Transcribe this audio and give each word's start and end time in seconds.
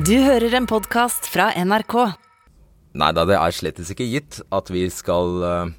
Du 0.00 0.14
hører 0.16 0.54
en 0.56 0.64
podkast 0.64 1.26
fra 1.28 1.50
NRK. 1.60 1.94
Nei 2.96 3.08
da, 3.12 3.26
det 3.28 3.34
er 3.36 3.52
slettes 3.52 3.90
ikke 3.92 4.06
gitt 4.08 4.38
at 4.54 4.70
vi 4.72 4.86
skal 4.88 5.42
eh, 5.44 5.72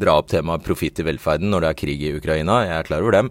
dra 0.00 0.14
opp 0.22 0.30
temaet 0.32 0.64
profitt 0.64 1.02
i 1.02 1.04
velferden 1.04 1.50
når 1.52 1.64
det 1.64 1.68
er 1.68 1.78
krig 1.82 2.04
i 2.06 2.12
Ukraina. 2.16 2.62
Jeg 2.64 2.72
er 2.78 2.88
klar 2.88 3.04
over 3.04 3.18
det. 3.18 3.22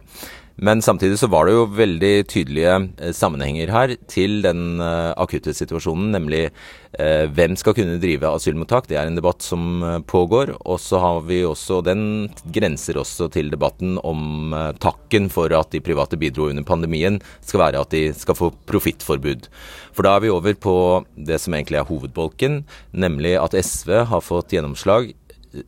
Men 0.56 0.82
samtidig 0.82 1.20
så 1.20 1.28
var 1.28 1.46
det 1.46 1.56
jo 1.56 1.66
veldig 1.76 2.14
tydelige 2.32 2.76
eh, 3.04 3.12
sammenhenger 3.16 3.72
her 3.76 3.94
til 4.08 4.40
den 4.46 4.80
eh, 4.80 5.12
akutte 5.20 5.52
situasjonen, 5.56 6.14
nemlig 6.16 6.46
eh, 6.48 7.26
hvem 7.28 7.58
skal 7.60 7.76
kunne 7.76 7.98
drive 8.00 8.30
asylmottak. 8.32 8.88
Det 8.88 8.96
er 8.96 9.10
en 9.10 9.20
debatt 9.20 9.44
som 9.44 9.84
eh, 9.84 9.98
pågår. 10.08 10.54
Og 10.64 10.80
så 10.80 11.02
har 11.04 11.20
vi 11.28 11.42
også 11.44 11.82
Den 11.84 12.30
grenser 12.56 13.02
også 13.02 13.28
til 13.36 13.52
debatten 13.52 13.98
om 14.00 14.56
eh, 14.56 14.72
takken 14.80 15.28
for 15.34 15.52
at 15.52 15.76
de 15.76 15.84
private 15.84 16.20
bidro 16.22 16.48
under 16.54 16.64
pandemien, 16.64 17.20
skal 17.44 17.66
være 17.66 17.84
at 17.84 17.92
de 17.92 18.08
skal 18.16 18.40
få 18.40 18.54
profittforbud. 18.70 19.50
For 19.92 20.08
da 20.08 20.16
er 20.16 20.24
vi 20.24 20.32
over 20.32 20.56
på 20.56 20.78
det 21.20 21.42
som 21.44 21.56
egentlig 21.56 21.82
er 21.82 21.92
hovedbolken, 21.92 22.62
nemlig 22.96 23.36
at 23.42 23.60
SV 23.60 24.06
har 24.08 24.24
fått 24.24 24.56
gjennomslag 24.56 25.12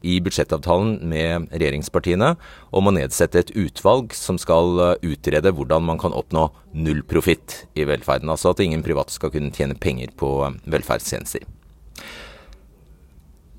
i 0.01 0.17
budsjettavtalen 0.23 0.97
med 1.09 1.49
regjeringspartiene 1.53 2.33
om 2.75 2.89
å 2.89 2.95
nedsette 2.95 3.41
et 3.41 3.53
utvalg 3.57 4.15
som 4.17 4.39
skal 4.41 4.81
eh, 4.83 5.11
utrede 5.13 5.53
hvordan 5.55 5.85
man 5.87 6.01
kan 6.01 6.15
oppnå 6.15 6.49
null 6.77 7.03
profitt 7.07 7.63
i 7.77 7.87
velferden. 7.87 8.31
Altså 8.33 8.53
at 8.53 8.63
ingen 8.63 8.85
private 8.85 9.15
skal 9.15 9.33
kunne 9.33 9.53
tjene 9.55 9.77
penger 9.79 10.13
på 10.19 10.33
eh, 10.47 10.57
velferdstjenester. 10.73 11.47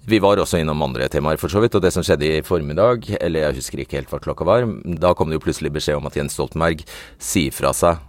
Vi 0.08 0.22
var 0.24 0.40
også 0.40 0.62
innom 0.62 0.80
andre 0.86 1.04
temaer, 1.12 1.36
for 1.36 1.52
så 1.52 1.60
vidt. 1.60 1.74
Og 1.76 1.82
det 1.84 1.90
som 1.92 2.04
skjedde 2.06 2.30
i 2.38 2.44
formiddag, 2.46 3.10
eller 3.20 3.44
jeg 3.44 3.58
husker 3.58 3.82
ikke 3.82 3.98
helt 3.98 4.12
hva 4.14 4.22
klokka 4.24 4.46
var, 4.48 4.64
da 4.96 5.12
kom 5.12 5.28
det 5.28 5.36
jo 5.36 5.44
plutselig 5.44 5.74
beskjed 5.74 6.00
om 6.00 6.08
at 6.08 6.16
Jens 6.16 6.32
Stoltenberg 6.38 6.86
sier 7.20 7.52
fra 7.52 7.74
seg 7.76 8.00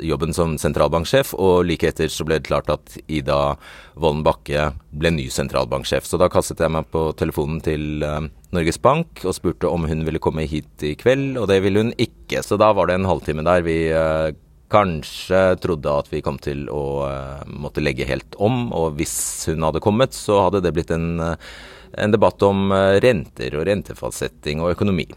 jobben 0.00 0.32
som 0.34 0.54
sentralbanksjef, 0.60 1.32
og 1.34 1.66
like 1.66 1.88
etter 1.90 2.10
så 2.12 2.24
ble 2.26 2.38
det 2.38 2.48
klart 2.48 2.70
at 2.72 2.96
Ida 3.06 3.56
Wolden 3.94 4.22
Bakke 4.26 4.70
ble 4.90 5.12
ny 5.14 5.26
sentralbanksjef. 5.32 6.06
Så 6.08 6.20
da 6.20 6.30
kastet 6.32 6.62
jeg 6.62 6.72
meg 6.72 6.88
på 6.92 7.10
telefonen 7.18 7.60
til 7.64 8.04
uh, 8.06 8.22
Norges 8.54 8.80
Bank 8.82 9.24
og 9.26 9.36
spurte 9.36 9.70
om 9.70 9.86
hun 9.90 10.06
ville 10.06 10.22
komme 10.22 10.46
hit 10.48 10.86
i 10.86 10.94
kveld, 10.98 11.36
og 11.40 11.50
det 11.50 11.60
ville 11.64 11.84
hun 11.84 11.92
ikke. 12.00 12.42
Så 12.44 12.58
da 12.60 12.72
var 12.76 12.88
det 12.88 12.98
en 13.00 13.10
halvtime 13.10 13.44
der 13.46 13.66
vi 13.66 13.76
uh, 13.92 14.32
kanskje 14.72 15.42
trodde 15.60 15.98
at 16.00 16.08
vi 16.12 16.22
kom 16.24 16.40
til 16.40 16.64
å 16.72 16.84
uh, 17.04 17.42
måtte 17.46 17.84
legge 17.84 18.08
helt 18.08 18.38
om, 18.40 18.70
og 18.72 18.96
hvis 19.00 19.16
hun 19.52 19.68
hadde 19.68 19.84
kommet, 19.84 20.16
så 20.16 20.46
hadde 20.46 20.64
det 20.64 20.72
blitt 20.76 20.94
en, 20.94 21.20
en 21.22 22.14
debatt 22.14 22.42
om 22.48 22.72
renter 23.04 23.58
og 23.58 23.68
rentefastsetting 23.68 24.64
og 24.64 24.72
økonomi. 24.76 25.10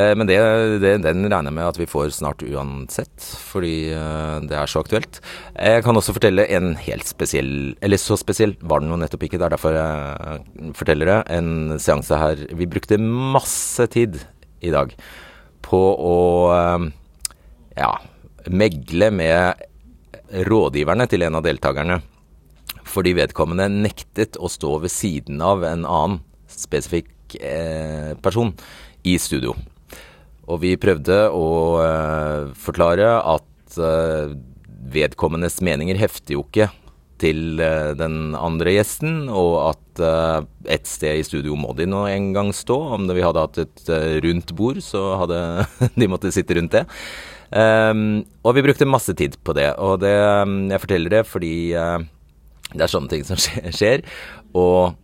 Eh, 0.00 0.12
men 0.16 0.28
det, 0.28 0.38
det, 0.82 0.92
den 1.04 1.26
regner 1.26 1.50
jeg 1.50 1.56
med 1.56 1.68
at 1.68 1.78
vi 1.80 1.88
får 1.90 2.12
snart 2.16 2.44
uansett, 2.46 3.26
fordi 3.50 3.92
eh, 3.96 4.36
det 4.48 4.56
er 4.56 4.70
så 4.70 4.82
aktuelt. 4.84 5.20
Jeg 5.54 5.84
kan 5.86 5.98
også 5.98 6.14
fortelle 6.16 6.46
en 6.56 6.72
helt 6.80 7.08
spesiell 7.08 7.74
Eller 7.82 8.00
så 8.00 8.16
spesiell 8.20 8.54
var 8.60 8.82
den 8.82 8.92
jo 8.92 9.00
nettopp 9.00 9.26
ikke, 9.26 9.40
det 9.40 9.48
er 9.48 9.56
derfor 9.56 9.76
jeg 9.76 10.72
forteller 10.78 11.10
det. 11.10 11.18
En 11.36 11.80
seanse 11.82 12.20
her 12.20 12.44
Vi 12.56 12.68
brukte 12.70 13.00
masse 13.00 13.86
tid 13.92 14.20
i 14.60 14.72
dag 14.74 14.94
på 15.64 15.80
å 15.80 16.20
eh, 16.54 16.86
ja, 17.80 17.92
megle 18.50 19.10
med 19.14 19.66
rådgiverne 20.46 21.06
til 21.10 21.26
en 21.26 21.38
av 21.38 21.44
deltakerne. 21.44 22.00
Fordi 22.90 23.14
vedkommende 23.18 23.68
nektet 23.70 24.38
å 24.40 24.50
stå 24.50 24.78
ved 24.84 24.92
siden 24.92 25.42
av 25.44 25.64
en 25.66 25.84
annen 25.86 26.20
spesifikk 26.50 27.36
eh, 27.38 28.16
person 28.22 28.54
i 29.06 29.16
studio. 29.22 29.54
Og 30.50 30.60
vi 30.64 30.74
prøvde 30.80 31.22
å 31.30 31.48
uh, 31.78 32.50
forklare 32.58 33.14
at 33.18 33.78
uh, 33.78 34.34
vedkommendes 34.90 35.60
meninger 35.62 35.98
hefter 36.00 36.36
jo 36.36 36.44
ikke 36.48 36.70
til 37.20 37.60
uh, 37.60 37.92
den 37.98 38.34
andre 38.34 38.74
gjesten, 38.78 39.28
og 39.28 39.56
at 39.70 39.86
et 40.00 40.86
sted 40.88 41.18
i 41.20 41.24
studio 41.26 41.52
må 41.60 41.74
de 41.76 41.84
nå 41.84 42.06
en 42.08 42.30
gang 42.32 42.54
stå. 42.56 42.78
Om 42.96 43.04
det, 43.04 43.18
vi 43.18 43.24
hadde 43.26 43.42
hatt 43.44 43.58
et 43.60 43.90
rundt 44.24 44.54
bord, 44.56 44.78
så 44.80 45.02
hadde 45.20 45.40
de 46.00 46.08
måttet 46.08 46.32
sitte 46.32 46.56
rundt 46.56 46.72
det. 46.72 46.86
Um, 47.50 48.22
og 48.46 48.54
vi 48.56 48.64
brukte 48.64 48.88
masse 48.88 49.12
tid 49.18 49.36
på 49.44 49.52
det. 49.58 49.68
Og 49.76 49.98
det, 50.00 50.14
um, 50.40 50.70
jeg 50.72 50.80
forteller 50.86 51.12
det 51.18 51.22
fordi 51.28 51.52
det 51.74 52.86
er 52.86 52.92
sånne 52.94 53.12
ting 53.12 53.26
som 53.28 53.36
skjer. 53.76 54.06
Og 54.56 54.96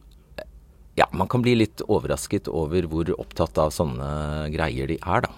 ja, 0.97 1.07
man 1.13 1.29
kan 1.29 1.45
bli 1.45 1.55
litt 1.61 1.83
overrasket 1.85 2.49
over 2.49 2.89
hvor 2.89 3.13
opptatt 3.21 3.59
av 3.61 3.75
sånne 3.75 4.49
greier 4.55 4.89
de 4.89 4.97
er, 4.97 5.27
da. 5.27 5.33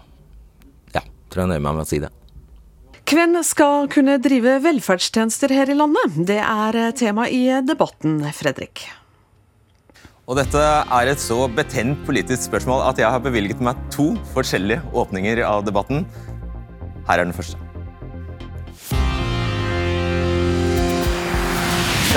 Ja, 0.95 1.03
tror 1.29 1.45
jeg 1.45 1.53
nøyer 1.53 1.65
meg 1.67 1.79
med 1.81 1.87
å 1.87 1.91
si 1.91 2.01
det. 2.03 2.13
Hvem 3.09 3.39
skal 3.47 3.89
kunne 3.91 4.19
drive 4.21 4.59
velferdstjenester 4.63 5.53
her 5.57 5.71
i 5.73 5.77
landet? 5.77 6.19
Det 6.29 6.39
er 6.45 6.79
tema 6.99 7.25
i 7.33 7.47
debatten, 7.65 8.21
Fredrik. 8.37 8.85
Og 10.29 10.37
dette 10.37 10.61
er 10.61 11.09
et 11.09 11.23
så 11.23 11.47
betent 11.49 12.03
politisk 12.05 12.51
spørsmål 12.51 12.85
at 12.91 13.01
jeg 13.01 13.09
har 13.09 13.23
bevilget 13.25 13.65
meg 13.65 13.81
to 13.95 14.11
forskjellige 14.35 14.85
åpninger 14.93 15.41
av 15.49 15.65
debatten. 15.65 16.05
Her 17.09 17.23
er 17.23 17.25
den 17.25 17.33
første. 17.33 17.68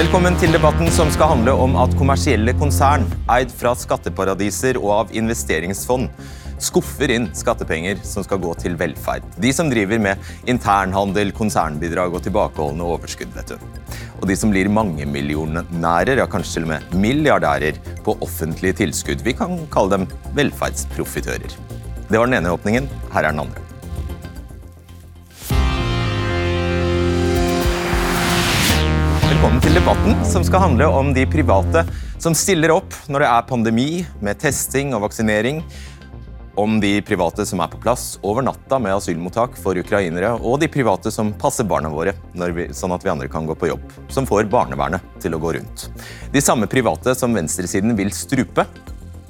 Velkommen 0.02 0.34
til 0.42 0.50
debatten 0.50 0.88
som 0.90 1.12
skal 1.14 1.30
handle 1.30 1.54
om 1.62 1.76
at 1.78 1.92
kommersielle 1.94 2.56
konsern, 2.58 3.04
eid 3.30 3.52
fra 3.54 3.76
skatteparadiser 3.78 4.80
og 4.80 4.94
av 4.96 5.12
investeringsfond, 5.14 6.08
skuffer 6.58 7.14
inn 7.14 7.28
skattepenger 7.38 8.02
som 8.08 8.26
skal 8.26 8.42
gå 8.42 8.56
til 8.64 8.80
velferd. 8.80 9.28
De 9.38 9.54
som 9.54 9.70
driver 9.70 10.02
med 10.02 10.50
internhandel, 10.50 11.30
konsernbidrag 11.38 12.18
og 12.18 12.26
tilbakeholdende 12.26 12.90
overskudd. 12.96 13.30
vet 13.36 13.54
du. 13.54 13.70
Og 14.18 14.26
de 14.32 14.42
som 14.42 14.50
blir 14.50 14.74
mangemillionærer, 14.74 16.18
ja 16.18 16.26
kanskje 16.26 16.56
til 16.56 16.66
og 16.66 16.74
med 16.74 16.96
milliardærer, 16.98 17.78
på 18.02 18.18
offentlige 18.26 18.82
tilskudd. 18.82 19.22
Vi 19.22 19.38
kan 19.38 19.68
kalle 19.70 20.00
dem 20.00 20.08
velferdsprofitører. 20.34 21.60
Det 22.10 22.18
var 22.18 22.26
den 22.26 22.42
ene 22.42 22.58
åpningen. 22.58 22.90
Her 23.14 23.28
er 23.28 23.36
den 23.36 23.46
andre. 23.46 23.71
Velkommen 29.32 29.62
til 29.64 29.78
debatten 29.78 30.18
som 30.28 30.44
skal 30.44 30.60
handle 30.60 30.90
om 30.92 31.14
de 31.16 31.22
private 31.30 31.86
som 32.20 32.34
stiller 32.36 32.74
opp 32.74 32.92
når 33.08 33.24
det 33.24 33.28
er 33.30 33.46
pandemi 33.48 33.86
med 34.20 34.42
testing 34.42 34.90
og 34.92 35.06
vaksinering. 35.06 35.62
Om 36.60 36.82
de 36.84 36.90
private 37.08 37.46
som 37.48 37.62
er 37.64 37.70
på 37.72 37.80
plass 37.80 38.18
over 38.28 38.44
natta 38.44 38.76
med 38.84 38.92
asylmottak 38.92 39.56
for 39.64 39.80
ukrainere. 39.80 40.34
Og 40.36 40.60
de 40.60 40.68
private 40.74 41.14
som 41.16 41.32
passer 41.40 41.64
barna 41.64 41.88
våre, 41.94 42.12
vi, 42.36 42.66
sånn 42.76 42.92
at 42.92 43.06
vi 43.08 43.14
andre 43.14 43.30
kan 43.32 43.48
gå 43.48 43.56
på 43.56 43.70
jobb. 43.72 43.86
Som 44.12 44.28
får 44.28 44.50
barnevernet 44.52 45.06
til 45.24 45.38
å 45.38 45.40
gå 45.40 45.56
rundt. 45.56 45.88
De 46.36 46.44
samme 46.44 46.68
private 46.68 47.16
som 47.16 47.32
venstresiden 47.32 47.96
vil 47.96 48.12
strupe 48.12 48.68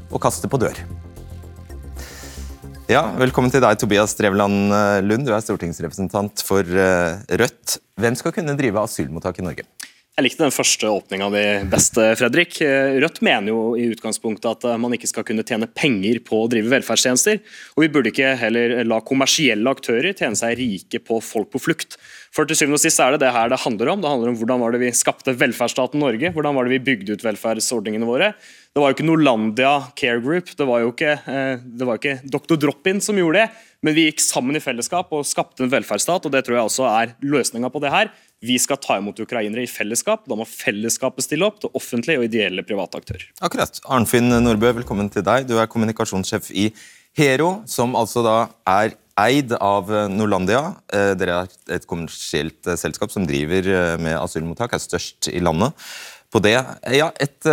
og 0.10 0.18
kaste 0.24 0.50
på 0.50 0.64
dør. 0.66 0.82
Ja, 2.90 3.06
Velkommen 3.22 3.54
til 3.54 3.62
deg, 3.62 3.78
Tobias 3.78 4.18
Drevland 4.18 4.74
Lund. 5.06 5.30
Du 5.30 5.38
er 5.38 5.46
stortingsrepresentant 5.46 6.42
for 6.42 6.66
eh, 6.66 7.22
Rødt. 7.38 7.78
Hvem 8.02 8.18
skal 8.18 8.34
kunne 8.34 8.58
drive 8.58 8.82
asylmottak 8.82 9.38
i 9.38 9.46
Norge? 9.46 9.70
Jeg 10.20 10.26
likte 10.26 10.44
den 10.44 10.52
første 10.52 10.90
åpninga 10.92 11.28
di 11.32 11.42
best, 11.72 11.96
Fredrik. 12.20 12.58
Rødt 13.00 13.22
mener 13.24 13.48
jo 13.48 13.60
i 13.80 13.86
utgangspunktet 13.94 14.50
at 14.68 14.80
man 14.84 14.92
ikke 14.92 15.08
skal 15.08 15.24
kunne 15.24 15.46
tjene 15.48 15.70
penger 15.72 16.20
på 16.28 16.42
å 16.44 16.50
drive 16.52 16.68
velferdstjenester. 16.74 17.40
Og 17.78 17.86
vi 17.86 17.90
burde 17.94 18.12
ikke 18.12 18.34
heller 18.42 18.74
la 18.84 18.98
kommersielle 19.08 19.72
aktører 19.72 20.12
tjene 20.12 20.36
seg 20.36 20.60
rike 20.60 21.00
på 21.08 21.22
folk 21.24 21.54
på 21.56 21.62
flukt. 21.64 21.96
For 22.36 22.44
til 22.44 22.60
syvende 22.60 22.76
og 22.76 22.84
sist 22.84 23.00
er 23.00 23.16
det 23.16 23.22
det 23.24 23.32
her 23.32 23.54
det 23.54 23.62
handler 23.64 23.94
om. 23.94 24.04
Det 24.04 24.12
handler 24.12 24.34
om 24.34 24.40
hvordan 24.42 24.60
var 24.66 24.76
det 24.76 24.82
vi 24.84 24.92
skapte 25.00 25.34
velferdsstaten 25.40 26.04
Norge, 26.04 26.34
hvordan 26.36 26.60
var 26.60 26.68
det 26.68 26.76
vi 26.76 26.84
bygde 26.92 27.16
ut 27.16 27.24
velferdsordningene 27.30 28.10
våre. 28.10 28.34
Det 28.72 28.84
var 28.84 28.92
jo 28.92 28.98
ikke 28.98 29.08
Norlandia 29.08 29.72
Care 30.00 30.20
Group, 30.24 30.52
det 30.60 30.68
var 30.68 30.84
jo 30.84 30.92
ikke, 30.92 31.16
eh, 31.28 31.64
det 31.64 31.88
var 31.88 32.00
ikke 32.00 32.20
Dr. 32.24 32.60
Drop-In 32.60 33.00
som 33.04 33.20
gjorde 33.20 33.46
det. 33.46 33.70
Men 33.82 33.96
vi 33.96 34.06
gikk 34.10 34.20
sammen 34.24 34.60
i 34.60 34.64
fellesskap 34.64 35.12
og 35.16 35.24
skapte 35.26 35.66
en 35.66 35.72
velferdsstat, 35.72 36.28
og 36.28 36.36
det 36.36 36.44
tror 36.46 36.60
jeg 36.60 36.68
også 36.68 36.86
er 36.92 37.16
løsninga 37.24 37.72
på 37.74 37.82
det 37.84 37.96
her. 37.96 38.12
Vi 38.42 38.56
skal 38.58 38.80
ta 38.82 38.98
imot 38.98 39.20
ukrainere 39.22 39.62
i 39.62 39.70
fellesskap. 39.70 40.24
Da 40.30 40.38
må 40.38 40.48
fellesskapet 40.50 41.28
stille 41.28 41.46
opp, 41.46 41.60
det 41.62 41.70
offentlige 41.78 42.22
og 42.24 42.26
ideelle 42.26 42.66
private 42.66 42.98
aktører. 42.98 43.28
Akkurat. 43.38 43.78
Arnfinn 43.86 44.34
Nordbø, 44.42 44.72
velkommen 44.80 45.12
til 45.14 45.26
deg. 45.28 45.46
Du 45.50 45.60
er 45.62 45.70
kommunikasjonssjef 45.70 46.50
i 46.58 46.72
Hero, 47.20 47.60
som 47.70 47.94
altså 48.00 48.24
da 48.26 48.38
er 48.72 48.96
eid 49.22 49.54
av 49.60 49.92
Norlandia. 50.10 50.62
Eh, 50.90 51.12
dere 51.20 51.44
er 51.44 51.76
et 51.78 51.86
kommersielt 51.86 52.66
eh, 52.66 52.80
selskap 52.80 53.14
som 53.14 53.28
driver 53.30 53.68
eh, 53.68 53.98
med 54.02 54.18
asylmottak, 54.18 54.74
er 54.74 54.82
størst 54.82 55.30
i 55.30 55.42
landet 55.44 55.78
på 56.32 56.40
det. 56.42 56.56
Ja, 56.96 57.10
et, 57.20 57.44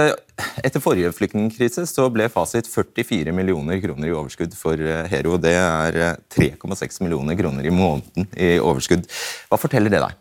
etter 0.62 0.81
forrige 0.81 1.11
flyktningkrise 1.17 1.82
så 1.91 2.06
ble 2.14 2.29
fasit 2.31 2.70
44 2.70 3.34
millioner 3.34 3.81
kroner 3.82 4.06
i 4.06 4.14
overskudd 4.14 4.55
for 4.55 4.79
Hero. 5.11 5.34
Det 5.43 5.56
er 5.58 5.99
3,6 6.31 7.02
millioner 7.02 7.34
kroner 7.37 7.67
i 7.67 7.75
måneden 7.75 8.31
i 8.38 8.55
overskudd. 8.62 9.11
Hva 9.50 9.58
forteller 9.58 9.91
det 9.91 10.05
deg? 10.06 10.14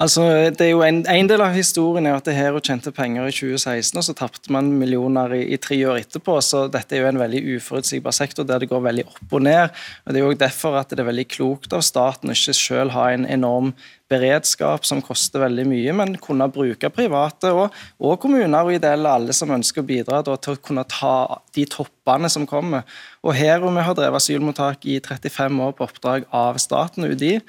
Altså, 0.00 0.50
det 0.50 0.64
er 0.66 0.70
jo 0.72 0.82
en, 0.82 1.02
en, 1.06 1.28
del 1.30 1.42
av 1.44 1.54
historien 1.54 2.06
er 2.08 2.16
at 2.16 2.26
det 2.26 2.34
her 2.34 2.56
tjente 2.64 2.90
penger 2.94 3.28
i 3.28 3.34
2016, 3.34 3.98
og 4.00 4.06
så 4.06 4.14
tapte 4.18 4.52
man 4.54 4.72
millioner 4.80 5.34
i, 5.36 5.42
i, 5.54 5.58
tre 5.62 5.78
år 5.86 6.00
etterpå. 6.00 6.38
Så 6.42 6.64
dette 6.72 6.96
er 6.96 7.04
jo 7.04 7.10
en 7.12 7.20
veldig 7.20 7.42
uforutsigbar 7.56 8.16
sektor 8.16 8.46
der 8.48 8.62
det 8.62 8.70
går 8.72 8.82
veldig 8.88 9.06
opp 9.06 9.36
og 9.38 9.44
ned. 9.46 9.82
og 10.04 10.12
Det 10.12 10.20
er 10.20 10.26
jo 10.26 10.38
derfor 10.40 10.80
at 10.80 10.90
det 10.90 11.04
er 11.04 11.10
veldig 11.12 11.28
klokt 11.30 11.76
av 11.76 11.84
staten 11.86 12.32
å 12.32 12.36
ikke 12.36 12.56
selv 12.56 12.96
ha 12.96 13.10
en 13.12 13.28
enorm 13.28 13.74
beredskap 14.12 14.84
som 14.86 15.00
koster 15.04 15.42
veldig 15.42 15.64
mye, 15.68 15.94
men 15.96 16.16
kunne 16.20 16.48
bruke 16.52 16.90
private 16.92 17.52
og, 17.56 17.76
og 18.02 18.18
kommuner 18.22 18.66
og 18.66 18.74
ideelle, 18.76 19.08
alle 19.08 19.36
som 19.36 19.52
ønsker 19.54 19.82
å 19.82 19.88
bidra 19.88 20.22
da, 20.26 20.36
til 20.36 20.56
å 20.56 20.62
kunne 20.62 20.84
ta 20.90 21.14
de 21.56 21.66
toppene 21.70 22.30
som 22.32 22.46
kommer. 22.48 22.84
Og 23.22 23.36
her 23.38 23.62
hvor 23.62 23.74
vi 23.74 23.86
har 23.86 23.96
drevet 23.96 24.20
asylmottak 24.20 24.86
i 24.90 24.98
35 25.00 25.62
år 25.68 25.76
på 25.78 25.86
oppdrag 25.88 26.26
av 26.34 26.58
staten, 26.62 27.06
UDI, 27.08 27.36
eh, 27.38 27.42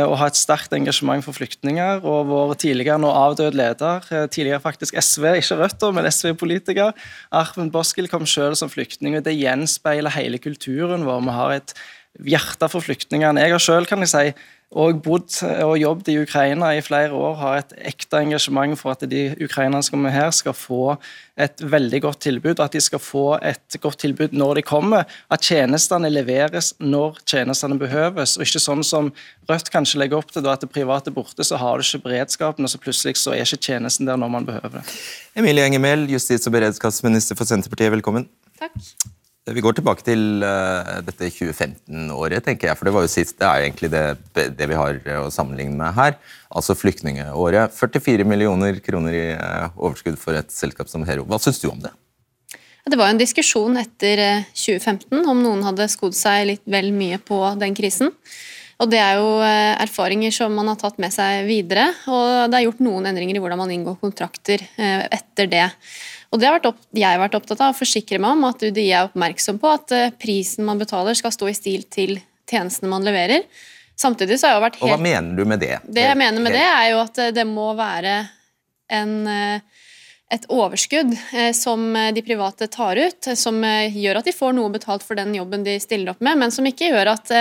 og 0.00 0.14
ha 0.20 0.28
et 0.30 0.38
sterkt 0.38 0.72
engasjement 0.72 1.24
for 1.24 1.36
flyktninger. 1.36 2.00
Og 2.08 2.30
vår 2.30 2.54
tidligere 2.62 3.00
nå 3.02 3.10
avdød 3.12 3.56
leder, 3.58 4.06
eh, 4.10 4.26
tidligere 4.26 4.62
faktisk 4.64 4.96
SV, 4.96 5.26
ikke 5.40 5.58
Rødt, 5.60 5.84
men 5.94 6.08
SV-politiker, 6.08 6.92
Arven 7.30 7.70
Boskil 7.70 8.08
kom 8.08 8.26
selv 8.26 8.56
som 8.56 8.70
flyktning. 8.72 9.16
og 9.16 9.24
Det 9.24 9.36
gjenspeiler 9.36 10.10
hele 10.16 10.38
kulturen 10.38 11.04
vår. 11.04 11.20
Vi 11.20 11.36
har 11.36 11.50
et 11.52 11.74
hjerte 12.20 12.68
for 12.68 12.80
flyktningene. 12.80 13.40
Jeg 13.40 13.50
har 13.50 13.58
selv, 13.58 13.86
kan 13.86 13.98
jeg 13.98 14.08
si, 14.08 14.34
og 14.72 15.02
bodd 15.04 15.34
og 15.44 15.74
jobbet 15.76 16.08
i 16.08 16.16
Ukraina 16.22 16.70
i 16.76 16.84
flere 16.84 17.12
år, 17.12 17.34
har 17.40 17.58
et 17.60 17.74
ekte 17.92 18.22
engasjement 18.24 18.78
for 18.80 18.94
at 18.94 19.04
de 19.08 19.26
ukrainerne 19.44 19.84
som 19.84 20.06
er 20.08 20.14
her, 20.14 20.30
skal 20.32 20.56
få 20.56 20.96
et 21.36 21.60
veldig 21.60 22.00
godt 22.06 22.22
tilbud. 22.24 22.60
At 22.60 22.72
de 22.72 22.80
skal 22.80 23.02
få 23.02 23.26
et 23.44 23.76
godt 23.80 24.00
tilbud 24.04 24.32
når 24.36 24.60
de 24.60 24.64
kommer. 24.66 25.04
At 25.32 25.44
tjenestene 25.44 26.08
leveres 26.12 26.72
når 26.80 27.20
tjenestene 27.28 27.78
behøves. 27.80 28.36
og 28.38 28.46
Ikke 28.46 28.62
sånn 28.62 28.84
som 28.86 29.12
Rødt 29.50 29.72
kanskje 29.74 29.98
legger 29.98 30.20
opp 30.20 30.30
til, 30.30 30.44
da, 30.44 30.52
at 30.54 30.62
det 30.62 30.70
private 30.70 31.10
er 31.10 31.16
borte, 31.16 31.44
så 31.44 31.58
har 31.58 31.80
du 31.80 31.82
ikke 31.82 32.04
beredskapen, 32.04 32.62
og 32.62 32.70
så 32.70 32.78
plutselig 32.78 33.18
så 33.18 33.34
er 33.34 33.42
ikke 33.42 33.58
tjenesten 33.66 34.06
der 34.06 34.20
når 34.20 34.30
man 34.30 34.46
behøver 34.46 34.78
det. 34.78 34.84
Emilie 35.34 35.66
Enger 35.66 36.06
justis- 36.14 36.46
og 36.46 36.54
beredskapsminister 36.54 37.36
for 37.36 37.50
Senterpartiet, 37.50 37.90
velkommen. 37.92 38.30
Takk. 38.62 38.78
Vi 39.50 39.58
går 39.58 39.74
tilbake 39.74 40.04
til 40.06 40.44
uh, 40.46 41.00
dette 41.02 41.26
2015-året, 41.34 42.44
tenker 42.46 42.68
jeg. 42.68 42.78
For 42.78 42.86
det 42.86 42.92
var 42.94 43.02
jo 43.02 43.10
sist, 43.10 43.34
det 43.40 43.48
er 43.48 43.64
egentlig 43.64 43.88
det, 43.90 44.02
det, 44.38 44.68
vi 44.70 44.76
har 44.78 45.00
å 45.18 45.32
sammenligne 45.34 45.74
med 45.80 45.96
her. 45.96 46.14
Altså 46.54 46.76
flyktningeåret. 46.78 47.74
44 47.74 48.26
millioner 48.28 48.78
kroner 48.86 49.16
i 49.18 49.24
uh, 49.34 49.74
overskudd 49.74 50.20
for 50.22 50.38
et 50.38 50.54
selskap 50.54 50.86
som 50.92 51.02
Hero. 51.08 51.26
Hva 51.26 51.40
syns 51.42 51.58
du 51.58 51.66
om 51.72 51.82
det? 51.82 51.90
Det 52.86 52.98
var 52.98 53.10
jo 53.10 53.16
en 53.16 53.22
diskusjon 53.24 53.82
etter 53.82 54.22
2015 54.54 55.10
eh, 55.10 55.26
om 55.30 55.42
noen 55.42 55.66
hadde 55.66 55.90
skodd 55.90 56.14
seg 56.18 56.46
litt 56.46 56.64
vel 56.70 56.92
mye 56.94 57.18
på 57.18 57.42
den 57.58 57.74
krisen. 57.78 58.14
Og 58.82 58.90
Det 58.90 58.98
er 58.98 59.18
jo 59.18 59.36
erfaringer 59.42 60.34
som 60.34 60.54
man 60.58 60.70
har 60.70 60.78
tatt 60.78 60.96
med 61.02 61.14
seg 61.14 61.44
videre. 61.46 61.84
Og 62.10 62.50
det 62.50 62.58
er 62.58 62.64
gjort 62.66 62.82
noen 62.82 63.10
endringer 63.10 63.38
i 63.38 63.42
hvordan 63.42 63.60
man 63.60 63.70
inngår 63.70 64.00
kontrakter 64.02 64.64
etter 64.74 65.50
det. 65.50 65.68
Og 66.32 66.40
det 66.40 66.48
har 66.48 66.64
opp, 66.64 66.80
jeg 66.96 67.04
har 67.04 67.20
vært 67.20 67.36
opptatt 67.36 67.60
av 67.60 67.74
å 67.74 67.76
forsikre 67.76 68.20
meg 68.22 68.38
om 68.38 68.46
at 68.48 68.62
UDI 68.64 68.86
er 68.88 69.08
oppmerksom 69.10 69.58
på 69.60 69.68
at 69.68 69.92
eh, 69.92 70.12
prisen 70.16 70.64
man 70.64 70.80
betaler 70.80 71.16
skal 71.18 71.34
stå 71.34 71.50
i 71.50 71.56
stil 71.56 71.84
til 71.92 72.16
tjenestene 72.48 72.88
man 72.92 73.04
leverer. 73.04 73.44
Samtidig 74.00 74.38
så 74.40 74.48
har 74.48 74.56
jeg 74.56 74.64
vært 74.64 74.78
helt... 74.80 74.86
Og 74.88 74.94
Hva 74.94 75.04
mener 75.04 75.36
du 75.36 75.44
med 75.48 75.60
det? 75.60 75.76
Det 75.84 76.06
jeg 76.08 76.18
mener 76.18 76.44
med 76.44 76.56
det, 76.56 76.64
er 76.64 76.86
jo 76.94 77.02
at 77.02 77.20
eh, 77.20 77.34
det 77.36 77.44
må 77.48 77.68
være 77.76 78.16
en 78.92 79.12
uh, 79.24 79.71
et 80.32 80.46
overskudd 80.48 81.12
eh, 81.36 81.50
som 81.56 81.96
eh, 81.96 82.10
de 82.14 82.22
private 82.24 82.66
tar 82.72 82.96
ut, 82.96 83.26
eh, 83.26 83.36
som 83.38 83.58
gjør 83.62 84.20
at 84.20 84.28
de 84.28 84.32
får 84.34 84.54
noe 84.56 84.72
betalt 84.72 85.04
for 85.04 85.18
den 85.18 85.34
jobben 85.36 85.64
de 85.66 85.76
stiller 85.82 86.14
opp 86.14 86.22
med, 86.24 86.40
men 86.40 86.54
som 86.54 86.66
ikke 86.68 86.88
gjør 86.88 87.12
at 87.12 87.32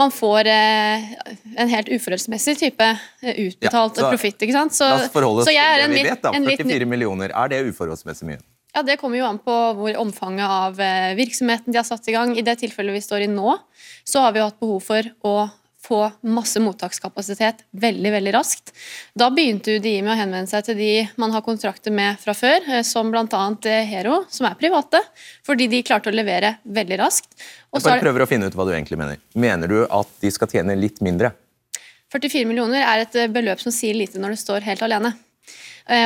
man 0.00 0.12
får 0.14 0.48
en 0.48 1.70
helt 1.70 1.90
uforholdsmessig 1.92 2.54
type 2.62 2.88
utbetalt 3.20 4.00
ja, 4.00 4.08
profitt. 4.08 4.40
La 4.48 4.64
oss 4.64 5.12
forholde 5.12 5.44
oss 5.44 5.50
til 5.50 5.58
det 5.60 5.90
vi 5.92 6.04
vet. 6.08 6.24
da, 6.24 6.32
44 6.32 6.88
millioner, 6.88 7.34
er 7.36 7.52
det 7.52 7.60
uforholdsmessig 7.68 8.30
mye? 8.30 8.40
Ja, 8.72 8.80
Det 8.82 8.96
kommer 9.00 9.20
jo 9.20 9.28
an 9.28 9.40
på 9.44 9.56
hvor 9.76 9.98
omfanget 10.00 10.48
av 10.48 10.80
virksomheten 11.18 11.74
de 11.74 11.76
har 11.76 11.84
satt 11.84 12.08
i 12.08 12.14
gang. 12.16 12.32
I 12.32 12.44
det 12.46 12.56
tilfellet 12.62 12.96
vi 12.96 13.04
står 13.04 13.26
i 13.26 13.28
nå, 13.28 13.58
så 14.08 14.24
har 14.24 14.32
vi 14.32 14.40
jo 14.40 14.48
hatt 14.48 14.62
behov 14.62 14.80
for 14.86 15.12
å 15.28 15.34
få 15.82 16.12
masse 16.20 16.60
mottakskapasitet 16.62 17.64
veldig 17.70 18.12
veldig 18.14 18.32
raskt. 18.34 18.70
Da 19.18 19.28
begynte 19.34 19.76
UDI 19.78 19.96
med 20.04 20.14
å 20.14 20.18
henvende 20.20 20.50
seg 20.50 20.66
til 20.68 20.78
de 20.78 20.90
man 21.20 21.34
har 21.34 21.42
kontrakter 21.46 21.94
med 21.94 22.20
fra 22.22 22.34
før, 22.38 22.62
eh, 22.70 22.84
som 22.86 23.10
bl.a. 23.10 23.42
Eh, 23.66 23.82
Hero, 23.90 24.22
som 24.30 24.46
er 24.46 24.58
private, 24.60 25.00
fordi 25.46 25.66
de 25.72 25.82
klarte 25.86 26.12
å 26.12 26.14
levere 26.14 26.56
veldig 26.62 27.00
raskt. 27.02 27.34
Og 27.72 27.80
jeg 27.80 27.88
bare 27.88 28.04
prøver 28.04 28.24
å 28.24 28.30
finne 28.30 28.46
ut 28.46 28.58
hva 28.58 28.68
du 28.68 28.74
egentlig 28.76 29.00
mener. 29.00 29.18
Mener 29.34 29.72
du 29.72 29.82
at 29.88 30.14
de 30.22 30.30
skal 30.30 30.50
tjene 30.54 30.78
litt 30.78 31.02
mindre? 31.02 31.32
44 32.12 32.46
millioner 32.46 32.84
er 32.86 33.06
et 33.06 33.18
eh, 33.18 33.32
beløp 33.32 33.62
som 33.62 33.74
sier 33.74 33.98
lite 33.98 34.22
når 34.22 34.36
du 34.36 34.42
står 34.44 34.68
helt 34.68 34.86
alene. 34.86 35.16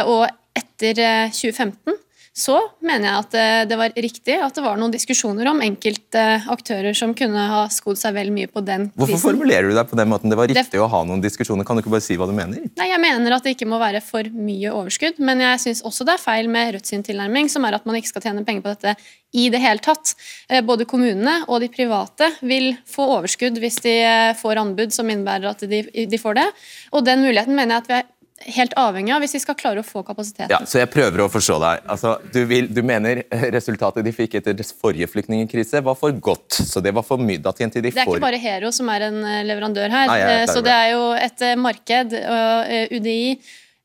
Og 0.08 0.22
etter 0.56 0.96
2015 1.36 1.98
så 2.36 2.58
mener 2.84 3.08
jeg 3.08 3.24
at 3.24 3.34
eh, 3.40 3.62
det 3.64 3.76
var 3.80 3.94
riktig 3.96 4.34
at 4.44 4.58
det 4.58 4.64
var 4.64 4.76
noen 4.76 4.92
diskusjoner 4.92 5.48
om 5.48 5.62
enkelte 5.64 6.24
aktører 6.52 6.92
som 6.96 7.14
kunne 7.16 7.46
ha 7.48 7.62
skodd 7.72 7.96
seg 7.96 8.12
vel 8.18 8.28
mye 8.34 8.50
på 8.52 8.60
den 8.60 8.90
prisen. 8.90 8.98
Hvorfor 9.00 9.22
formulerer 9.30 9.70
du 9.70 9.76
deg 9.78 9.88
på 9.88 9.96
den 9.96 10.10
måten? 10.10 10.32
Det 10.32 10.36
var 10.36 10.50
riktig 10.52 10.76
det... 10.76 10.82
å 10.84 10.90
ha 10.92 11.00
noen 11.08 11.22
diskusjoner. 11.24 11.64
Kan 11.64 11.78
du 11.78 11.82
ikke 11.84 11.94
bare 11.94 12.04
si 12.04 12.18
hva 12.20 12.28
du 12.28 12.34
mener? 12.36 12.66
Nei, 12.76 12.90
Jeg 12.92 13.00
mener 13.00 13.38
at 13.38 13.46
det 13.46 13.54
ikke 13.56 13.70
må 13.70 13.80
være 13.80 14.02
for 14.04 14.28
mye 14.36 14.74
overskudd, 14.74 15.22
men 15.24 15.40
jeg 15.46 15.62
syns 15.64 15.80
også 15.88 16.04
det 16.04 16.18
er 16.18 16.26
feil 16.26 16.50
med 16.52 16.74
Rødt 16.76 16.90
sin 16.92 17.06
tilnærming, 17.06 17.48
som 17.48 17.64
er 17.64 17.78
at 17.78 17.88
man 17.88 17.96
ikke 17.96 18.12
skal 18.12 18.26
tjene 18.28 18.44
penger 18.44 18.66
på 18.66 18.74
dette 18.74 18.96
i 19.36 19.48
det 19.52 19.60
hele 19.62 19.80
tatt. 19.84 20.12
Eh, 20.50 20.60
både 20.64 20.84
kommunene 20.88 21.38
og 21.48 21.64
de 21.64 21.70
private 21.72 22.28
vil 22.44 22.74
få 22.88 23.08
overskudd 23.16 23.56
hvis 23.62 23.80
de 23.84 23.96
eh, 24.02 24.34
får 24.36 24.60
anbud 24.60 24.92
som 24.92 25.08
innebærer 25.08 25.48
at 25.54 25.64
de, 25.64 25.82
de 25.88 26.20
får 26.20 26.36
det. 26.42 26.46
Og 26.92 27.08
den 27.08 27.24
muligheten 27.24 27.56
mener 27.56 27.78
jeg 27.78 27.86
at 27.86 27.90
vi 27.90 27.98
er 28.02 28.12
helt 28.44 28.74
avhengig 28.78 29.14
av 29.14 29.22
hvis 29.24 29.36
vi 29.36 29.40
skal 29.42 29.56
klare 29.58 29.82
å 29.82 29.86
få 29.86 30.02
kapasiteten. 30.06 30.52
Ja, 30.52 30.60
så 30.68 30.80
jeg 30.82 30.90
prøver 30.92 31.24
å 31.24 31.28
forstå 31.32 31.58
deg. 31.62 31.84
Altså, 31.94 32.16
du, 32.32 32.40
vil, 32.48 32.68
du, 32.72 32.82
mener 32.86 33.22
resultatet 33.56 34.06
de 34.06 34.14
fikk 34.14 34.38
etter 34.40 34.62
forrige 34.76 35.08
flyktningkrise 35.10 35.82
var 35.84 35.98
for 35.98 36.14
godt, 36.14 36.58
så 36.68 36.82
det 36.84 36.94
var 36.96 37.06
for? 37.06 37.16
Da 37.16 37.52
tjente 37.56 37.80
de 37.80 37.90
får 37.90 37.96
Det 37.96 38.02
er 38.04 38.10
ikke 38.12 38.26
bare 38.26 38.40
Hero 38.40 38.72
som 38.74 38.90
er 38.92 39.06
en 39.08 39.20
eh, 39.24 39.44
leverandør 39.48 39.92
her. 39.92 40.10
Nei, 40.10 40.18
det 40.28 40.50
så 40.52 40.62
det 40.64 40.74
er 40.74 40.90
jo 40.92 41.06
et 41.16 41.46
eh, 41.46 41.56
marked. 41.58 42.16
og 42.16 42.92
UDI 42.96 43.20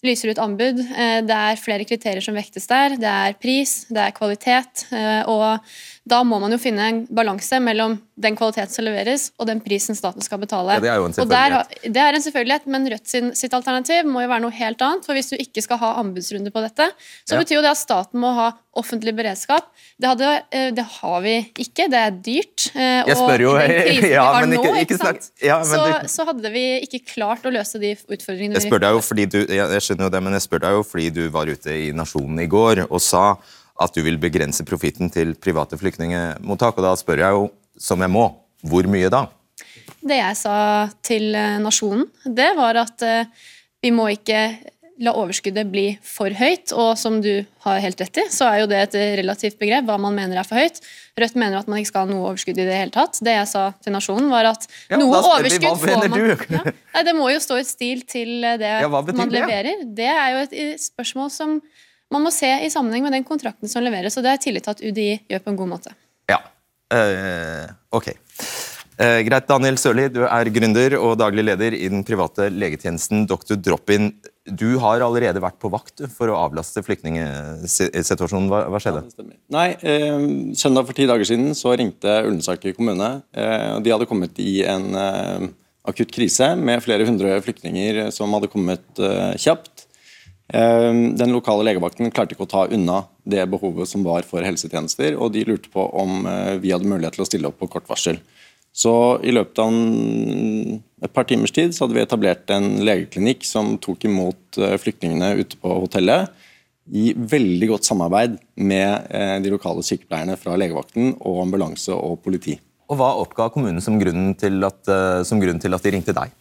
lyser 0.01 0.33
ut 0.33 0.39
anbud. 0.41 0.79
Det 1.27 1.35
er 1.37 1.59
flere 1.61 1.85
kriterier 1.85 2.23
som 2.25 2.35
vektes 2.35 2.65
der. 2.69 2.95
Det 2.99 3.09
er 3.09 3.35
pris, 3.37 3.85
det 3.93 4.01
er 4.07 4.15
kvalitet. 4.15 4.87
og 5.29 5.61
da 6.09 6.23
må 6.25 6.39
man 6.41 6.49
jo 6.49 6.57
finne 6.57 6.85
en 6.89 7.01
balanse 7.13 7.59
mellom 7.61 7.99
den 8.21 8.35
kvaliteten 8.37 8.73
som 8.73 8.85
leveres, 8.85 9.27
og 9.37 9.45
den 9.49 9.59
prisen 9.61 9.97
staten 9.97 10.23
skal 10.25 10.39
betale. 10.41 10.79
Ja, 10.79 10.81
det 10.81 10.89
er 10.89 10.97
jo 10.97 11.05
en 11.09 11.13
selvfølgelighet. 11.13 11.75
Der, 11.77 11.91
det 11.93 12.01
er 12.01 12.17
en 12.17 12.25
selvfølgelighet, 12.25 12.65
men 12.73 12.89
Rødt 12.91 13.11
sin, 13.11 13.29
sitt 13.37 13.53
alternativ 13.53 14.09
må 14.09 14.23
jo 14.23 14.31
være 14.31 14.43
noe 14.43 14.55
helt 14.57 14.81
annet. 14.85 15.05
For 15.05 15.17
hvis 15.17 15.29
du 15.29 15.37
ikke 15.37 15.61
skal 15.61 15.79
ha 15.81 15.93
anbudsrunde 16.01 16.53
på 16.53 16.63
dette, 16.65 16.89
så 17.21 17.37
ja. 17.37 17.43
betyr 17.43 17.59
jo 17.59 17.63
det 17.65 17.73
at 17.75 17.81
staten 17.81 18.21
må 18.21 18.33
ha 18.37 18.49
offentlig 18.81 19.13
beredskap. 19.17 19.69
Det, 20.01 20.09
hadde, 20.09 20.33
eh, 20.49 20.67
det 20.73 20.87
har 20.97 21.21
vi 21.21 21.35
ikke, 21.61 21.87
det 21.91 22.01
er 22.01 22.17
dyrt. 22.17 22.67
Eh, 22.73 23.05
jeg 23.11 23.19
spør 23.21 23.45
jo, 23.45 23.55
ja, 24.15 24.27
men 24.41 24.57
ikke, 24.57 24.75
ikke 24.85 24.99
sant? 25.01 25.31
Ja, 25.43 25.61
så, 25.67 25.85
så, 26.09 26.25
hadde 26.31 26.53
vi 26.53 26.65
ikke 26.87 27.03
klart 27.13 27.45
å 27.45 27.53
løse 27.53 27.81
de 27.81 27.93
utfordringene. 27.99 28.57
Jeg 28.57 28.71
spør 28.71 28.85
deg 28.87 28.97
jo 28.97 29.05
fordi 29.05 29.29
du, 29.29 29.41
jeg 29.45 29.85
skjønner 29.85 30.09
jo 30.09 30.13
det, 30.17 30.25
men 30.25 30.37
jeg 30.39 30.49
spør 30.49 30.65
deg 30.65 30.77
jo 30.79 30.85
fordi 30.87 31.09
du 31.13 31.25
var 31.33 31.51
ute 31.51 31.77
i 31.77 31.89
Nasjonen 31.95 32.41
i 32.41 32.49
går 32.49 32.87
og 32.87 33.01
sa 33.03 33.25
at 33.81 33.95
du 33.95 34.03
vil 34.05 34.19
begrense 34.21 34.65
profitten 34.67 35.11
til 35.13 35.35
private 35.39 35.79
flyktningemottak. 35.79 36.77
Og 36.77 36.85
da 36.85 36.95
spør 36.99 37.23
jeg 37.25 37.37
jo, 37.37 37.47
som 37.79 38.01
jeg 38.03 38.13
må, 38.13 38.27
hvor 38.67 38.89
mye 38.91 39.11
da? 39.11 39.25
Det 40.01 40.17
jeg 40.17 40.37
sa 40.39 40.57
til 41.05 41.33
eh, 41.37 41.57
Nasjonen, 41.61 42.07
det 42.25 42.51
var 42.57 42.79
at 42.81 43.03
eh, 43.05 43.49
vi 43.81 43.91
må 43.93 44.07
ikke 44.13 44.41
la 45.01 45.13
overskuddet 45.17 45.69
bli 45.71 45.85
for 46.05 46.33
høyt. 46.37 46.73
Og 46.77 46.93
som 46.99 47.19
du 47.23 47.43
har 47.65 47.81
helt 47.83 48.01
rett 48.01 48.21
i, 48.21 48.25
så 48.33 48.49
er 48.49 48.61
jo 48.61 48.69
det 48.69 48.81
et 48.85 48.97
relativt 49.21 49.57
begrep, 49.61 49.85
hva 49.87 49.97
man 50.01 50.15
mener 50.17 50.41
er 50.41 50.47
for 50.47 50.61
høyt. 50.61 50.81
Rødt 51.19 51.37
mener 51.39 51.59
at 51.59 51.69
man 51.71 51.81
ikke 51.81 51.91
skal 51.91 52.05
ha 52.05 52.11
noe 52.11 52.27
overskudd 52.29 52.59
i 52.61 52.67
det 52.67 52.77
hele 52.77 52.93
tatt. 52.93 53.17
Det 53.23 53.35
jeg 53.35 53.49
sa 53.49 53.67
til 53.81 53.95
Nasjonen, 53.95 54.29
var 54.33 54.51
at 54.53 54.67
ja, 54.91 54.99
noe 55.01 55.21
overskudd 55.21 55.81
vi, 55.81 55.87
får 55.87 56.11
man 56.11 56.27
ja, 56.57 56.65
nei, 56.69 57.05
Det 57.07 57.15
må 57.17 57.31
jo 57.33 57.41
stå 57.43 57.61
i 57.61 57.67
stil 57.67 58.03
til 58.09 58.45
det 58.61 58.75
ja, 58.85 58.91
man 58.91 59.33
leverer. 59.33 59.85
Det 59.85 60.11
er 60.11 60.35
jo 60.35 60.43
et 60.45 60.85
spørsmål 60.85 61.33
som 61.33 61.57
man 62.11 62.25
må 62.25 62.31
se 62.35 62.49
i 62.65 62.69
sammenheng 62.71 63.05
med 63.05 63.15
den 63.15 63.27
kontrakten 63.27 63.71
som 63.71 63.83
leveres, 63.85 64.17
og 64.19 64.25
det 64.25 64.35
er 64.35 64.41
tillit 64.43 64.67
til 64.67 64.75
at 64.75 64.83
UDI 64.83 65.11
gjør 65.31 65.45
på 65.45 65.53
en 65.53 65.59
god 65.61 65.71
måte. 65.77 65.93
Ja, 66.31 66.41
uh, 66.93 67.71
ok. 67.97 68.11
Uh, 69.01 69.21
greit, 69.25 69.47
Daniel 69.49 69.79
Sørli, 69.81 70.09
du 70.13 70.19
er 70.27 70.49
gründer 70.53 70.93
og 70.99 71.15
daglig 71.17 71.45
leder 71.47 71.73
i 71.73 71.87
den 71.89 72.03
private 72.05 72.49
legetjenesten 72.53 73.23
Dr. 73.29 73.55
Drop-In. 73.55 74.11
Du 74.45 74.75
har 74.83 75.01
allerede 75.05 75.41
vært 75.41 75.57
på 75.61 75.71
vakt 75.73 76.03
for 76.13 76.29
å 76.29 76.37
avlaste 76.43 76.83
flyktningsituasjonen. 76.85 78.49
Hva, 78.51 78.65
hva 78.73 78.81
skjedde? 78.83 79.05
Ja, 79.15 79.29
Nei, 79.55 79.67
uh, 79.79 80.27
Søndag 80.59 80.89
for 80.89 80.97
ti 80.97 81.07
dager 81.09 81.25
siden 81.27 81.55
så 81.57 81.73
ringte 81.79 82.19
Ullensaker 82.27 82.75
kommune. 82.77 83.13
Eh, 83.31 83.79
de 83.81 83.93
hadde 83.93 84.09
kommet 84.09 84.37
i 84.43 84.61
en 84.67 84.91
akutt 85.87 86.11
krise 86.13 86.51
med 86.59 86.83
flere 86.83 87.07
hundre 87.07 87.39
flyktninger 87.41 88.03
som 88.13 88.35
hadde 88.35 88.51
kommet 88.51 89.01
kjapt. 89.41 89.87
Ehm, 90.53 91.15
den 91.15 91.31
lokale 91.31 91.63
legevakten 91.63 92.11
klarte 92.11 92.35
ikke 92.35 92.43
å 92.43 92.51
ta 92.51 92.65
unna 92.75 93.05
det 93.23 93.45
behovet 93.51 93.87
som 93.87 94.03
var 94.03 94.25
for 94.27 94.43
helsetjenester, 94.43 95.15
og 95.15 95.31
de 95.35 95.45
lurte 95.47 95.71
på 95.71 95.85
om 95.95 96.25
eh, 96.27 96.57
vi 96.59 96.73
hadde 96.75 96.89
mulighet 96.91 97.15
til 97.15 97.23
å 97.23 97.29
stille 97.29 97.51
opp 97.51 97.61
på 97.61 97.69
kort 97.71 97.87
varsel. 97.91 98.19
Så 98.71 98.93
i 99.27 99.33
løpet 99.35 99.59
av 99.59 99.75
et 101.03 101.13
par 101.15 101.27
timers 101.27 101.51
tid 101.55 101.73
så 101.75 101.85
hadde 101.85 101.97
vi 101.97 102.03
etablert 102.03 102.51
en 102.55 102.81
legeklinikk 102.87 103.43
som 103.47 103.77
tok 103.83 104.07
imot 104.07 104.59
eh, 104.59 104.75
flyktningene 104.79 105.33
ute 105.39 105.59
på 105.59 105.77
hotellet 105.85 106.31
i 106.91 107.11
veldig 107.15 107.69
godt 107.71 107.87
samarbeid 107.87 108.35
med 108.59 109.07
eh, 109.11 109.37
de 109.43 109.53
lokale 109.53 109.83
sykepleierne 109.87 110.35
fra 110.39 110.57
legevakten 110.59 111.15
og 111.19 111.45
ambulanse 111.45 111.95
og 111.95 112.19
politi. 112.25 112.57
Og 112.91 112.99
Hva 112.99 113.13
oppga 113.21 113.47
kommunen 113.53 113.79
som 113.83 113.95
grunn 114.01 114.33
til 114.35 114.65
som 115.23 115.39
grunn 115.39 115.61
til 115.63 115.77
at 115.77 115.85
de 115.85 115.93
ringte 115.95 116.15
deg? 116.15 116.33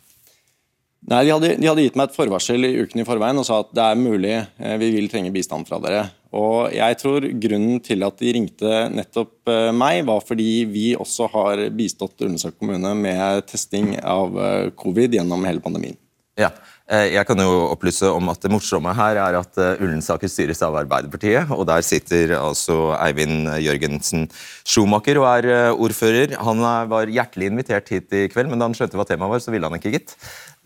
Nei, 1.09 1.23
de 1.25 1.33
hadde, 1.33 1.55
de 1.57 1.69
hadde, 1.69 1.85
gitt 1.87 1.97
meg 1.97 2.11
et 2.11 2.17
forvarsel 2.17 2.67
i 2.69 2.75
uken 2.85 3.01
i 3.01 3.07
forveien 3.09 3.41
og 3.41 3.47
sa 3.49 3.63
at 3.63 3.71
det 3.77 3.85
er 3.87 4.01
mulig, 4.01 4.35
eh, 4.61 4.75
vi 4.83 4.91
vil 4.93 5.09
trenge 5.09 5.33
bistand 5.33 5.69
fra 5.69 5.79
dere. 5.81 6.03
Og 6.37 6.71
Jeg 6.77 6.99
tror 7.01 7.25
grunnen 7.43 7.81
til 7.83 8.05
at 8.07 8.21
de 8.21 8.35
ringte 8.37 8.75
nettopp 8.93 9.49
eh, 9.51 9.71
meg, 9.73 10.05
var 10.07 10.21
fordi 10.21 10.67
vi 10.71 10.93
også 10.95 11.31
har 11.33 11.65
bistått 11.75 12.21
Ullensak 12.21 12.59
kommune 12.61 12.93
med 12.95 13.49
testing 13.49 13.97
av 13.99 14.37
eh, 14.37 14.71
covid 14.77 15.17
gjennom 15.17 15.49
hele 15.49 15.65
pandemien. 15.65 15.97
Ja, 16.39 16.53
jeg 16.91 17.23
kan 17.29 17.39
jo 17.39 17.69
opplyse 17.71 18.09
om 18.11 18.33
at 18.33 18.43
Det 18.43 18.51
morsomme 18.51 18.91
her 18.99 19.21
er 19.23 19.37
at 19.39 19.59
Ullensaker 19.79 20.27
styres 20.27 20.59
av 20.67 20.75
Arbeiderpartiet. 20.81 21.53
og 21.55 21.63
Der 21.69 21.85
sitter 21.87 22.35
altså 22.35 22.97
Eivind 22.99 23.47
Jørgensen 23.63 24.27
Schumacher 24.67 25.21
og 25.23 25.29
er 25.31 25.71
ordfører. 25.71 26.35
Han 26.43 26.59
var 26.91 27.07
hjertelig 27.07 27.53
invitert 27.53 27.89
hit 27.95 28.11
i 28.11 28.27
kveld, 28.33 28.51
men 28.51 28.59
da 28.59 28.67
han 28.67 28.75
skjønte 28.75 28.99
hva 28.99 29.07
temaet 29.07 29.37
var, 29.37 29.45
så 29.45 29.55
ville 29.55 29.71
han 29.71 29.79
ikke, 29.79 29.95
gitt. 29.95 30.17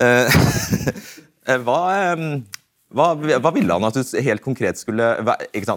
Eh, 0.02 0.26
eh, 1.48 1.60
hva, 1.62 1.80
hva, 2.94 3.06
hva, 3.14 3.52
ville 3.54 3.76
han 3.76 3.86
at 3.86 3.94
du 3.94 4.18
helt 4.26 4.42
konkret 4.42 4.80
skulle 4.80 5.06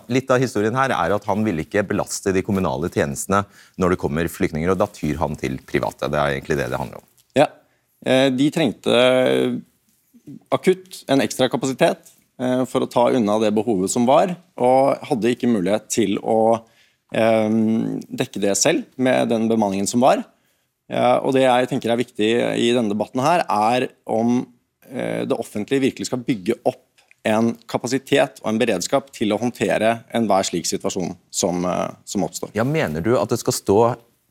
Litt 0.10 0.32
av 0.34 0.42
historien 0.42 0.78
her 0.78 0.94
er 0.96 1.14
at 1.14 1.28
han 1.30 1.46
ville 1.46 1.66
ikke 1.66 1.86
belaste 1.92 2.34
de 2.34 2.44
kommunale 2.46 2.90
tjenestene 2.94 3.44
når 3.78 3.94
det 3.94 4.02
kommer 4.02 4.32
flyktninger, 4.32 4.74
og 4.74 4.82
da 4.82 4.90
tyr 4.90 5.20
han 5.22 5.38
til 5.40 5.60
private. 5.70 6.10
Det 6.10 6.22
er 6.22 6.38
egentlig 6.38 6.60
det 6.60 6.70
det 6.74 6.82
handler 6.82 7.04
om. 7.04 7.08
Ja, 7.38 7.50
eh, 8.06 8.30
De 8.34 8.52
trengte 8.54 9.02
akutt 10.54 11.04
en 11.12 11.24
ekstra 11.24 11.50
kapasitet 11.52 12.14
for 12.70 12.86
å 12.86 12.90
ta 12.92 13.08
unna 13.18 13.40
det 13.42 13.50
behovet 13.58 13.90
som 13.90 14.06
var, 14.06 14.36
og 14.62 15.00
hadde 15.10 15.32
ikke 15.34 15.50
mulighet 15.50 15.88
til 15.90 16.20
å 16.22 16.60
dekke 17.10 18.42
det 18.44 18.54
selv 18.60 18.84
med 19.02 19.32
den 19.32 19.48
bemanningen 19.50 19.90
som 19.90 20.04
var. 20.06 20.22
Og 21.26 21.34
Det 21.34 21.48
jeg 21.48 21.70
tenker 21.72 21.92
er 21.92 22.00
viktig 22.00 22.30
i 22.62 22.70
denne 22.76 22.94
debatten, 22.94 23.24
her, 23.24 23.42
er 23.48 23.88
om 24.06 24.44
eh, 24.88 25.26
det 25.28 25.36
offentlige 25.36 25.84
virkelig 25.88 26.12
skal 26.12 26.22
bygge 26.24 26.60
opp 26.68 26.86
en 27.28 27.52
kapasitet 27.70 28.42
og 28.44 28.52
en 28.52 28.60
beredskap 28.62 29.10
til 29.16 29.34
å 29.34 29.40
håndtere 29.42 30.02
enhver 30.16 30.48
slik 30.48 30.68
situasjon 30.70 31.16
som, 31.30 31.66
eh, 31.66 31.90
som 32.06 32.24
oppstår. 32.24 32.54
Ja, 32.56 32.64
Mener 32.64 33.02
du 33.02 33.18
at 33.20 33.30
det 33.30 33.40
skal 33.40 33.54
stå 33.54 33.80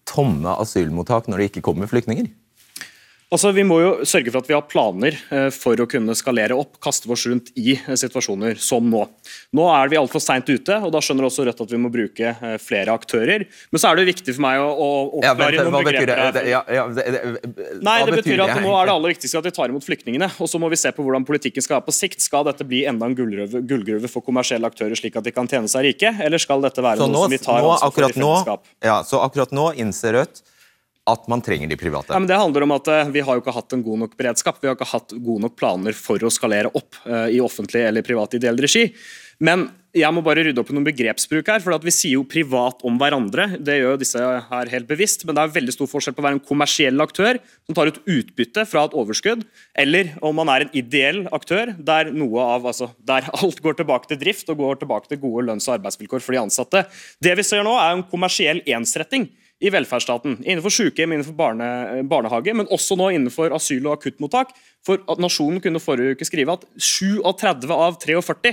tomme 0.06 0.56
asylmottak 0.56 1.28
når 1.28 1.38
det 1.38 1.50
ikke 1.50 1.66
kommer 1.68 1.90
flyktninger? 1.90 2.30
Altså, 3.26 3.50
Vi 3.50 3.64
må 3.66 3.80
jo 3.82 3.88
sørge 4.06 4.30
for 4.30 4.38
at 4.38 4.46
vi 4.46 4.54
har 4.54 4.62
planer 4.70 5.16
eh, 5.34 5.48
for 5.50 5.80
å 5.82 5.86
kunne 5.90 6.14
skalere 6.14 6.54
opp, 6.54 6.76
kaste 6.82 7.10
oss 7.10 7.24
rundt 7.26 7.48
i 7.58 7.72
eh, 7.74 7.96
situasjoner 7.98 8.60
som 8.62 8.86
nå. 8.86 9.00
Nå 9.58 9.64
er 9.74 9.90
vi 9.90 9.98
altfor 9.98 10.22
seint 10.22 10.46
ute, 10.46 10.76
og 10.78 10.92
da 10.94 11.02
skjønner 11.02 11.26
også 11.26 11.46
Rødt 11.48 11.64
at 11.64 11.74
vi 11.74 11.80
må 11.82 11.90
bruke 11.90 12.30
eh, 12.30 12.54
flere 12.62 12.94
aktører. 12.94 13.48
Men 13.74 13.82
så 13.82 13.90
er 13.90 13.98
det 13.98 14.06
viktig 14.12 14.36
for 14.36 14.46
meg 14.46 14.62
å, 14.62 14.70
å 14.70 14.88
oppklare 15.18 15.58
ja, 15.58 15.66
noen 15.66 15.88
begreper 15.88 16.22
her. 16.22 16.40
Ja, 16.46 16.62
ja, 16.70 16.86
det, 16.94 17.06
det, 17.16 17.68
Nei, 17.82 17.98
det 18.06 18.16
betyr 18.20 18.46
at 18.46 18.62
nå 18.62 18.78
er 18.78 18.86
det 18.86 18.94
aller 18.94 19.16
viktigste 19.16 19.42
at 19.42 19.50
vi 19.50 19.56
tar 19.58 19.74
imot 19.74 19.90
flyktningene. 19.90 20.30
Og 20.38 20.54
så 20.54 20.62
må 20.62 20.70
vi 20.70 20.78
se 20.78 20.94
på 20.94 21.02
hvordan 21.02 21.26
politikken 21.26 21.66
skal 21.66 21.80
være 21.80 21.88
på 21.90 21.98
sikt. 21.98 22.22
Skal 22.22 22.46
dette 22.46 22.66
bli 22.68 22.86
enda 22.86 23.10
en 23.10 23.18
gullgruve 23.18 24.10
for 24.12 24.22
kommersielle 24.22 24.70
aktører, 24.70 24.94
slik 24.98 25.18
at 25.18 25.26
de 25.26 25.34
kan 25.34 25.50
tjene 25.50 25.70
seg 25.72 25.90
rike, 25.90 26.14
eller 26.22 26.38
skal 26.42 26.62
dette 26.62 26.78
være 26.78 27.02
så 27.02 27.10
noe 27.10 27.16
nå, 27.16 27.26
som 27.26 27.34
vi 27.34 27.42
tar 27.42 27.58
ansvar 27.58 27.90
for 27.90 28.06
i 28.06 28.14
fellesskap? 28.20 28.76
Ja, 28.86 29.00
så 29.06 29.26
akkurat 29.26 29.54
nå 29.56 29.72
innser 29.82 30.14
Rødt 30.14 30.46
at 31.06 31.28
man 31.30 31.42
trenger 31.44 31.70
de 31.70 31.78
private? 31.78 32.14
Ja, 32.14 32.20
det 32.26 32.40
handler 32.40 32.66
om 32.66 32.74
at 32.76 32.90
uh, 32.90 33.12
Vi 33.14 33.22
har 33.22 33.38
jo 33.38 33.44
ikke 33.44 33.54
hatt 33.54 33.76
en 33.76 33.84
god 33.86 34.02
nok 34.04 34.16
beredskap. 34.18 34.58
Vi 34.62 34.70
har 34.70 34.78
ikke 34.78 34.90
hatt 34.90 35.14
gode 35.14 35.46
nok 35.46 35.56
planer 35.58 35.96
for 35.96 36.22
å 36.22 36.32
skalere 36.32 36.72
opp 36.74 36.98
uh, 37.06 37.26
i 37.30 37.40
offentlig 37.42 37.86
eller 37.86 38.06
privat 38.06 38.34
ideell 38.38 38.58
regi. 38.62 38.88
Men 39.42 39.68
jeg 39.96 40.12
må 40.12 40.20
bare 40.24 40.42
rydde 40.44 40.60
opp 40.60 40.70
i 40.70 40.74
noen 40.76 40.86
begrepsbruk 40.86 41.48
her. 41.48 41.62
for 41.64 41.76
Vi 41.84 41.92
sier 41.94 42.16
jo 42.16 42.24
privat 42.28 42.82
om 42.84 42.98
hverandre, 43.00 43.46
det 43.56 43.78
gjør 43.78 43.94
jo 43.94 44.00
disse 44.00 44.20
her 44.50 44.72
helt 44.72 44.88
bevisst. 44.88 45.24
Men 45.24 45.36
det 45.36 45.44
er 45.44 45.54
veldig 45.54 45.74
stor 45.76 45.88
forskjell 45.88 46.16
på 46.16 46.20
å 46.24 46.26
være 46.26 46.38
en 46.38 46.44
kommersiell 46.50 47.00
aktør 47.04 47.40
som 47.64 47.76
tar 47.76 47.92
ut 47.92 48.02
utbytte 48.04 48.66
fra 48.68 48.84
et 48.84 48.96
overskudd, 48.96 49.46
eller 49.76 50.12
om 50.24 50.36
man 50.36 50.52
er 50.52 50.66
en 50.66 50.74
ideell 50.76 51.24
aktør 51.36 51.72
der, 51.78 52.12
av, 52.12 52.68
altså, 52.68 52.90
der 53.08 53.30
alt 53.40 53.62
går 53.64 53.80
tilbake 53.80 54.12
til 54.12 54.20
drift 54.20 54.52
og 54.52 54.60
går 54.60 54.82
tilbake 54.84 55.12
til 55.12 55.22
gode 55.22 55.48
lønns- 55.48 55.68
og 55.70 55.78
arbeidsvilkår 55.78 56.24
for 56.24 56.36
de 56.36 56.44
ansatte. 56.44 56.86
Det 57.24 57.36
vi 57.38 57.46
ser 57.46 57.64
nå, 57.64 57.76
er 57.80 57.96
en 57.96 58.06
kommersiell 58.10 58.64
ensretting 58.66 59.30
i 59.62 59.70
velferdsstaten. 59.72 60.38
Innenfor 60.44 60.72
sykehjem, 60.74 61.14
innenfor 61.16 61.36
barne, 61.36 61.68
barnehage, 62.08 62.52
men 62.56 62.68
også 62.72 62.96
nå 62.98 63.08
innenfor 63.14 63.54
asyl- 63.56 63.86
og 63.88 63.96
akuttmottak. 63.96 64.52
For 64.84 65.00
at 65.08 65.22
Nasjonen 65.22 65.62
kunne 65.64 65.80
forrige 65.82 66.16
uke 66.16 66.28
skrive 66.28 66.58
at 66.58 66.66
37 66.76 67.72
av 67.72 67.96
43 68.02 68.52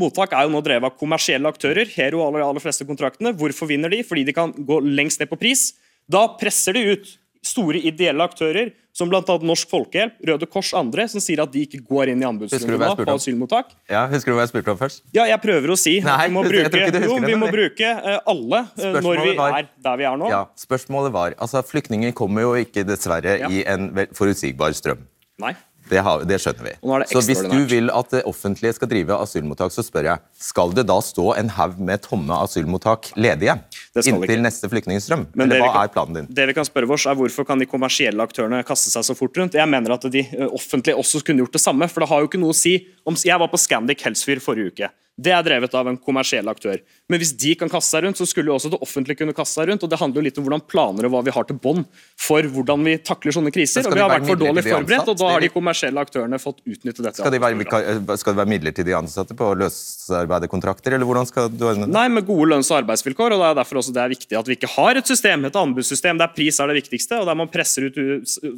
mottak 0.00 0.34
er 0.34 0.46
jo 0.46 0.54
nå 0.54 0.62
drevet 0.64 0.90
av 0.90 0.98
kommersielle 0.98 1.50
aktører. 1.50 1.90
Hero 1.96 2.22
aller, 2.26 2.44
aller 2.46 2.62
fleste 2.62 2.86
kontraktene. 2.86 3.34
Hvorfor 3.38 3.70
vinner 3.70 3.90
de? 3.90 4.02
Fordi 4.06 4.24
de 4.26 4.36
kan 4.36 4.54
gå 4.54 4.80
lengst 4.86 5.22
ned 5.22 5.30
på 5.30 5.40
pris. 5.40 5.72
Da 6.10 6.26
presser 6.38 6.76
de 6.76 6.86
ut 6.94 7.12
store 7.44 7.80
ideelle 7.84 8.24
aktører 8.24 8.72
som 8.94 9.10
bl.a. 9.10 9.22
Norsk 9.42 9.70
Folkehjelp, 9.72 10.20
Røde 10.28 10.46
Kors 10.46 10.70
og 10.72 10.84
andre, 10.84 11.06
som 11.10 11.22
sier 11.22 11.42
at 11.42 11.50
de 11.50 11.64
ikke 11.66 11.80
går 11.82 12.12
inn 12.12 12.22
i 12.22 12.26
anbudsrunden 12.28 12.94
på 13.00 13.16
asylmottak. 13.16 13.72
Ja, 13.90 14.04
Husker 14.12 14.30
du 14.30 14.38
hva 14.38 14.44
jeg 14.46 14.52
spurte 14.52 14.70
om 14.70 14.78
først? 14.78 15.02
Ja, 15.16 15.26
jeg 15.26 15.40
prøver 15.42 15.74
å 15.74 15.78
si 15.78 15.96
Nei, 16.04 16.18
vi 16.28 16.34
må 16.36 16.44
bruke, 16.46 16.84
jo, 17.02 17.18
vi 17.24 17.38
må 17.40 17.50
bruke 17.50 17.90
uh, 17.90 18.20
alle 18.30 18.62
uh, 18.78 19.00
når 19.02 19.24
vi 19.24 19.34
var, 19.40 19.58
er 19.58 19.70
der 19.88 19.98
vi 19.98 20.06
er 20.10 20.20
nå. 20.20 20.30
Ja, 20.30 20.44
Spørsmålet 20.58 21.14
var 21.14 21.34
altså 21.42 21.64
Flyktninger 21.66 22.14
kommer 22.16 22.46
jo 22.46 22.54
ikke 22.60 22.86
dessverre 22.86 23.38
ja. 23.42 23.50
i 23.50 23.64
en 23.66 23.90
forutsigbar 24.14 24.76
strøm. 24.78 25.02
Nei. 25.42 25.56
Det, 25.90 26.00
har, 26.00 26.24
det, 26.24 26.38
skjønner 26.40 26.66
vi. 26.68 26.74
Så 27.10 27.22
Hvis 27.26 27.42
du 27.44 27.58
vil 27.68 27.90
at 27.92 28.12
det 28.14 28.22
offentlige 28.28 28.72
skal 28.76 28.90
drive 28.90 29.18
asylmottak, 29.20 29.72
så 29.74 29.84
spør 29.84 30.08
jeg 30.08 30.22
skal 30.40 30.72
det 30.76 30.86
da 30.88 30.96
stå 31.04 31.34
en 31.36 31.52
haug 31.56 31.76
med 31.78 32.02
tomme 32.06 32.38
asylmottak 32.46 33.10
ledige 33.20 33.58
inntil 34.04 34.44
neste 34.44 34.70
flyktningstrøm? 34.72 35.26
Eller 35.36 35.60
hva 35.60 35.70
kan, 35.74 35.80
er 35.82 35.94
planen 35.94 36.20
din? 36.20 36.30
Det 36.40 36.48
vi 36.50 36.56
kan 36.56 36.68
spørre 36.68 36.96
oss 36.96 37.06
er 37.10 37.18
Hvorfor 37.18 37.46
kan 37.48 37.60
de 37.60 37.68
kommersielle 37.68 38.24
aktørene 38.24 38.64
kaste 38.66 38.92
seg 38.92 39.06
så 39.06 39.16
fort 39.18 39.36
rundt? 39.38 39.58
Jeg 39.58 39.70
mener 39.70 39.96
at 39.96 40.08
de 40.12 40.24
offentlige 40.50 40.98
også 41.00 41.22
kunne 41.24 41.44
gjort 41.44 41.56
det 41.56 41.62
samme. 41.62 41.88
for 41.88 42.04
det 42.04 42.10
har 42.10 42.24
jo 42.24 42.32
ikke 42.32 42.40
noe 42.40 42.56
å 42.56 42.58
si 42.58 42.78
om, 43.04 43.16
Jeg 43.16 43.38
var 43.40 43.52
på 43.52 43.60
Scandic 43.60 44.02
Helsfyr 44.04 44.40
forrige 44.42 44.72
uke. 44.72 44.90
Det 45.14 45.30
er 45.30 45.44
drevet 45.46 45.74
av 45.78 45.86
en 45.86 45.96
kommersiell 46.02 46.48
aktør. 46.50 46.80
Men 47.06 47.20
hvis 47.22 47.30
de 47.38 47.52
kan 47.54 47.70
kaste 47.70 47.94
seg 47.94 48.02
rundt, 48.02 48.18
så 48.18 48.26
skulle 48.26 48.50
jo 48.50 48.56
også 48.56 48.72
det 48.72 48.80
offentlige 48.82 49.20
kunne 49.20 49.34
kaste 49.36 49.60
seg 49.60 49.68
rundt. 49.70 49.84
og 49.86 49.90
Det 49.92 49.98
handler 50.00 50.18
jo 50.18 50.24
litt 50.26 50.38
om 50.40 50.46
hvordan 50.48 50.62
planer 50.66 51.06
og 51.06 51.12
hva 51.14 51.20
vi 51.22 51.34
har 51.36 51.46
til 51.46 51.58
bånd 51.62 51.84
for 52.18 52.42
hvordan 52.42 52.82
vi 52.82 52.96
takler 52.98 53.36
sånne 53.36 53.52
kriser. 53.54 53.86
og 53.86 53.94
Vi 53.94 54.02
har 54.02 54.10
vært 54.10 54.26
for 54.26 54.40
dårlig 54.40 54.64
forberedt, 54.66 55.10
og 55.12 55.18
da 55.20 55.28
har 55.30 55.44
de 55.44 55.50
kommersielle 55.54 56.02
aktørene 56.02 56.40
fått 56.42 56.64
utnytte 56.66 57.04
dette. 57.06 57.20
Skal, 57.20 57.30
de 57.30 57.38
være, 57.44 58.16
skal 58.18 58.34
det 58.34 58.40
være 58.40 58.52
midlertidige 58.56 58.98
ansatte 58.98 59.36
på 59.38 59.52
løsarbeiderkontrakter, 59.62 60.96
eller 60.98 61.06
hvordan 61.06 61.28
skal 61.30 61.46
du 61.52 61.62
ordne 61.62 61.86
det? 61.86 61.94
Nei, 61.94 62.08
med 62.10 62.26
gode 62.26 62.50
lønns- 62.50 62.72
og 62.74 62.80
arbeidsvilkår. 62.82 63.36
og 63.36 63.44
Det 63.44 63.50
er 63.52 63.58
derfor 63.60 63.82
også 63.84 63.94
det 63.94 64.02
er 64.02 64.14
viktig 64.16 64.38
at 64.40 64.50
vi 64.50 64.56
ikke 64.58 64.72
har 64.74 64.98
et 64.98 65.12
system, 65.14 65.46
et 65.46 65.60
anbudssystem 65.62 66.18
der 66.18 66.32
pris 66.34 66.58
er 66.58 66.72
det 66.72 66.80
viktigste, 66.82 67.20
og 67.22 67.30
der 67.30 67.38
man 67.38 67.52
presser 67.54 67.86
ut, 67.86 68.00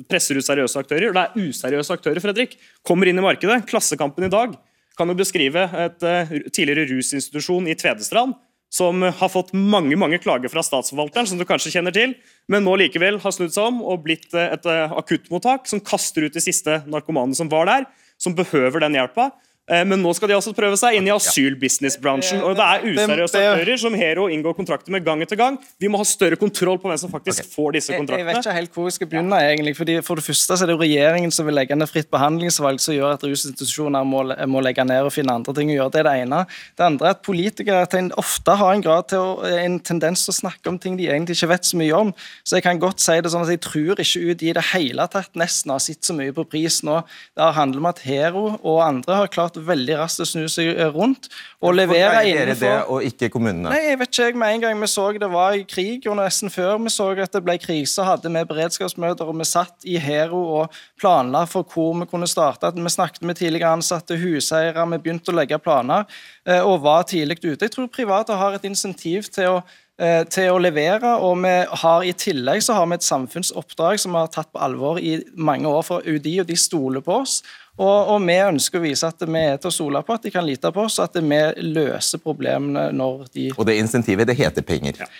presser 0.08 0.40
ut 0.40 0.48
seriøse 0.48 0.80
aktører. 0.80 1.12
og 1.12 1.20
Det 1.20 1.26
er 1.26 1.50
useriøse 1.50 2.00
aktører, 2.00 2.24
Fredrik, 2.24 2.56
kommer 2.80 3.12
inn 3.12 3.20
i 3.20 3.28
markedet. 3.28 3.66
Klassekampen 3.68 4.24
i 4.24 4.32
dag 4.32 4.56
kan 4.96 5.10
jo 5.12 5.16
beskrive 5.18 5.66
et 5.84 6.04
uh, 6.06 6.34
tidligere 6.50 6.88
rusinstitusjon 6.90 7.68
i 7.70 7.76
Tvedestrand 7.78 8.36
som 8.72 9.04
har 9.04 9.30
fått 9.30 9.52
mange 9.54 9.96
mange 9.96 10.18
klager 10.20 10.50
fra 10.50 10.64
statsforvalteren, 10.66 11.28
som 11.30 11.38
du 11.38 11.46
kanskje 11.48 11.70
kjenner 11.76 11.94
til, 11.94 12.16
men 12.50 12.64
nå 12.66 12.74
likevel 12.80 13.20
har 13.22 13.32
snudd 13.32 13.54
seg 13.54 13.70
om 13.70 13.78
og 13.86 14.02
blitt 14.04 14.28
uh, 14.34 14.48
et 14.50 14.66
uh, 14.68 14.96
akuttmottak 14.98 15.70
som 15.70 15.82
kaster 15.84 16.26
ut 16.26 16.36
de 16.36 16.42
siste 16.42 16.82
narkomane 16.90 17.36
som 17.38 17.50
var 17.52 17.70
der, 17.70 17.86
som 18.20 18.36
behøver 18.36 18.82
den 18.82 18.96
hjelpa. 18.98 19.30
Eh, 19.66 19.82
men 19.82 19.98
nå 19.98 20.12
skal 20.14 20.30
de 20.30 20.36
altså 20.36 20.52
prøve 20.54 20.76
seg 20.78 20.94
inn 20.98 21.08
i 21.08 21.12
asylbusinessbransjen. 21.14 22.38
Og 22.46 22.54
det 22.58 22.66
er 22.66 22.84
useriøse 22.86 23.40
aktører 23.40 23.80
som 23.82 23.96
Hero 23.98 24.28
inngår 24.30 24.54
kontrakter 24.54 24.94
med 24.94 25.02
gang 25.06 25.24
etter 25.24 25.38
gang. 25.38 25.58
Vi 25.82 25.90
må 25.90 25.98
ha 25.98 26.06
større 26.06 26.38
kontroll 26.38 26.78
på 26.78 26.90
hvem 26.90 27.00
som 27.00 27.10
faktisk 27.10 27.42
okay. 27.42 27.50
får 27.50 27.74
disse 27.74 27.96
kontraktene. 27.96 28.22
Jeg, 28.22 28.26
jeg, 28.26 28.36
vet 28.36 28.46
ikke 28.46 28.56
helt 28.60 28.78
hvor 28.78 28.86
vi 28.86 28.94
skal 28.94 29.10
begynne, 29.10 29.40
egentlig. 29.50 29.74
Fordi 29.78 29.96
For 30.06 30.20
det 30.20 30.26
første 30.28 30.58
så 30.58 30.64
er 30.66 30.70
det 30.70 30.76
jo 30.76 30.82
regjeringen 30.84 31.34
som 31.34 31.48
vil 31.48 31.58
legge 31.58 31.78
ned 31.78 31.90
fritt 31.90 32.10
behandlingsvalg, 32.14 32.78
som 32.82 32.94
gjør 32.94 33.16
at 33.16 33.26
rusinstitusjoner 33.26 34.06
må, 34.06 34.22
må, 34.52 34.62
legge 34.62 34.86
ned 34.86 35.08
og 35.08 35.14
finne 35.14 35.34
andre 35.34 35.56
ting 35.58 35.74
å 35.74 35.78
gjøre. 35.80 35.94
Det 35.96 36.02
er 36.02 36.08
det 36.08 36.14
ene. 36.22 36.40
Det 36.78 36.86
andre 36.86 37.10
er 37.10 37.18
at 37.18 37.26
politikere 37.26 37.82
ofte 38.22 38.56
har 38.60 38.76
en, 38.76 38.86
grad 38.86 39.10
til 39.10 39.24
å, 39.24 39.34
en 39.50 39.80
tendens 39.82 40.22
til 40.28 40.34
å 40.34 40.36
snakke 40.36 40.70
om 40.70 40.78
ting 40.78 40.94
de 41.00 41.08
egentlig 41.10 41.40
ikke 41.40 41.50
vet 41.56 41.66
så 41.66 41.80
mye 41.80 42.04
om. 42.06 42.14
Så 42.46 42.60
jeg 42.60 42.66
kan 42.68 42.82
godt 42.82 43.02
si 43.02 43.18
det 43.18 43.34
sånn 43.34 43.42
at 43.42 43.50
jeg 43.50 43.64
tror 43.66 43.98
ikke 43.98 44.22
ut 44.30 44.46
i 44.46 44.54
det 44.54 44.66
hele 44.70 45.10
tatt 45.10 45.34
nesten 45.38 45.74
har 45.74 45.82
sett 45.82 46.06
så 46.06 46.14
mye 46.14 46.34
på 46.36 46.46
pris 46.46 46.82
nå. 46.86 47.00
Det 47.34 47.50
handler 47.58 47.82
om 47.82 47.90
at 47.90 48.04
Hero 48.06 48.46
og 48.60 48.82
andre 48.84 49.22
har 49.24 49.32
klart 49.32 49.55
veldig 49.64 49.96
raskt 50.00 50.22
å 50.24 50.26
snu 50.28 50.44
seg 50.50 50.72
rundt 50.94 51.28
og 51.64 51.76
levere 51.76 52.22
innenfor 52.28 52.66
det, 52.66 52.74
og 52.92 53.06
ikke 53.08 53.30
kommunene? 53.34 53.72
Nei, 53.72 53.82
jeg 53.90 54.00
vet 54.00 54.12
ikke. 54.12 54.26
jeg 54.28 54.40
Med 54.42 54.54
en 54.54 54.64
gang 54.66 54.82
vi 54.82 54.90
så 54.90 55.06
det 55.16 55.30
var 55.32 55.56
i 55.56 55.64
krig, 55.68 56.06
og 56.10 56.18
nesten 56.20 56.52
før 56.52 56.76
vi 56.82 56.92
så 56.92 57.08
at 57.16 57.32
det 57.32 57.42
ble 57.46 57.56
krise, 57.62 58.04
hadde 58.06 58.32
vi 58.32 58.44
beredskapsmøter, 58.50 59.28
og 59.28 59.40
vi 59.40 59.48
satt 59.48 59.88
i 59.88 59.96
Hero 60.02 60.42
og 60.60 60.76
planla 61.00 61.46
for 61.50 61.66
hvor 61.72 61.94
vi 62.00 62.08
kunne 62.10 62.28
starte. 62.30 62.72
Vi 62.76 62.92
snakket 62.92 63.24
med 63.26 63.40
tidligere 63.40 63.72
ansatte, 63.78 64.18
huseiere, 64.20 64.86
vi 64.92 65.00
begynte 65.02 65.32
å 65.32 65.38
legge 65.38 65.58
planer 65.62 66.04
eh, 66.46 66.60
og 66.60 66.82
var 66.84 67.08
tidlig 67.08 67.40
ute. 67.44 67.64
Jeg 67.64 67.74
tror 67.74 67.90
private 67.92 68.36
har 68.36 68.56
et 68.56 68.68
insentiv 68.68 69.30
til 69.32 69.58
å 69.58 69.60
til 69.96 70.50
å 70.52 70.58
levere. 70.60 71.14
Og 71.24 71.38
vi 71.40 71.52
har 71.82 72.02
i 72.04 72.12
tillegg 72.12 72.60
så 72.64 72.74
har 72.76 72.88
vi 72.90 72.98
et 72.98 73.06
samfunnsoppdrag 73.06 74.00
som 74.02 74.12
vi 74.12 74.20
har 74.20 74.32
tatt 74.34 74.50
på 74.52 74.60
alvor 74.60 75.00
i 75.00 75.14
mange 75.32 75.70
år 75.70 75.86
for 75.86 76.04
UDI, 76.04 76.40
og 76.42 76.50
de 76.50 76.58
stoler 76.60 77.04
på 77.04 77.22
oss. 77.22 77.38
Og, 77.76 78.08
og, 78.08 78.22
vi 78.24 78.36
ønsker 78.40 78.80
å 78.80 78.84
vise 78.86 79.08
at 79.08 79.20
vi 79.20 79.40
er 79.42 79.58
til 79.60 79.68
å 79.68 79.74
stole 79.74 80.00
på, 80.04 80.16
at 80.16 80.24
de 80.24 80.32
kan 80.32 80.46
lite 80.46 80.70
på 80.72 80.86
oss, 80.86 80.96
at 81.02 81.16
vi 81.20 81.40
løser 81.60 82.22
problemene 82.24 82.86
når 82.96 83.26
de 83.34 83.50
Og 83.52 83.66
det 83.68 83.76
insentivet, 83.82 84.28
det 84.28 84.38
heter 84.38 84.64
penger. 84.64 85.02
Ja. 85.04 85.10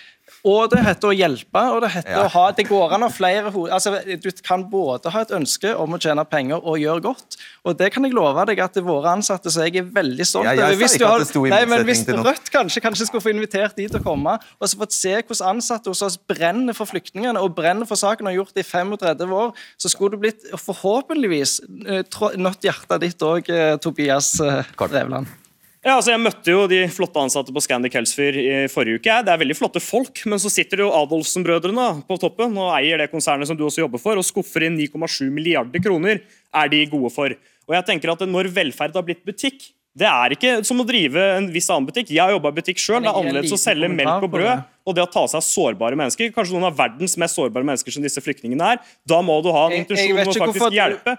Og 0.45 0.69
det 0.71 0.83
heter 0.85 1.09
å 1.09 1.15
hjelpe, 1.15 1.61
og 1.73 1.81
det 1.83 1.89
heter 1.95 2.13
ja. 2.13 2.25
å 2.25 2.31
ha 2.31 2.43
Det 2.55 2.67
går 2.67 2.93
an 2.95 3.05
å 3.05 3.09
ha 3.09 3.13
flere 3.13 3.49
altså, 3.49 3.95
Du 4.21 4.29
kan 4.45 4.65
både 4.69 5.11
ha 5.13 5.23
et 5.25 5.33
ønske 5.35 5.73
om 5.75 5.95
å 5.97 5.99
tjene 6.01 6.25
penger 6.29 6.61
og 6.61 6.77
gjøre 6.81 7.03
godt, 7.07 7.37
og 7.67 7.77
det 7.79 7.89
kan 7.93 8.05
jeg 8.05 8.15
love 8.15 8.45
deg 8.49 8.61
at 8.63 8.77
våre 8.85 9.15
ansatte 9.17 9.51
så 9.53 9.65
jeg 9.65 9.81
er 9.81 9.87
veldig 9.93 10.27
stolt 10.27 10.47
over. 10.47 10.59
Ja, 10.59 10.69
jeg 10.71 10.79
det 10.79 11.29
sto 11.29 11.45
i 11.45 11.51
nei, 11.51 11.63
men 11.69 11.85
Hvis 11.87 12.03
Rødt 12.07 12.51
kanskje, 12.53 12.81
kanskje 12.83 13.09
skulle 13.09 13.23
få 13.25 13.33
invitert 13.33 13.75
de 13.77 13.87
til 13.87 13.99
å 13.99 14.03
komme 14.03 14.37
og 14.37 14.69
så 14.69 14.79
fått 14.79 14.95
se 14.95 15.13
hvordan 15.17 15.57
ansatte 15.57 15.91
hos 15.91 16.03
oss 16.05 16.17
brenner 16.29 16.75
for 16.77 16.89
flyktningene 16.89 17.41
og 17.41 17.55
brenner 17.57 17.89
for 17.89 17.99
saken 17.99 18.27
og 18.27 18.33
har 18.33 18.39
gjort 18.41 18.55
det 18.57 18.65
i 18.65 18.69
35 18.69 19.35
år, 19.41 19.51
så 19.79 19.91
skulle 19.91 20.15
det 20.15 20.23
blitt 20.25 20.47
forhåpentligvis 20.63 21.59
uh, 21.87 22.29
nådd 22.37 22.69
hjertet 22.69 23.03
ditt 23.03 23.27
òg, 23.27 23.51
uh, 23.51 23.75
Tobias 23.81 24.35
Revland. 24.41 25.07
Drevland. 25.07 25.46
Ja, 25.87 25.93
altså 25.95 26.11
Jeg 26.11 26.19
møtte 26.19 26.51
jo 26.51 26.65
de 26.67 26.81
flotte 26.91 27.21
ansatte 27.21 27.53
på 27.55 27.61
Scandic 27.63 27.93
Helsfyr 27.95 28.35
i 28.41 28.55
forrige 28.67 28.99
uke. 28.99 29.13
Det 29.23 29.31
er 29.31 29.39
veldig 29.39 29.55
flotte 29.55 29.79
folk, 29.79 30.19
men 30.27 30.41
så 30.43 30.51
sitter 30.51 30.83
jo 30.83 30.89
Adolfsen-brødrene 30.91 31.85
på 32.09 32.17
toppen 32.19 32.57
og 32.59 32.73
eier 32.75 32.99
det 32.99 33.07
konsernet 33.13 33.47
som 33.47 33.55
du 33.55 33.63
også 33.63 33.85
jobber 33.85 34.01
for, 34.03 34.19
og 34.19 34.27
skuffer 34.27 34.65
inn 34.67 34.75
9,7 34.75 35.29
milliarder 35.31 35.79
kroner 35.85 36.19
er 36.19 36.73
de 36.73 36.81
gode 36.91 37.13
for. 37.15 37.31
Og 37.67 37.77
jeg 37.77 37.87
tenker 37.87 38.11
at 38.11 38.25
Når 38.27 38.51
velferd 38.51 38.99
har 38.99 39.07
blitt 39.07 39.23
butikk, 39.23 39.69
det 39.97 40.09
er 40.11 40.35
ikke 40.35 40.57
som 40.67 40.83
å 40.83 40.85
drive 40.85 41.23
en 41.37 41.47
viss 41.55 41.71
annen 41.71 41.87
butikk. 41.87 42.11
Jeg 42.11 42.19
har 42.19 42.35
jobba 42.35 42.51
i 42.51 42.57
butikk 42.59 42.83
sjøl. 42.83 42.99
Det 42.99 43.09
er 43.13 43.21
annerledes 43.21 43.55
å 43.55 43.61
selge 43.61 43.87
melk 43.87 44.27
og 44.27 44.33
brød 44.35 44.67
og 44.87 44.95
det 44.95 45.03
å 45.03 45.09
ta 45.11 45.25
seg 45.27 45.41
av 45.41 45.45
sårbare 45.45 45.97
mennesker. 45.99 46.31
Kanskje 46.35 46.55
noen 46.55 46.69
av 46.69 46.77
verdens 46.77 47.17
mest 47.19 47.35
sårbare 47.37 47.67
mennesker 47.67 47.93
som 47.93 48.05
disse 48.05 48.23
flyktningene 48.23 48.71
er. 48.73 48.81
Da 49.07 49.19
må 49.25 49.35
du 49.43 49.49
ha 49.51 49.65
en 49.67 49.81
intensjon 49.81 50.21
om 50.23 50.31
å 50.31 50.35
faktisk 50.37 50.77
hjelpe. 50.77 51.15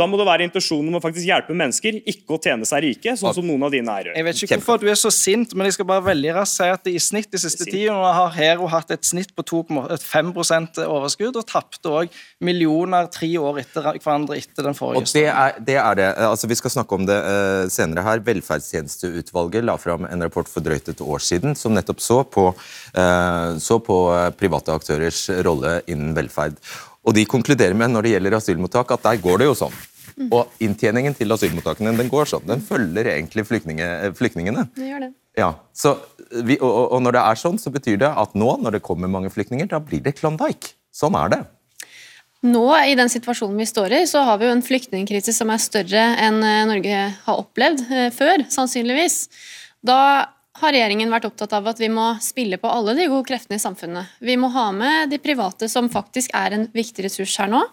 Da 0.00 0.08
må 0.08 0.20
det 0.20 0.26
være 0.28 0.48
intensjonen 0.48 0.88
om 0.88 0.98
å 0.98 1.02
faktisk 1.04 1.28
hjelpe 1.28 1.56
mennesker, 1.56 2.00
ikke 2.14 2.36
å 2.36 2.40
tjene 2.40 2.68
seg 2.68 2.84
rike, 2.86 3.16
sånn 3.20 3.36
som 3.36 3.46
noen 3.46 3.66
av 3.68 3.74
dine 3.74 3.98
er. 4.00 4.12
Jeg 4.14 4.26
vet 4.28 4.42
ikke 4.46 4.60
hvorfor 4.60 4.80
du 4.80 4.88
er 4.92 4.98
så 4.98 5.12
sint, 5.14 5.52
men 5.54 5.68
jeg 5.68 5.76
skal 5.76 5.88
bare 5.90 6.04
veldig 6.08 6.34
raskt 6.38 6.60
si 6.60 6.70
at 6.70 6.90
i 6.90 6.96
snitt 7.02 7.30
de 7.34 7.40
siste 7.42 7.66
ti 7.68 7.84
årene 7.90 8.14
har 8.16 8.32
Hero 8.38 8.68
hatt 8.72 8.92
et 8.94 9.04
snitt 9.06 9.34
på 9.36 9.44
2,5% 9.50 10.80
overskudd, 10.86 11.36
og 11.40 11.48
tapte 11.48 11.92
òg 11.92 12.18
millioner 12.44 13.08
tre 13.12 13.28
år 13.40 13.60
etter 13.64 13.90
hverandre 13.98 14.38
etter 14.40 14.68
den 14.68 14.76
forrige. 14.78 15.04
Og 15.04 15.14
det 15.14 15.26
er, 15.28 15.58
det 15.66 15.78
er 15.80 16.00
det. 16.00 16.08
Altså, 16.28 16.48
vi 16.50 16.58
skal 16.58 16.72
snakke 16.78 16.96
om 16.96 17.08
det 17.08 17.18
uh, 17.20 17.66
senere 17.72 18.06
her. 18.06 18.22
Velferdstjenesteutvalget 18.24 19.66
la 19.66 19.76
fram 19.80 20.08
en 20.08 20.24
rapport 20.24 20.48
for 20.50 20.64
drøyt 20.64 20.88
et 20.92 21.02
år 21.04 21.22
siden 21.24 21.58
som 21.58 21.74
nettopp 21.76 22.02
så 22.04 22.13
så 22.14 22.22
på, 22.24 22.48
eh, 22.94 23.56
så 23.58 23.80
på 23.82 23.98
eh, 24.14 24.30
private 24.38 24.76
aktørers 24.78 25.26
rolle 25.46 25.80
innen 25.90 26.14
velferd. 26.16 26.60
Og 27.04 27.16
De 27.16 27.26
konkluderer 27.28 27.76
med 27.76 27.92
når 27.92 28.06
det 28.06 28.14
gjelder 28.14 28.38
asylmottak, 28.38 28.94
at 28.94 29.04
der 29.04 29.20
går 29.20 29.42
det 29.42 29.50
jo 29.50 29.58
sånn. 29.64 29.82
Og 30.30 30.62
inntjeningen 30.62 31.16
til 31.18 31.34
asylmottakene 31.34 31.94
den 31.98 32.10
går 32.12 32.28
sånn. 32.30 32.46
Den 32.46 32.62
følger 32.64 33.08
egentlig 33.16 33.44
flyktninge, 33.48 33.88
flyktningene. 34.18 34.68
Det 34.76 34.92
gjør 34.92 35.02
det. 35.08 35.10
Ja, 35.34 35.50
vi, 36.46 36.56
og, 36.62 36.70
og, 36.94 37.00
når 37.02 37.16
det 37.16 37.24
er 37.26 37.40
sånn, 37.40 37.58
så 37.58 37.72
betyr 37.74 37.98
det 38.04 38.10
at 38.22 38.36
nå, 38.38 38.52
når 38.62 38.76
det 38.76 38.84
kommer 38.86 39.10
mange 39.10 39.32
flyktninger, 39.34 39.66
da 39.72 39.80
blir 39.82 40.04
det 40.04 40.14
Klondyke. 40.20 40.76
Sånn 40.94 41.16
er 41.18 41.32
det. 41.32 41.40
Nå, 42.46 42.62
i 42.86 42.94
den 42.94 43.10
situasjonen 43.10 43.58
vi 43.58 43.66
står 43.66 43.96
i, 43.98 44.04
så 44.06 44.22
har 44.28 44.38
vi 44.38 44.46
jo 44.46 44.54
en 44.54 44.62
flyktningkrise 44.62 45.34
som 45.34 45.50
er 45.50 45.62
større 45.64 46.04
enn 46.22 46.38
eh, 46.44 46.62
Norge 46.70 47.02
har 47.24 47.40
opplevd 47.40 47.82
før, 48.14 48.46
sannsynligvis. 48.52 49.24
Da 49.84 49.98
har 50.60 50.74
regjeringen 50.74 51.10
vært 51.10 51.26
opptatt 51.26 51.52
av 51.56 51.66
at 51.72 51.80
vi 51.82 51.90
må 51.90 52.12
spille 52.22 52.60
på 52.62 52.70
alle 52.70 52.94
de 52.94 53.08
gode 53.10 53.26
kreftene 53.26 53.58
i 53.58 53.62
samfunnet. 53.62 54.16
Vi 54.22 54.36
må 54.38 54.52
ha 54.54 54.68
med 54.74 55.10
de 55.10 55.18
private, 55.22 55.68
som 55.70 55.90
faktisk 55.90 56.34
er 56.36 56.54
en 56.54 56.68
viktig 56.74 57.08
ressurs 57.08 57.34
her 57.40 57.50
nå. 57.50 57.64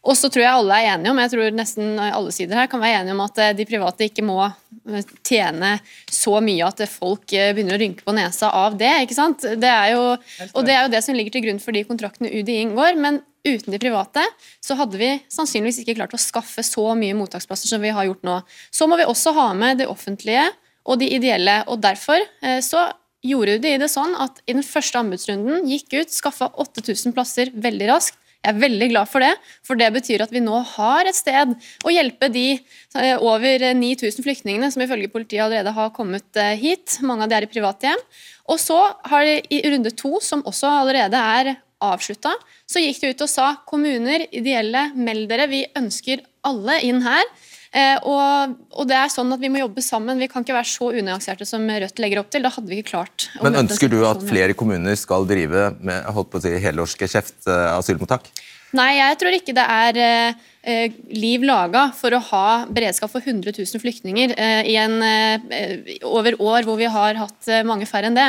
Og 0.00 0.16
så 0.16 0.30
tror 0.32 0.44
jeg 0.44 0.56
alle 0.56 0.76
er 0.80 0.94
enige 0.94 1.12
om 1.12 1.18
jeg 1.20 1.32
tror 1.34 1.50
nesten 1.52 1.98
alle 2.00 2.32
sider 2.32 2.56
her 2.56 2.68
kan 2.72 2.80
være 2.80 3.02
enige 3.02 3.12
om 3.12 3.20
at 3.26 3.40
eh, 3.42 3.50
de 3.56 3.66
private 3.68 4.06
ikke 4.06 4.24
må 4.24 4.38
eh, 4.46 5.10
tjene 5.26 5.74
så 6.08 6.38
mye 6.44 6.70
at 6.70 6.80
folk 6.88 7.34
eh, 7.36 7.50
begynner 7.52 7.76
å 7.76 7.80
rynke 7.82 8.06
på 8.06 8.14
nesa 8.16 8.48
av 8.62 8.78
det. 8.80 8.94
ikke 9.04 9.18
sant? 9.18 9.44
Det 9.60 9.72
er 9.72 9.90
jo, 9.92 10.06
og 10.54 10.64
det 10.64 10.76
er 10.76 10.86
jo 10.86 10.94
det 10.94 11.02
som 11.04 11.18
ligger 11.18 11.36
til 11.36 11.44
grunn 11.44 11.60
for 11.60 11.76
de 11.76 11.84
kontraktene 11.88 12.32
UDI 12.32 12.62
inngår. 12.62 12.96
men 13.00 13.20
Uten 13.40 13.72
de 13.72 13.78
private 13.80 14.20
så 14.60 14.74
hadde 14.76 14.98
vi 15.00 15.14
sannsynligvis 15.32 15.78
ikke 15.80 15.94
klart 15.96 16.12
å 16.12 16.20
skaffe 16.20 16.60
så 16.60 16.90
mye 16.92 17.16
mottaksplasser 17.16 17.72
som 17.72 17.80
vi 17.80 17.92
har 17.96 18.04
gjort 18.04 18.26
nå. 18.28 18.34
Så 18.68 18.84
må 18.84 18.98
vi 19.00 19.06
også 19.08 19.32
ha 19.32 19.46
med 19.56 19.80
det 19.80 19.86
offentlige 19.88 20.42
og 20.86 21.00
de 21.00 21.10
ideelle. 21.16 21.60
og 21.68 21.80
Derfor 21.82 22.20
eh, 22.42 22.60
så 22.64 22.88
gjorde 23.26 23.58
de 23.60 23.76
det 23.82 23.90
sånn 23.92 24.14
at 24.20 24.40
i 24.46 24.56
den 24.56 24.64
første 24.64 25.00
anbudsrunden 25.00 25.68
gikk 25.68 25.92
ut, 25.98 26.12
skaffa 26.12 26.50
8000 26.62 27.14
plasser 27.16 27.52
veldig 27.52 27.90
raskt. 27.92 28.16
Jeg 28.40 28.54
er 28.54 28.60
veldig 28.62 28.86
glad 28.88 29.08
for 29.10 29.20
det, 29.20 29.34
for 29.68 29.76
det 29.76 29.90
betyr 29.92 30.22
at 30.24 30.30
vi 30.32 30.40
nå 30.40 30.62
har 30.64 31.04
et 31.04 31.16
sted 31.16 31.50
å 31.84 31.90
hjelpe 31.92 32.30
de 32.32 32.46
eh, 32.56 33.16
over 33.20 33.66
9000 33.76 34.24
flyktningene 34.24 34.70
som 34.72 34.80
ifølge 34.80 35.10
politiet 35.12 35.44
allerede 35.44 35.74
har 35.76 35.92
kommet 35.92 36.40
eh, 36.40 36.54
hit. 36.56 36.96
Mange 37.04 37.26
av 37.26 37.32
de 37.32 37.36
er 37.36 37.44
i 37.44 37.50
private 37.52 37.90
hjem. 37.90 38.06
Og 38.48 38.62
så 38.62 38.78
har 39.12 39.28
de 39.28 39.42
i 39.52 39.60
runde 39.68 39.92
to, 39.92 40.14
som 40.24 40.40
også 40.48 40.72
allerede 40.80 41.20
er 41.20 41.52
avslutta, 41.84 42.32
så 42.68 42.80
gikk 42.80 43.02
de 43.02 43.12
ut 43.12 43.22
og 43.24 43.30
sa 43.32 43.50
kommuner, 43.68 44.26
ideelle, 44.36 44.88
meld 44.96 45.28
dere, 45.30 45.48
vi 45.50 45.62
ønsker 45.76 46.24
alle 46.46 46.80
inn 46.86 47.00
her. 47.04 47.24
Eh, 47.70 47.98
og, 48.02 48.56
og, 48.74 48.86
det 48.90 48.96
er 48.98 49.10
sånn 49.14 49.30
at 49.30 49.38
Vi 49.38 49.46
må 49.52 49.60
jobbe 49.60 49.82
sammen. 49.84 50.18
Vi 50.18 50.26
kan 50.30 50.42
ikke 50.42 50.56
være 50.56 50.66
så 50.66 50.88
unyanserte 50.90 51.46
som 51.46 51.62
Rødt 51.70 52.02
legger 52.02 52.22
opp 52.22 52.30
til. 52.34 52.42
Da 52.42 52.50
hadde 52.50 52.66
vi 52.66 52.80
ikke 52.80 52.96
klart 52.96 53.28
Men 53.44 53.60
Ønsker 53.62 53.92
du 53.92 54.00
at 54.08 54.24
flere 54.26 54.56
kommuner 54.58 54.98
skal 54.98 55.28
drive 55.30 55.70
med 55.78 56.08
holdt 56.10 56.32
på 56.32 56.40
å 56.40 56.44
si, 56.46 56.56
helårsgeskjeft 56.64 57.46
eh, 57.46 57.66
asylmottak? 57.76 58.32
Nei, 58.76 58.92
jeg 59.00 59.16
tror 59.18 59.34
ikke 59.34 59.54
det 59.56 59.64
er 59.66 59.96
eh, 60.00 60.98
liv 61.10 61.42
laga 61.46 61.88
for 61.96 62.14
å 62.14 62.22
ha 62.28 62.44
beredskap 62.70 63.10
for 63.10 63.24
100 63.24 63.56
000 63.56 63.82
flyktninger 63.82 64.34
eh, 64.36 64.62
i 64.70 64.76
en, 64.78 65.00
eh, 65.02 65.96
over 66.06 66.38
år 66.38 66.68
hvor 66.68 66.78
vi 66.78 66.90
har 66.90 67.18
hatt 67.18 67.50
eh, 67.50 67.64
mange 67.66 67.88
færre 67.90 68.10
enn 68.10 68.18
det. 68.18 68.28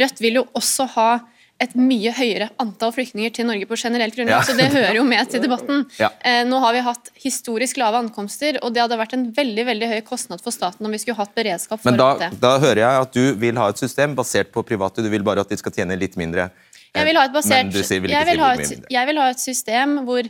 Rødt 0.00 0.22
vil 0.24 0.40
jo 0.40 0.46
også 0.56 0.88
ha 0.94 1.10
et 1.62 1.74
mye 1.78 2.10
høyere 2.16 2.48
antall 2.62 2.90
flyktninger 2.94 3.32
til 3.36 3.46
Norge 3.46 3.68
på 3.70 3.76
generelt 3.78 4.16
grunnlag. 4.16 4.40
Ja. 4.40 4.46
Så 4.46 4.56
det 4.58 4.66
hører 4.72 4.96
jo 4.98 5.04
med 5.06 5.30
til 5.30 5.42
debatten. 5.46 5.84
Ja. 6.00 6.08
Eh, 6.26 6.42
nå 6.48 6.58
har 6.64 6.74
vi 6.74 6.82
hatt 6.86 7.12
historisk 7.22 7.78
lave 7.78 8.00
ankomster, 8.02 8.58
og 8.64 8.74
det 8.74 8.82
hadde 8.82 8.98
vært 8.98 9.14
en 9.18 9.28
veldig 9.36 9.66
veldig 9.68 9.90
høy 9.92 10.00
kostnad 10.08 10.42
for 10.42 10.54
staten 10.54 10.88
om 10.88 10.94
vi 10.94 11.00
skulle 11.02 11.20
hatt 11.20 11.34
beredskap 11.38 11.82
for 11.82 11.92
Men 11.92 12.00
da, 12.00 12.10
dette. 12.24 12.40
Da 12.42 12.56
hører 12.62 12.82
jeg 12.82 13.06
at 13.06 13.14
du 13.14 13.22
vil 13.44 13.62
ha 13.62 13.68
et 13.70 13.84
system 13.84 14.18
basert 14.18 14.52
på 14.54 14.66
private, 14.66 15.04
du 15.06 15.10
vil 15.12 15.26
bare 15.26 15.46
at 15.46 15.54
de 15.54 15.60
skal 15.60 15.76
tjene 15.78 15.98
litt 16.00 16.18
mindre. 16.20 16.50
Jeg 16.92 17.08
vil 17.08 17.16
ha 17.16 17.24
et, 17.24 17.32
basert, 17.32 17.72
vil 17.72 18.10
jeg 18.12 18.28
vil 18.28 18.42
ha 18.42 18.50
et, 18.58 18.74
jeg 18.92 19.08
vil 19.08 19.22
ha 19.22 19.30
et 19.32 19.40
system 19.40 20.02
hvor 20.04 20.26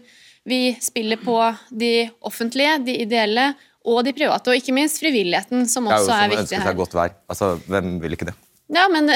vi 0.46 0.61
spiller 0.82 1.18
på 1.22 1.37
de 1.70 1.94
offentlige, 2.26 2.78
de 2.87 3.00
ideelle 3.02 3.52
og 3.88 4.04
de 4.06 4.12
private, 4.14 4.50
og 4.52 4.58
ikke 4.58 4.74
minst 4.74 5.00
frivilligheten, 5.02 5.66
som 5.70 5.88
også 5.90 6.12
er, 6.12 6.28
er 6.28 6.35
viktig 6.37 6.38
her. 6.38 6.38
Det 6.38 6.38
er 6.38 6.38
jo 6.38 6.46
som 6.46 6.46
ønsker 6.46 6.68
seg 6.68 6.80
godt 6.85 6.96
vær. 6.98 7.14
Altså, 7.32 7.52
hvem 7.66 7.96
vil 8.02 8.14
ikke 8.14 8.28
det? 8.30 8.37
Ja, 8.72 8.87
men 8.88 9.11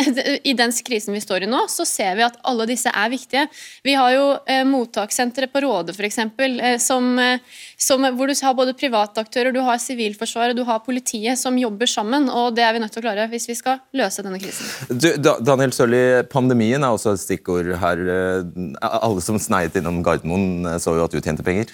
I 0.45 0.53
den 0.53 0.73
krisen 0.85 1.17
vi 1.17 1.23
står 1.25 1.47
i 1.47 1.51
nå, 1.51 1.63
så 1.73 1.87
ser 1.89 2.19
vi 2.19 2.25
at 2.27 2.37
alle 2.45 2.67
disse 2.69 2.93
er 2.93 3.13
viktige. 3.13 3.47
Vi 3.87 3.95
har 3.97 4.13
jo 4.13 4.27
eh, 4.45 4.65
mottakssenteret 4.69 5.53
på 5.53 5.63
Råde 5.65 5.95
f.eks., 5.97 6.19
eh, 6.21 6.77
som, 6.83 7.09
eh, 7.19 7.41
som, 7.81 8.05
hvor 8.19 8.29
du 8.29 8.35
har 8.37 8.57
både 8.59 8.77
private 8.77 9.25
aktører, 9.25 9.55
du 9.57 9.63
har 9.65 9.81
Sivilforsvaret, 9.81 10.57
du 10.57 10.65
har 10.69 10.85
politiet 10.85 11.41
som 11.41 11.57
jobber 11.57 11.89
sammen. 11.89 12.29
og 12.29 12.53
Det 12.57 12.67
er 12.67 12.77
vi 12.77 12.85
nødt 12.85 12.93
til 12.93 13.01
å 13.01 13.07
klare 13.09 13.29
hvis 13.33 13.49
vi 13.49 13.57
skal 13.57 13.81
løse 13.97 14.25
denne 14.27 14.41
krisen. 14.43 14.69
Du, 14.93 15.09
Daniel 15.25 15.73
Sørli, 15.73 16.05
Pandemien 16.33 16.85
er 16.85 16.93
også 16.93 17.17
et 17.17 17.25
stikkord 17.25 17.73
her. 17.81 18.07
Eh, 18.13 18.81
alle 18.85 19.25
som 19.25 19.41
sneiet 19.41 19.77
innom 19.81 20.03
Gardermoen, 20.05 20.67
eh, 20.67 20.81
så 20.83 20.99
jo 20.99 21.07
at 21.07 21.17
du 21.17 21.21
tjente 21.21 21.47
penger? 21.47 21.73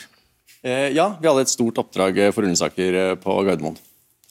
Eh, 0.62 0.92
ja, 0.94 1.16
vi 1.18 1.28
hadde 1.28 1.48
et 1.48 1.52
stort 1.52 1.82
oppdrag 1.82 2.28
for 2.30 2.46
Ullensaker 2.46 3.16
på 3.22 3.42
Gardermoen. 3.48 3.80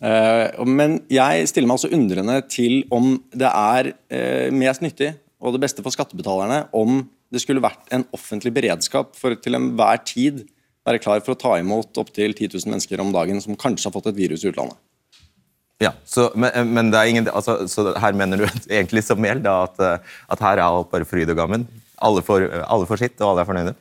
Eh, 0.02 0.64
men 0.66 0.98
jeg 1.14 1.50
stiller 1.52 1.70
meg 1.70 1.78
altså 1.78 1.92
undrende 1.94 2.40
til 2.50 2.80
om 2.94 3.14
det 3.38 3.50
er 3.50 3.92
eh, 4.10 4.48
mest 4.54 4.82
nyttig 4.82 5.12
og 5.42 5.54
det 5.54 5.62
beste 5.62 5.84
for 5.86 5.94
skattebetalerne 5.94 6.64
om 6.78 7.04
det 7.32 7.42
skulle 7.44 7.62
vært 7.64 7.92
en 7.94 8.08
offentlig 8.16 8.54
beredskap 8.56 9.14
for 9.18 9.38
til 9.38 9.58
enhver 9.58 10.02
tid 10.08 10.42
være 10.88 11.02
klar 11.04 11.22
for 11.22 11.36
å 11.36 11.40
ta 11.40 11.54
imot 11.62 12.00
opptil 12.02 12.34
10 12.34 12.56
000 12.58 12.74
mennesker 12.74 13.04
om 13.04 13.14
dagen 13.14 13.38
som 13.44 13.58
kanskje 13.60 13.88
har 13.88 13.94
fått 13.94 14.10
et 14.10 14.18
virus 14.18 14.42
i 14.42 14.50
utlandet. 14.50 14.80
Ja, 15.82 15.94
så, 16.06 16.28
men, 16.38 16.74
men 16.74 16.90
ingen, 17.06 17.30
altså, 17.30 17.62
så 17.70 17.94
her 17.98 18.18
mener 18.18 18.42
du 18.42 18.48
egentlig 18.74 19.06
som 19.06 19.22
gjeld 19.26 19.46
at, 19.50 19.80
at, 19.82 20.42
her 20.42 20.58
er 20.58 20.66
alt 20.66 20.92
bare 20.92 21.08
fryd 21.10 21.30
og 21.34 21.38
gammen? 21.38 21.68
Alle 22.02 22.26
får 22.26 23.02
sitt, 23.02 23.22
og 23.22 23.32
alle 23.32 23.46
er 23.46 23.50
fornøyde? 23.50 23.78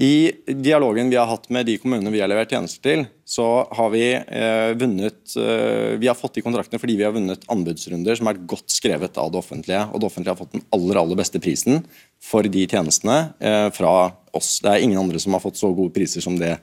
I 0.00 0.30
dialogen 0.46 1.10
vi 1.10 1.16
har 1.18 1.26
hatt 1.26 1.48
med 1.50 1.66
de 1.66 1.74
kommunene 1.82 2.12
vi 2.14 2.20
har 2.22 2.30
levert 2.30 2.52
tjenester 2.54 2.84
til, 2.84 3.00
så 3.26 3.44
har 3.74 3.88
vi 3.90 4.04
eh, 4.14 4.70
vunnet 4.78 5.34
eh, 5.34 5.96
Vi 5.98 6.06
har 6.06 6.14
fått 6.14 6.38
de 6.38 6.44
kontraktene 6.46 6.78
fordi 6.78 6.94
vi 7.00 7.02
har 7.02 7.16
vunnet 7.16 7.42
anbudsrunder 7.50 8.14
som 8.14 8.30
er 8.30 8.38
godt 8.46 8.70
skrevet 8.70 9.18
av 9.18 9.32
det 9.34 9.40
offentlige. 9.40 9.80
Og 9.90 9.98
det 9.98 10.06
offentlige 10.06 10.36
har 10.36 10.38
fått 10.38 10.54
den 10.54 10.62
aller, 10.76 11.00
aller 11.02 11.18
beste 11.18 11.42
prisen 11.42 11.82
for 12.22 12.46
de 12.46 12.62
tjenestene 12.70 13.18
eh, 13.42 13.66
fra 13.74 13.96
oss. 14.38 14.60
Det 14.62 14.70
er 14.70 14.86
ingen 14.86 15.02
andre 15.02 15.18
som 15.18 15.34
har 15.34 15.42
fått 15.42 15.58
så 15.58 15.72
gode 15.74 15.96
priser 15.98 16.22
som 16.22 16.38
det 16.38 16.54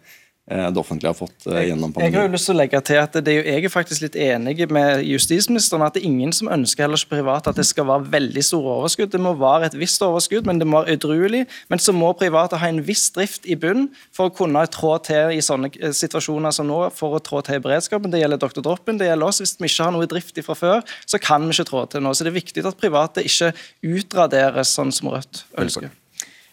det 0.45 0.77
offentlige 0.77 1.09
har 1.09 1.17
fått 1.17 1.47
eh, 1.49 1.63
gjennom 1.71 1.89
pandemien. 1.89 2.13
Jeg 2.13 2.19
har 2.19 2.27
jo 2.27 2.33
lyst 2.35 2.45
til 2.45 2.53
å 2.53 2.59
legge 2.59 2.81
til 2.85 2.99
at 3.01 3.15
det 3.17 3.31
er 3.31 3.37
jo, 3.39 3.45
Jeg 3.49 3.65
er 3.65 3.71
faktisk 3.73 4.03
litt 4.03 4.17
enig 4.27 4.67
med 4.69 5.01
justisministeren 5.09 5.81
at 5.81 5.95
det 5.95 6.03
er 6.03 6.11
ingen 6.11 6.35
som 6.37 6.51
ønsker 6.53 6.85
heller 6.85 7.01
ikke 7.01 7.15
privat 7.15 7.49
at 7.49 7.57
det 7.57 7.65
skal 7.65 7.87
være 7.89 8.11
veldig 8.13 8.43
store 8.45 8.75
overskudd. 8.75 9.09
Det 9.15 9.21
må 9.25 9.33
være 9.39 9.71
et 9.71 9.79
visst 9.81 10.05
overskudd, 10.05 10.45
men 10.45 10.61
det 10.61 10.67
må 10.69 10.83
være 10.83 10.99
edruelig. 10.99 11.41
Men 11.73 11.81
så 11.81 11.95
må 11.97 12.11
private 12.19 12.61
ha 12.61 12.69
en 12.69 12.83
viss 12.85 13.07
drift 13.15 13.49
i 13.49 13.57
bunn 13.57 13.87
for 14.13 14.29
å 14.29 14.35
kunne 14.37 14.61
trå 14.69 14.93
til 15.09 15.33
i 15.33 15.41
sånne 15.41 15.73
eh, 15.81 15.97
situasjoner 15.97 16.53
som 16.53 16.69
nå, 16.69 16.79
for 16.93 17.17
å 17.17 17.23
trå 17.25 17.41
til 17.41 17.57
i 17.57 17.65
beredskapen. 17.65 18.13
Det 18.13 18.21
gjelder 18.21 18.45
Dr. 18.45 18.61
Droppen, 18.61 19.01
det 19.01 19.09
gjelder 19.09 19.33
oss. 19.33 19.41
Hvis 19.41 19.57
vi 19.57 19.71
ikke 19.71 19.89
har 19.89 19.97
noe 19.97 20.13
drift 20.13 20.45
fra 20.45 20.61
før, 20.61 20.97
så 21.09 21.17
kan 21.17 21.49
vi 21.49 21.57
ikke 21.57 21.71
trå 21.73 21.87
til 21.89 22.05
nå. 22.05 22.13
Så 22.13 22.27
det 22.27 22.35
er 22.35 22.41
viktig 22.43 22.69
at 22.69 22.81
private 22.85 23.25
ikke 23.25 23.55
utraderes 23.81 24.77
sånn 24.77 24.93
som 24.93 25.09
Rødt 25.15 25.47
ønsker. 25.57 25.89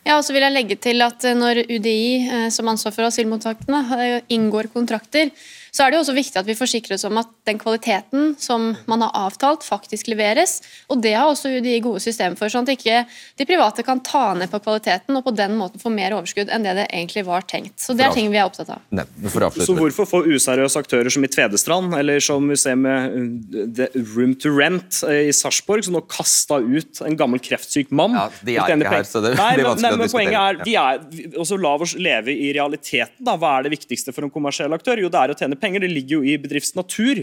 Ja, 0.02 0.16
og 0.18 0.24
så 0.26 0.34
vil 0.34 0.42
jeg 0.42 0.54
legge 0.54 0.76
til 0.82 1.02
at 1.04 1.24
eh, 1.28 1.36
Når 1.38 1.62
UDI 1.70 2.06
eh, 2.26 2.46
som 2.54 2.70
ansvar 2.72 2.94
for 2.94 3.06
asylmottakene 3.06 3.82
eh, 3.98 4.16
inngår 4.34 4.72
kontrakter, 4.74 5.30
så 5.72 5.86
er 5.86 5.92
det 5.92 5.96
jo 5.96 6.02
også 6.02 6.12
viktig 6.12 6.36
at 6.36 6.48
vi 6.48 6.56
forsikrer 6.56 6.98
oss 6.98 7.06
om 7.08 7.16
at 7.16 7.30
den 7.48 7.56
kvaliteten 7.56 8.34
som 8.40 8.74
man 8.90 9.00
har 9.00 9.14
avtalt, 9.16 9.64
faktisk 9.64 10.10
leveres. 10.12 10.58
og 10.92 11.00
Det 11.00 11.14
har 11.16 11.30
også 11.30 11.48
UDI 11.48 11.78
gode 11.80 12.02
systemer 12.04 12.36
for, 12.36 12.52
sånn 12.52 12.66
at 12.68 12.74
ikke 12.74 12.98
de 13.40 13.46
private 13.48 13.84
kan 13.86 14.02
ta 14.04 14.34
ned 14.36 14.52
på 14.52 14.60
kvaliteten 14.60 15.16
og 15.16 15.24
på 15.24 15.32
den 15.32 15.56
måten 15.56 15.80
få 15.80 15.88
mer 15.94 16.12
overskudd 16.12 16.52
enn 16.52 16.66
det 16.66 16.74
det 16.76 16.84
egentlig 16.90 17.24
var 17.24 17.46
tenkt. 17.48 17.78
Så 17.80 17.96
Det 17.96 18.04
er 18.04 18.12
ting 18.12 18.28
vi 18.28 18.36
er 18.36 18.50
opptatt 18.50 18.68
av. 18.74 18.82
Ne, 18.92 19.06
så 19.64 19.72
Hvorfor 19.78 20.08
får 20.10 20.28
useriøse 20.34 20.82
aktører 20.82 21.08
som 21.12 21.24
i 21.24 21.30
Tvedestrand, 21.32 21.96
eller 21.96 22.20
som 22.20 22.52
vi 22.52 22.58
ser 22.60 22.76
med 22.76 23.96
Room 24.12 24.36
to 24.36 24.52
Rent 24.52 25.00
i 25.08 25.32
Sarpsborg, 25.32 25.86
som 25.88 25.96
nå 25.96 26.04
kasta 26.04 26.60
ut 26.60 27.00
en 27.00 27.16
gammel 27.16 27.40
kreftsyk 27.40 27.88
mann 27.96 28.12
ja, 28.18 28.26
De 28.44 28.58
er 28.58 28.76
ikke 28.76 28.92
her, 28.92 29.08
så 29.08 29.24
det 29.24 29.34
Nei, 29.40 29.48
blir 29.56 29.70
vanskelig 29.70 29.96
men, 29.96 30.04
men 30.04 30.12
poenget 30.12 30.38
er, 30.42 30.60
de 30.68 30.76
er 30.76 31.40
også 31.40 31.56
La 31.62 31.72
oss 31.80 31.96
leve 31.96 32.36
i 32.36 32.52
realiteten. 32.52 33.24
da. 33.24 33.38
Hva 33.40 33.56
er 33.56 33.70
det 33.70 33.74
viktigste 33.78 34.12
for 34.12 34.28
en 34.28 34.32
kommersiell 34.34 34.76
aktør? 34.76 35.00
Jo, 35.00 35.08
det 35.12 35.24
er 35.24 35.32
å 35.32 35.38
tjene 35.38 35.61
penger. 35.62 35.84
Det 35.84 35.92
ligger 35.92 36.18
jo 36.18 36.22
i 36.26 36.38
bedrifts 36.42 36.74
natur. 36.78 37.22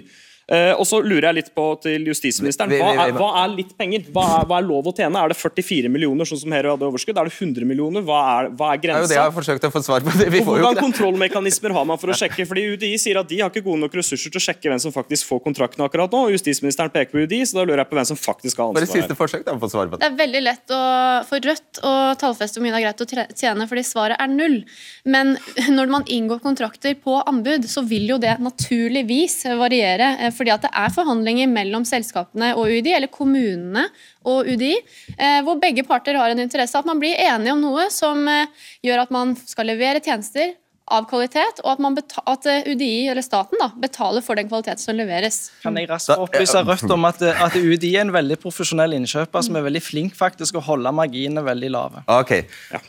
Uh, 0.49 0.73
og 0.81 0.85
så 0.89 0.97
lurer 1.05 1.29
jeg 1.29 1.38
litt 1.38 1.51
på 1.53 1.65
til 1.83 2.07
justisministeren. 2.09 2.73
Hva 2.79 2.93
er, 3.05 3.13
hva 3.13 3.29
er 3.43 3.51
litt 3.53 3.75
penger? 3.77 4.07
Hva 4.13 4.25
er, 4.39 4.47
hva 4.49 4.57
er, 4.57 4.65
lov 4.65 4.89
å 4.89 4.93
tjene? 4.97 5.21
Er 5.21 5.29
det 5.29 5.38
44 5.38 5.91
millioner, 5.93 6.25
sånn 6.25 6.41
som 6.41 6.55
Hero 6.55 6.73
hadde 6.73 6.88
overskudd? 6.88 7.19
Er 7.21 7.29
det 7.29 7.35
100 7.35 7.69
millioner? 7.69 8.05
Hva 8.05 8.21
er, 8.31 8.49
hva 8.57 8.71
er 8.73 8.81
grensa? 8.81 9.03
Det 9.03 9.05
er 9.05 9.05
jo 9.05 9.12
det 9.13 9.19
jeg 9.19 9.27
har 9.27 9.35
forsøkt 9.35 9.67
å 9.69 9.71
få 9.75 9.83
svar 9.85 10.05
på. 10.05 10.13
og 10.39 10.49
Hvordan 10.49 10.79
kontrollmekanismer 10.81 11.75
har 11.77 11.85
man 11.91 12.01
for 12.01 12.13
å 12.13 12.17
sjekke? 12.17 12.47
Fordi 12.49 12.65
UDI 12.73 12.95
sier 13.01 13.21
at 13.21 13.29
de 13.29 13.41
har 13.43 13.53
ikke 13.53 13.65
gode 13.67 13.83
nok 13.83 13.99
ressurser 13.99 14.33
til 14.33 14.41
å 14.41 14.45
sjekke 14.47 14.73
hvem 14.73 14.81
som 14.81 14.95
faktisk 14.95 15.29
får 15.29 15.43
kontrakten 15.45 15.85
akkurat 15.85 16.17
nå. 16.17 16.23
Justisministeren 16.33 16.93
peker 16.93 17.13
på 17.13 17.27
UDI, 17.27 17.43
så 17.45 17.59
da 17.59 17.67
lurer 17.67 17.83
jeg 17.83 17.91
på 17.91 17.99
hvem 17.99 18.09
som 18.09 18.19
faktisk 18.19 18.63
har 18.63 18.71
ansvaret. 18.71 18.89
Bare 18.89 19.03
siste 19.03 19.19
forsøk 19.19 19.45
da, 19.45 19.57
få 19.62 19.69
svar 19.69 19.91
på 19.91 19.99
det. 19.99 20.01
Det 20.05 20.09
er 20.09 20.17
veldig 20.23 20.43
lett 20.47 20.75
å, 20.75 20.81
for 21.29 21.49
Rødt 21.49 21.79
å 21.85 21.93
tallfeste 22.19 22.59
hvor 22.59 22.65
mye 22.65 22.73
det 22.75 22.81
er 22.81 22.88
greit 22.89 23.05
å 23.05 23.07
tjene, 23.38 23.69
fordi 23.69 23.85
svaret 23.88 24.19
er 24.21 24.33
null. 24.33 24.59
Men 25.05 25.35
når 25.77 25.93
man 25.93 26.09
inngår 26.09 26.41
kontrakter 26.43 26.97
på 26.99 27.21
anbud, 27.21 27.69
så 27.69 27.85
vil 27.85 28.09
jo 28.09 28.19
det 28.21 28.35
naturligvis 28.43 29.43
variere, 29.59 30.12
eh, 30.19 30.33
fordi 30.39 30.54
at 30.56 30.63
det 30.65 30.71
er 30.71 30.95
forhandlinger 30.95 31.52
mellom 31.52 31.86
selskapene 31.88 32.54
og 32.56 32.71
UDI, 32.71 32.95
eller 32.97 33.12
kommunene 33.12 33.89
og 34.28 34.47
UDI, 34.47 34.78
eh, 35.17 35.41
hvor 35.45 35.60
begge 35.62 35.86
parter 35.88 36.17
har 36.19 36.32
en 36.32 36.41
interesse 36.41 36.78
av 36.78 36.86
at 36.86 36.89
man 36.89 37.02
blir 37.02 37.19
enige 37.19 37.56
om 37.56 37.62
noe 37.63 37.89
som 37.93 38.23
eh, 38.32 38.49
gjør 38.86 39.06
at 39.06 39.13
man 39.13 39.36
skal 39.43 39.69
levere 39.69 40.04
tjenester 40.04 40.56
av 40.89 41.06
kvalitet, 41.10 41.62
og 41.63 41.84
at, 41.86 42.15
at, 42.25 42.47
eh, 42.49 42.69
UDI 42.71 43.10
eller 43.12 43.25
staten 43.25 43.60
da, 43.62 43.69
betaler 43.78 44.25
for 44.25 44.39
den 44.39 44.49
kvaliteten 44.49 44.82
som 44.82 44.97
leveres. 44.97 45.39
Kan 45.63 45.78
jeg 45.78 45.89
raskt 45.89 46.15
opplyse 46.15 46.63
Rødt 46.65 46.95
om 46.95 47.06
at, 47.10 47.21
at, 47.30 47.56
UDI 47.56 47.93
er 47.95 48.08
en 48.08 48.15
veldig 48.15 48.39
profesjonell 48.41 48.97
innkjøper 48.97 49.45
som 49.45 49.60
er 49.60 49.67
veldig 49.67 49.84
flink 49.86 50.17
faktisk 50.17 50.58
å 50.60 50.65
holde 50.71 50.93
marginene 50.95 51.45
veldig 51.45 51.73
lave. 51.75 52.04
Ok, 52.19 52.39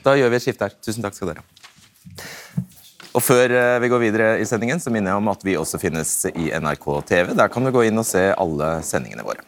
Da 0.04 0.16
gjør 0.16 0.32
vi 0.32 0.40
et 0.40 0.48
skifte 0.48 0.68
her. 0.68 0.76
Tusen 0.80 1.04
takk 1.04 1.18
skal 1.18 1.34
dere 1.34 1.44
ha. 1.44 2.68
Og 3.10 3.22
Før 3.24 3.50
eh, 3.50 3.80
vi 3.82 3.88
går 3.90 4.02
videre 4.04 4.28
i 4.38 4.46
sendingen, 4.46 4.78
så 4.78 4.92
minner 4.94 5.10
jeg 5.10 5.22
om 5.22 5.30
at 5.32 5.42
vi 5.42 5.56
også 5.58 5.80
finnes 5.82 6.12
i 6.30 6.52
NRK 6.54 6.86
TV. 7.08 7.32
Der 7.34 7.50
kan 7.50 7.66
du 7.66 7.72
gå 7.74 7.82
inn 7.88 7.98
og 7.98 8.06
se 8.06 8.28
alle 8.38 8.76
sendingene 8.86 9.26
våre. 9.26 9.42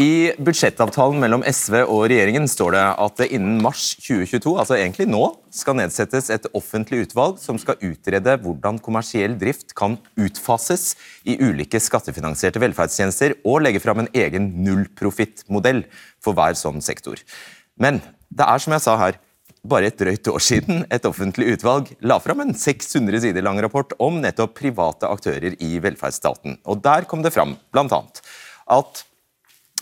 I 0.00 0.32
budsjettavtalen 0.40 1.20
mellom 1.20 1.42
SV 1.44 1.74
og 1.82 2.06
regjeringen 2.08 2.46
står 2.48 2.72
det 2.72 2.84
at 3.04 3.18
det 3.20 3.26
innen 3.36 3.58
mars 3.60 3.82
2022, 4.00 4.52
altså 4.62 4.76
egentlig 4.78 5.06
nå, 5.10 5.22
skal 5.52 5.76
nedsettes 5.76 6.30
et 6.32 6.46
offentlig 6.56 7.02
utvalg 7.04 7.40
som 7.42 7.58
skal 7.60 7.80
utrede 7.84 8.36
hvordan 8.40 8.78
kommersiell 8.80 9.34
drift 9.40 9.74
kan 9.76 9.98
utfases 10.20 10.94
i 11.28 11.36
ulike 11.40 11.80
skattefinansierte 11.80 12.62
velferdstjenester, 12.62 13.38
og 13.44 13.64
legge 13.66 13.82
fram 13.84 14.04
en 14.04 14.12
egen 14.16 14.52
nullprofittmodell 14.64 15.84
for 16.24 16.36
hver 16.36 16.56
sånn 16.60 16.80
sektor. 16.84 17.20
Men 17.80 18.00
det 18.32 18.48
er 18.48 18.64
som 18.64 18.76
jeg 18.76 18.84
sa 18.84 18.96
her, 19.00 19.20
bare 19.62 19.90
et 19.90 19.98
drøyt 20.00 20.30
år 20.32 20.42
siden 20.42 20.84
et 20.92 21.06
offentlig 21.08 21.54
utvalg 21.54 21.90
la 22.06 22.16
fram 22.22 22.40
en 22.44 22.54
600 22.56 23.20
sider 23.26 23.44
lang 23.44 23.60
rapport 23.60 23.92
om 24.00 24.20
nettopp 24.22 24.54
private 24.60 25.08
aktører 25.10 25.56
i 25.60 25.76
velferdsstaten. 25.82 26.58
Og 26.64 26.80
Der 26.82 27.04
kom 27.08 27.22
det 27.22 27.34
fram 27.34 27.56
bl.a. 27.72 28.00
at 28.78 29.04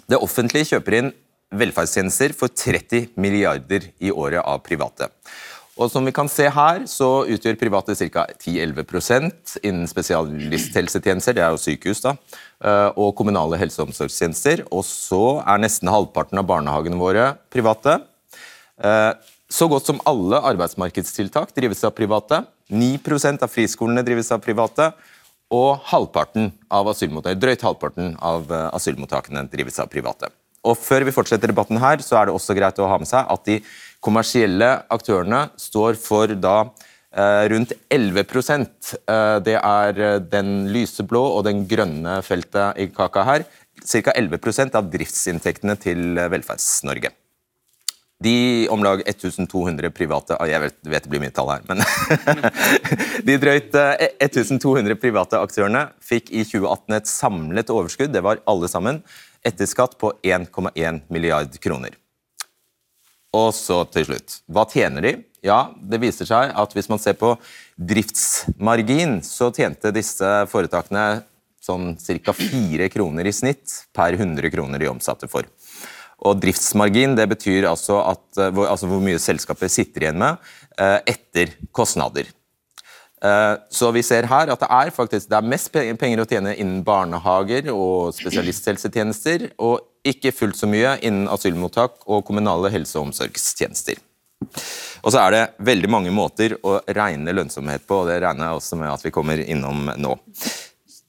det 0.08 0.18
offentlige 0.18 0.74
kjøper 0.74 0.98
inn 0.98 1.12
velferdstjenester 1.54 2.34
for 2.36 2.52
30 2.52 3.14
milliarder 3.20 3.86
i 4.04 4.10
året 4.12 4.42
av 4.42 4.60
private. 4.64 5.08
Og 5.78 5.86
som 5.92 6.02
vi 6.02 6.12
kan 6.12 6.26
se 6.26 6.48
her, 6.50 6.82
så 6.90 7.22
utgjør 7.30 7.58
private 7.60 7.94
ca. 8.10 8.24
10-11% 8.34 9.60
innen 9.62 9.86
spesialisthelsetjenester, 9.86 11.36
det 11.38 11.44
er 11.44 11.54
jo 11.54 11.60
sykehus, 11.62 12.02
da, 12.02 12.16
eh, 12.64 12.90
og 12.98 13.14
kommunale 13.14 13.60
helse- 13.60 13.78
og 13.80 13.92
omsorgstjenester. 13.92 14.64
Og 14.72 14.82
så 14.82 15.38
er 15.46 15.62
nesten 15.62 15.88
halvparten 15.92 16.40
av 16.40 16.48
barnehagene 16.50 16.98
våre 16.98 17.36
private. 17.48 18.00
Så 19.48 19.64
godt 19.68 19.88
som 19.88 20.00
alle 20.04 20.40
arbeidsmarkedstiltak 20.44 21.54
drives 21.56 21.80
av 21.86 21.94
private. 21.96 22.42
9% 22.68 23.44
av 23.44 23.48
friskolene 23.48 24.04
drives 24.04 24.28
av 24.34 24.42
private. 24.44 24.90
Og 25.48 25.78
halvparten 25.88 26.50
av 26.68 26.90
drøyt 26.92 27.62
halvparten 27.64 28.12
av 28.20 28.50
eh, 28.52 28.66
asylmottakene 28.76 29.46
drives 29.48 29.78
av 29.80 29.88
private. 29.88 30.28
Og 30.68 30.76
Før 30.76 31.06
vi 31.06 31.14
fortsetter 31.14 31.48
debatten 31.48 31.80
her, 31.80 32.02
så 32.04 32.18
er 32.18 32.28
det 32.28 32.34
også 32.36 32.56
greit 32.58 32.78
å 32.82 32.88
ha 32.90 32.98
med 33.00 33.08
seg 33.08 33.24
at 33.24 33.46
de 33.48 33.56
kommersielle 34.04 34.68
aktørene 34.92 35.46
står 35.56 35.96
for 35.96 36.34
da 36.36 36.58
eh, 37.16 37.46
rundt 37.48 37.72
11 37.88 38.20
eh, 38.20 39.38
Det 39.46 39.56
er 39.56 40.02
den 40.28 40.68
lyseblå 40.74 41.22
og 41.38 41.46
den 41.48 41.64
grønne 41.70 42.18
feltet 42.26 42.76
i 42.76 42.90
kaka 42.92 43.24
her. 43.24 43.46
Ca. 43.80 44.12
11% 44.12 44.76
av 44.76 44.92
driftsinntektene 44.92 45.78
til 45.80 46.20
Velferds-Norge. 46.28 47.14
De 48.24 48.66
om 48.74 48.82
lag 48.82 49.02
1200 49.06 49.92
private 49.94 50.34
Jeg 50.50 50.62
vet, 50.64 50.76
vet 50.90 51.04
det 51.04 51.10
blir 51.12 51.22
mye 51.22 51.34
tall 51.34 51.52
her, 51.52 51.62
men 51.68 51.82
De 53.28 53.36
drøyt 53.38 53.76
1200 53.78 54.90
eh, 54.90 54.98
private 54.98 55.38
aktørene 55.38 55.84
fikk 56.02 56.32
i 56.32 56.42
2018 56.42 56.98
et 56.98 57.10
samlet 57.10 57.70
overskudd, 57.70 58.10
det 58.14 58.24
var 58.26 58.42
alle 58.50 58.70
sammen, 58.70 59.00
etter 59.46 59.70
skatt 59.70 59.94
på 60.02 60.10
1,1 60.26 61.04
milliard 61.14 61.54
kroner. 61.62 61.94
Og 63.38 63.52
så 63.54 63.84
til 63.92 64.08
slutt. 64.08 64.40
Hva 64.50 64.64
tjener 64.66 65.04
de? 65.04 65.14
Ja, 65.44 65.68
det 65.78 66.00
viser 66.02 66.26
seg 66.26 66.50
at 66.58 66.74
hvis 66.74 66.88
man 66.90 66.98
ser 66.98 67.14
på 67.20 67.36
driftsmargin, 67.78 69.20
så 69.22 69.52
tjente 69.54 69.94
disse 69.94 70.26
foretakene 70.50 71.20
sånn 71.62 71.92
ca. 72.24 72.34
4 72.34 72.88
kroner 72.90 73.28
i 73.28 73.34
snitt 73.34 73.84
per 73.94 74.16
100 74.16 74.50
kroner 74.54 74.82
de 74.82 74.90
omsatte 74.90 75.28
for. 75.30 75.46
Og 76.26 76.40
driftsmargin 76.42 77.14
det 77.18 77.28
betyr 77.30 77.68
altså, 77.70 78.00
at, 78.14 78.24
eh, 78.40 78.64
altså 78.64 78.90
hvor 78.90 79.02
mye 79.04 79.20
selskapet 79.22 79.72
sitter 79.72 80.06
igjen 80.08 80.18
med 80.18 80.50
eh, 80.80 80.98
etter 81.14 81.54
kostnader. 81.74 82.30
Eh, 83.18 83.54
så 83.70 83.90
vi 83.94 84.02
ser 84.06 84.28
her 84.30 84.50
at 84.52 84.62
det 84.62 84.70
er 84.70 84.90
faktisk 84.94 85.30
det 85.30 85.38
er 85.38 85.52
mest 85.54 85.72
penger 85.74 86.22
å 86.22 86.26
tjene 86.28 86.54
innen 86.54 86.82
barnehager 86.86 87.70
og 87.74 88.12
spesialisthelsetjenester, 88.18 89.50
og 89.58 89.82
ikke 90.06 90.34
fullt 90.34 90.58
så 90.58 90.68
mye 90.70 90.96
innen 91.02 91.30
asylmottak 91.30 92.04
og 92.06 92.24
kommunale 92.26 92.70
helse- 92.72 92.98
og 92.98 93.10
omsorgstjenester. 93.10 93.98
Og 95.02 95.10
så 95.10 95.20
er 95.24 95.34
det 95.34 95.42
veldig 95.66 95.90
mange 95.90 96.12
måter 96.14 96.54
å 96.62 96.78
regne 96.94 97.34
lønnsomhet 97.34 97.84
på, 97.86 98.02
og 98.02 98.10
det 98.10 98.20
regner 98.22 98.48
jeg 98.48 98.60
også 98.60 98.78
med 98.78 98.92
at 98.92 99.04
vi 99.04 99.12
kommer 99.14 99.42
innom 99.42 99.90
nå. 99.98 100.14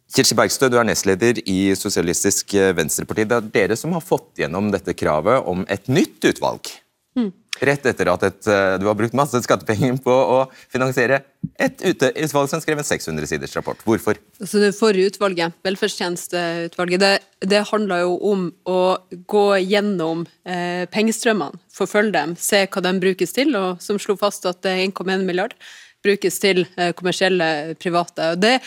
Kirsti 0.10 0.36
Bergstø, 0.38 0.72
du 0.74 0.80
er 0.82 0.88
nestleder 0.89 1.38
i 1.45 1.60
Sosialistisk 1.78 2.56
Venstreparti. 2.78 3.28
Det 3.30 3.38
er 3.38 3.50
dere 3.54 3.78
som 3.78 3.93
har 3.93 4.02
fått 4.02 4.41
gjennom 4.41 4.72
dette 4.74 4.95
kravet 4.98 5.45
om 5.50 5.62
et 5.69 5.86
nytt 5.91 6.26
utvalg. 6.32 6.72
Mm. 7.17 7.30
Rett 7.60 7.88
etter 7.89 8.08
at 8.08 8.24
et, 8.24 8.48
eh, 8.48 8.78
du 8.80 8.86
har 8.88 8.95
brukt 8.95 9.15
masse 9.17 9.39
skattepenger 9.43 9.98
på 10.04 10.13
å 10.13 10.38
finansiere 10.72 11.22
et 11.60 11.82
utvalg 11.84 12.48
som 12.52 12.62
skrev 12.63 12.80
en 12.80 12.88
600 12.88 13.28
siders 13.28 13.56
rapport. 13.58 13.80
Hvorfor? 13.84 14.19
Altså 14.39 14.62
det 14.63 14.72
forrige 14.78 15.12
utvalget, 15.12 15.58
velferdstjenesteutvalget, 15.67 17.04
det, 17.04 17.50
det 17.52 17.65
handla 17.72 18.02
jo 18.06 18.15
om 18.32 18.45
å 18.69 18.80
gå 19.28 19.48
gjennom 19.65 20.24
eh, 20.45 20.86
pengestrømmene, 20.93 21.60
forfølge 21.76 22.15
dem, 22.15 22.38
se 22.39 22.63
hva 22.67 22.86
de 22.86 22.95
brukes 23.04 23.36
til, 23.36 23.52
og 23.60 23.84
som 23.84 24.00
slo 24.00 24.15
fast 24.19 24.48
at 24.48 24.63
1,1 24.63 25.28
milliard 25.28 25.58
brukes 26.06 26.39
til 26.39 26.63
eh, 26.78 26.93
kommersielle 26.95 27.76
private. 27.82 28.36
Og 28.38 28.45
det 28.45 28.60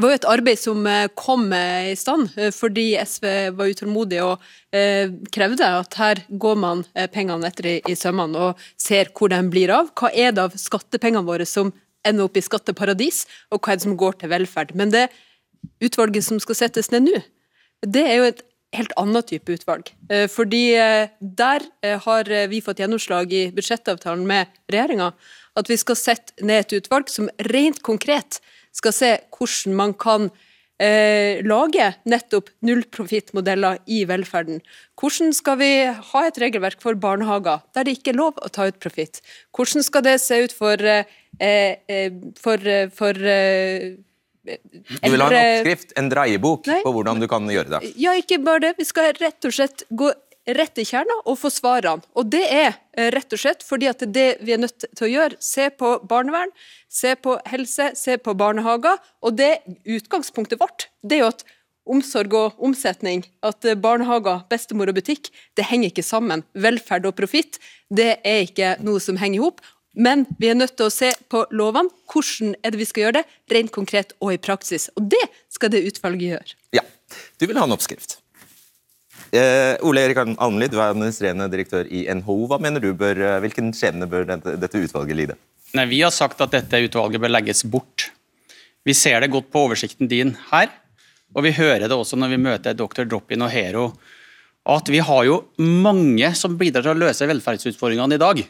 det 0.00 0.06
var 0.06 0.14
jo 0.14 0.18
et 0.20 0.28
arbeid 0.32 0.60
som 0.60 0.86
eh, 0.88 1.10
kom 1.18 1.50
i 1.52 1.92
stand 1.98 2.30
eh, 2.40 2.48
fordi 2.54 2.94
SV 2.96 3.26
var 3.58 3.68
utålmodig 3.68 4.22
og 4.24 4.46
eh, 4.72 5.12
krevde 5.34 5.68
at 5.80 5.98
her 6.00 6.22
går 6.30 6.56
man 6.62 6.84
pengene 7.12 7.50
etter 7.50 7.68
i, 7.76 7.96
sømmene 7.98 8.48
og 8.48 8.62
ser 8.80 9.12
hvor 9.12 9.28
de 9.32 9.42
blir 9.52 9.72
av. 9.76 9.92
Hva 9.92 10.08
er 10.08 10.32
det 10.32 10.46
av 10.48 10.56
skattepengene 10.56 11.26
våre 11.28 11.44
som 11.48 11.74
ender 12.06 12.24
opp 12.24 12.38
i 12.40 12.44
skatteparadis, 12.44 13.26
og 13.52 13.60
hva 13.60 13.74
er 13.74 13.80
det 13.80 13.84
som 13.84 13.98
går 14.00 14.16
til 14.22 14.32
velferd. 14.32 14.72
Men 14.78 14.94
det 14.94 15.10
utvalget 15.84 16.24
som 16.24 16.40
skal 16.40 16.56
settes 16.62 16.88
ned 16.94 17.04
nå, 17.04 17.20
det 17.84 18.06
er 18.06 18.16
jo 18.20 18.30
et 18.30 18.40
helt 18.76 18.94
annet 19.00 19.28
type 19.30 19.56
utvalg. 19.58 19.90
Eh, 20.10 20.26
fordi 20.30 20.62
eh, 20.78 21.10
der 21.20 21.64
eh, 21.84 21.98
har 22.04 22.30
vi 22.50 22.62
fått 22.64 22.82
gjennomslag 22.82 23.32
i 23.34 23.44
budsjettavtalen 23.54 24.26
med 24.28 24.50
regjeringa 24.70 25.10
at 25.58 25.70
vi 25.70 25.76
skal 25.80 25.98
sette 25.98 26.46
ned 26.46 26.64
et 26.64 26.76
utvalg 26.78 27.10
som 27.10 27.28
rent 27.50 27.82
konkret 27.86 28.38
skal 28.76 28.94
se 28.94 29.10
hvordan 29.36 29.76
man 29.76 29.94
kan 29.98 30.28
eh, 30.80 31.40
lage 31.46 31.92
nettopp 32.08 32.50
nullprofittmodeller 32.66 33.80
i 33.90 34.02
velferden. 34.08 34.60
Hvordan 35.00 35.34
skal 35.36 35.58
vi 35.60 35.72
ha 36.12 36.26
et 36.26 36.40
regelverk 36.42 36.82
for 36.82 36.98
barnehager 37.00 37.64
der 37.74 37.88
det 37.88 37.98
ikke 37.98 38.14
er 38.14 38.20
lov 38.20 38.40
å 38.40 38.52
ta 38.52 38.68
ut 38.70 38.80
profitt? 38.82 39.22
Hvordan 39.56 39.86
skal 39.86 40.06
det 40.06 40.18
se 40.22 40.42
ut 40.44 40.54
for, 40.56 40.80
eh, 40.80 41.74
for, 42.40 42.70
for 42.96 43.26
eh, 43.36 43.90
du 44.40 45.10
vil 45.12 45.20
ha 45.20 45.28
en 45.28 45.36
oppskrift, 45.36 45.92
en 46.00 46.08
dreiebok, 46.10 46.66
Nei, 46.70 46.80
på 46.82 46.92
hvordan 46.94 47.20
du 47.20 47.28
kan 47.30 47.44
gjøre 47.52 47.76
det? 47.76 47.92
Ja, 48.00 48.14
ikke 48.18 48.40
bare 48.42 48.64
det. 48.64 48.74
Vi 48.80 48.86
skal 48.88 49.12
rett 49.18 49.46
og 49.46 49.54
slett 49.54 49.84
gå 49.90 50.08
rett 50.48 50.80
i 50.80 50.86
kjerna 50.88 51.16
og 51.24 51.38
få 51.40 51.50
svarene. 51.52 52.04
Og 52.16 52.28
det 52.32 52.42
er 52.46 52.68
eh, 52.96 53.10
rett 53.14 53.32
og 53.32 53.42
slett 53.42 53.64
fordi 53.66 53.88
at 53.90 54.04
det 54.08 54.28
vi 54.44 54.54
er 54.54 54.62
nødt 54.62 54.86
til 54.86 55.06
å 55.06 55.10
gjøre. 55.10 55.38
Se 55.42 55.68
på 55.70 55.98
barnevern, 56.08 56.52
se 56.88 57.14
på 57.16 57.36
helse, 57.50 57.92
se 57.98 58.16
på 58.18 58.34
barnehager. 58.38 59.00
Og 59.22 59.36
det 59.38 59.60
utgangspunktet 59.84 60.60
vårt, 60.60 60.88
det 61.02 61.18
er 61.18 61.26
jo 61.26 61.32
at 61.34 61.44
omsorg 61.90 62.34
og 62.36 62.62
omsetning, 62.62 63.24
at 63.46 63.66
eh, 63.66 63.78
barnehager, 63.78 64.44
bestemor 64.50 64.92
og 64.92 65.00
butikk, 65.00 65.32
det 65.58 65.68
henger 65.70 65.92
ikke 65.92 66.06
sammen. 66.06 66.44
Velferd 66.54 67.08
og 67.08 67.16
profitt, 67.18 67.60
det 67.90 68.16
er 68.24 68.46
ikke 68.46 68.76
noe 68.84 69.02
som 69.02 69.20
henger 69.20 69.40
i 69.40 69.44
hop. 69.44 69.62
Men 70.00 70.22
vi 70.38 70.46
er 70.46 70.54
nødt 70.54 70.76
til 70.78 70.86
å 70.86 70.94
se 70.94 71.10
på 71.32 71.42
lovene. 71.50 71.90
Hvordan 72.10 72.54
er 72.62 72.72
det 72.72 72.78
vi 72.78 72.86
skal 72.86 73.08
gjøre 73.08 73.20
det, 73.20 73.24
rent 73.50 73.72
konkret 73.74 74.14
og 74.22 74.36
i 74.36 74.38
praksis. 74.38 74.86
Og 74.94 75.08
det 75.10 75.22
skal 75.50 75.72
det 75.74 75.82
utvalget 75.88 76.36
gjøre. 76.36 76.58
Ja, 76.78 76.86
Du 77.42 77.46
vil 77.50 77.58
ha 77.58 77.64
en 77.66 77.74
oppskrift. 77.74 78.20
Eh, 79.30 79.76
Ole 79.86 80.02
Erik 80.02 80.18
Almli, 80.18 80.66
du 80.66 80.80
er 80.80 80.88
administrerende 80.90 81.46
direktør 81.52 81.86
i 81.86 82.02
NHO. 82.10 82.48
Hva 82.50 82.58
mener 82.62 82.82
du 82.82 82.90
bør, 82.94 83.14
eh, 83.14 83.40
Hvilken 83.44 83.70
skjebne 83.70 84.08
bør 84.10 84.26
dette, 84.26 84.82
utvalget 84.82 85.16
lide? 85.16 85.36
Nei, 85.74 85.86
Vi 85.86 86.00
har 86.00 86.10
sagt 86.10 86.40
at 86.40 86.50
dette 86.50 86.82
utvalget 86.82 87.20
bør 87.20 87.30
legges 87.30 87.62
bort. 87.62 88.10
Vi 88.84 88.92
ser 88.92 89.20
det 89.20 89.30
godt 89.30 89.50
på 89.52 89.68
oversikten 89.68 90.08
din 90.08 90.36
her, 90.50 90.68
og 91.34 91.44
vi 91.44 91.52
hører 91.52 91.86
det 91.86 91.92
også 91.92 92.18
når 92.18 92.30
vi 92.30 92.42
møter 92.42 92.74
dr. 92.74 93.04
Drop-in 93.04 93.42
og 93.42 93.50
Hero, 93.50 93.92
at 94.66 94.88
vi 94.88 94.98
har 94.98 95.24
jo 95.24 95.44
mange 95.58 96.34
som 96.34 96.58
bidrar 96.58 96.82
til 96.82 96.94
å 96.94 96.98
løse 96.98 97.28
velferdsutfordringene 97.28 98.14
i 98.14 98.18
dag. 98.18 98.46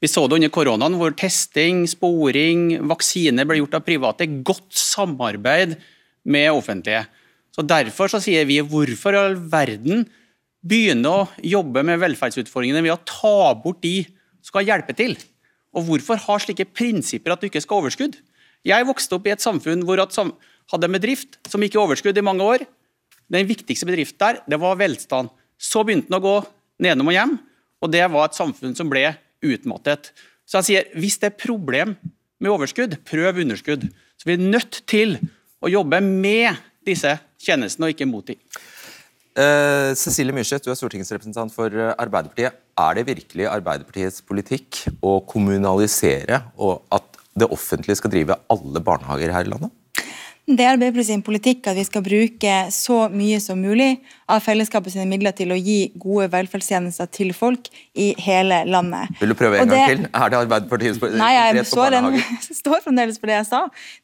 Vi 0.00 0.08
så 0.08 0.26
det 0.28 0.34
under 0.34 0.48
koronaen, 0.48 0.96
hvor 0.96 1.14
testing, 1.14 1.86
sporing, 1.86 2.88
vaksine 2.88 3.44
ble 3.44 3.58
gjort 3.60 3.74
av 3.74 3.84
private. 3.84 4.26
Godt 4.42 4.72
samarbeid 4.72 5.76
med 6.24 6.50
offentlige. 6.50 7.06
Så 7.54 7.62
Derfor 7.62 8.08
så 8.08 8.18
sier 8.22 8.46
vi 8.48 8.62
hvorfor 8.64 9.12
i 9.12 9.20
all 9.20 9.36
verden 9.36 10.08
begynne 10.62 11.10
å 11.10 11.26
jobbe 11.42 11.82
med 11.86 12.00
velferdsutfordringene 12.02 12.84
ved 12.84 12.94
å 12.94 13.02
ta 13.08 13.52
bort 13.58 13.82
de 13.82 14.02
som 14.40 14.52
skal 14.52 14.68
hjelpe 14.68 14.96
til? 14.98 15.16
Og 15.72 15.86
hvorfor 15.88 16.20
ha 16.26 16.38
slike 16.42 16.68
prinsipper 16.70 17.34
at 17.34 17.42
du 17.42 17.48
ikke 17.48 17.62
skal 17.64 17.78
ha 17.78 17.86
overskudd? 17.86 18.18
Jeg 18.66 18.86
vokste 18.86 19.16
opp 19.16 19.26
i 19.26 19.34
et 19.34 19.42
samfunn 19.42 19.82
hvor 19.86 19.98
jeg 19.98 20.32
hadde 20.72 20.88
en 20.88 20.96
bedrift 20.96 21.38
som 21.50 21.62
gikk 21.64 21.76
i 21.76 21.82
overskudd 21.82 22.18
i 22.18 22.24
mange 22.24 22.46
år. 22.46 22.66
Den 23.32 23.48
viktigste 23.48 23.88
bedriften 23.88 24.20
der, 24.20 24.42
det 24.46 24.60
var 24.60 24.78
velstand. 24.78 25.32
Så 25.58 25.82
begynte 25.86 26.10
den 26.10 26.18
å 26.18 26.22
gå 26.22 26.36
nedom 26.82 27.10
og 27.10 27.16
hjem, 27.16 27.36
og 27.82 27.92
det 27.94 28.04
var 28.12 28.28
et 28.28 28.38
samfunn 28.38 28.76
som 28.78 28.90
ble 28.90 29.06
utmattet. 29.42 30.12
Så 30.46 30.60
han 30.60 30.66
sier, 30.66 30.88
hvis 30.98 31.18
det 31.22 31.32
er 31.32 31.40
problem 31.40 31.96
med 32.42 32.52
overskudd, 32.52 32.98
prøv 33.08 33.40
underskudd. 33.42 33.88
Så 34.18 34.28
vi 34.28 34.36
er 34.36 34.42
nødt 34.42 34.82
til 34.90 35.16
å 35.62 35.70
jobbe 35.70 36.02
med 36.04 36.58
disse 36.86 37.14
tjenestene, 37.42 37.88
og 37.88 37.94
ikke 37.94 38.10
mot 38.10 38.26
dem. 38.26 38.38
Uh, 39.32 39.96
Cecilie 39.96 40.34
Myrseth, 40.36 40.66
du 40.66 40.72
er 40.72 40.76
stortingsrepresentant 40.76 41.54
for 41.54 41.72
eh, 41.72 41.94
Arbeiderpartiet. 41.96 42.58
Er 42.76 42.96
det 42.98 43.06
virkelig 43.08 43.46
Arbeiderpartiets 43.48 44.20
politikk 44.28 44.82
å 45.00 45.20
kommunalisere 45.24 46.42
og 46.60 46.82
at 46.92 47.16
det 47.40 47.48
offentlige 47.48 47.96
skal 47.96 48.12
drive 48.12 48.36
alle 48.52 48.82
barnehager 48.84 49.32
her 49.32 49.48
i 49.48 49.52
landet? 49.54 49.72
Det 50.42 50.64
er 50.64 50.72
Arbeiderpartiet 50.72 51.06
sin 51.06 51.20
politikk 51.22 51.68
at 51.70 51.76
vi 51.78 51.84
skal 51.86 52.02
bruke 52.02 52.54
så 52.74 52.96
mye 53.14 53.36
som 53.38 53.60
mulig 53.62 54.00
av 54.26 54.40
fellesskapet 54.42 54.90
sine 54.90 55.04
midler 55.06 55.30
til 55.38 55.52
å 55.54 55.58
gi 55.58 55.92
gode 55.94 56.26
velferdstjenester 56.32 57.06
til 57.14 57.30
folk 57.36 57.68
i 57.94 58.08
hele 58.24 58.58
landet. 58.66 59.12
Vil 59.20 59.30
du 59.30 59.36
prøve 59.38 59.60
en 59.62 59.70
det, 59.70 59.78
gang 59.78 59.92
til? 59.92 60.08
Er 60.10 60.32
det 60.32 60.40
Arbeiderpartiets 60.40 60.98
politikk 60.98 61.22
Nei, 61.22 61.30
jeg 61.36 61.62
står, 61.70 61.94
en, 62.00 62.18
står, 62.62 62.82
fremdeles 62.82 63.22
på 63.22 63.30
det 63.30 63.36
jeg 63.36 63.48
sa. 63.52 63.60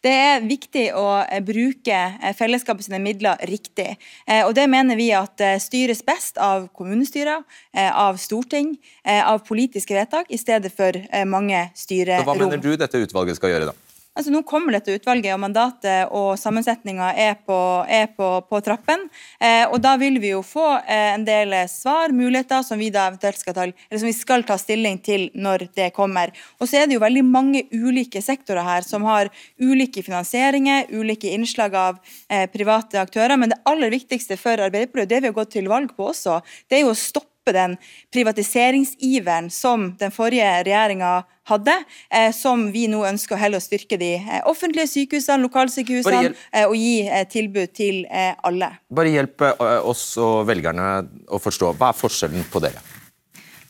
Det 0.07 0.14
er 0.29 0.46
viktig 0.46 0.85
å 1.01 1.05
eh, 1.24 1.42
bruke 1.42 1.98
eh, 1.98 2.31
fellesskapet 2.38 2.87
sine 2.87 3.03
midler 3.03 3.42
riktig. 3.51 3.88
Eh, 4.22 4.44
og 4.44 4.55
det 4.55 4.68
mener 4.70 5.01
vi 5.01 5.11
at 5.18 5.42
styres 5.64 6.05
best 6.07 6.38
av 6.38 6.70
kommunestyrer, 6.70 7.42
av 7.74 8.16
storting, 8.22 8.77
av 9.03 9.42
politiske 9.46 9.96
vedtak, 9.96 10.31
i 10.31 10.38
stedet 10.38 10.70
for 10.74 10.94
mange 11.27 11.66
styrerom. 11.79 12.22
Så 12.22 12.31
hva 12.31 12.38
mener 12.38 12.62
du 12.62 12.72
dette 12.79 13.03
utvalget 13.03 13.38
skal 13.38 13.57
gjøre, 13.57 13.70
da? 13.72 13.88
Altså, 14.18 14.33
nå 14.35 14.40
kommer 14.42 14.74
dette 14.74 14.96
utvalget, 14.98 15.31
og 15.31 15.38
mandatet 15.44 16.11
og 16.11 16.33
sammensetninga 16.40 17.12
er, 17.14 17.37
på, 17.46 17.59
er 17.87 18.09
på, 18.16 18.31
på 18.50 18.59
trappen. 18.66 19.04
Eh, 19.38 19.62
og 19.70 19.78
Da 19.85 19.92
vil 20.00 20.18
vi 20.18 20.33
jo 20.33 20.40
få 20.42 20.64
eh, 20.81 21.12
en 21.12 21.26
del 21.26 21.54
svar, 21.70 22.11
muligheter, 22.11 22.64
som 22.66 22.83
vi 22.83 22.90
da 22.90 23.07
eventuelt 23.12 23.38
skal 23.38 23.54
ta, 23.54 23.68
eller 23.68 24.02
som 24.02 24.11
vi 24.11 24.16
skal 24.16 24.42
ta 24.48 24.59
stilling 24.59 24.98
til 25.07 25.28
når 25.38 25.68
det 25.78 25.92
kommer. 25.94 26.35
Og 26.59 26.66
så 26.66 26.81
er 26.81 26.90
det 26.90 26.98
jo 26.98 27.04
veldig 27.04 27.24
mange 27.28 27.62
ulike 27.70 28.18
sektorer 28.24 28.66
her 28.66 28.87
som 28.87 29.07
har 29.07 29.31
ulike 29.62 30.02
finansieringer, 30.02 30.90
ulike 30.90 31.31
innslag 31.38 31.78
av 31.78 32.02
eh, 32.26 32.48
private 32.50 32.98
aktører. 32.98 33.38
Men 33.38 33.54
det 33.54 33.62
aller 33.70 33.94
viktigste 33.94 34.35
for 34.40 34.59
Arbeiderpartiet, 34.66 35.14
det 35.14 35.22
vi 35.22 35.31
har 35.31 35.38
gått 35.38 35.54
til 35.54 35.70
valg 35.70 35.94
på 35.94 36.11
også, 36.11 36.40
det 36.66 36.81
er 36.81 36.88
jo 36.88 36.94
å 36.96 36.98
stoppe 36.98 37.28
den 37.56 37.76
privatiseringsiveren 38.14 39.50
som 39.52 39.92
den 40.00 40.14
forrige 40.14 40.48
regjeringa 40.66 41.12
hadde, 41.48 41.74
eh, 42.11 42.32
som 42.32 42.66
vi 42.72 42.87
nå 42.90 43.00
ønsker 43.08 43.37
å 43.37 43.40
heller 43.40 43.62
styrke 43.62 43.98
de 44.00 44.14
eh, 44.18 44.42
offentlige 44.48 44.88
sykehusene, 44.92 45.46
lokalsykehusene, 45.46 46.34
eh, 46.52 46.66
og 46.66 46.76
gi 46.76 47.24
tilbud 47.32 47.72
til 47.76 48.04
alle. 48.11 48.70
Bare 48.94 49.14
hjelp 49.14 49.44
oss 49.88 50.11
og 50.20 50.44
velgerne 50.48 50.90
å 51.28 51.40
forstå. 51.42 51.72
Hva 51.78 51.92
er 51.92 51.98
forskjellen 51.98 52.46
på 52.52 52.62
dere? 52.64 52.84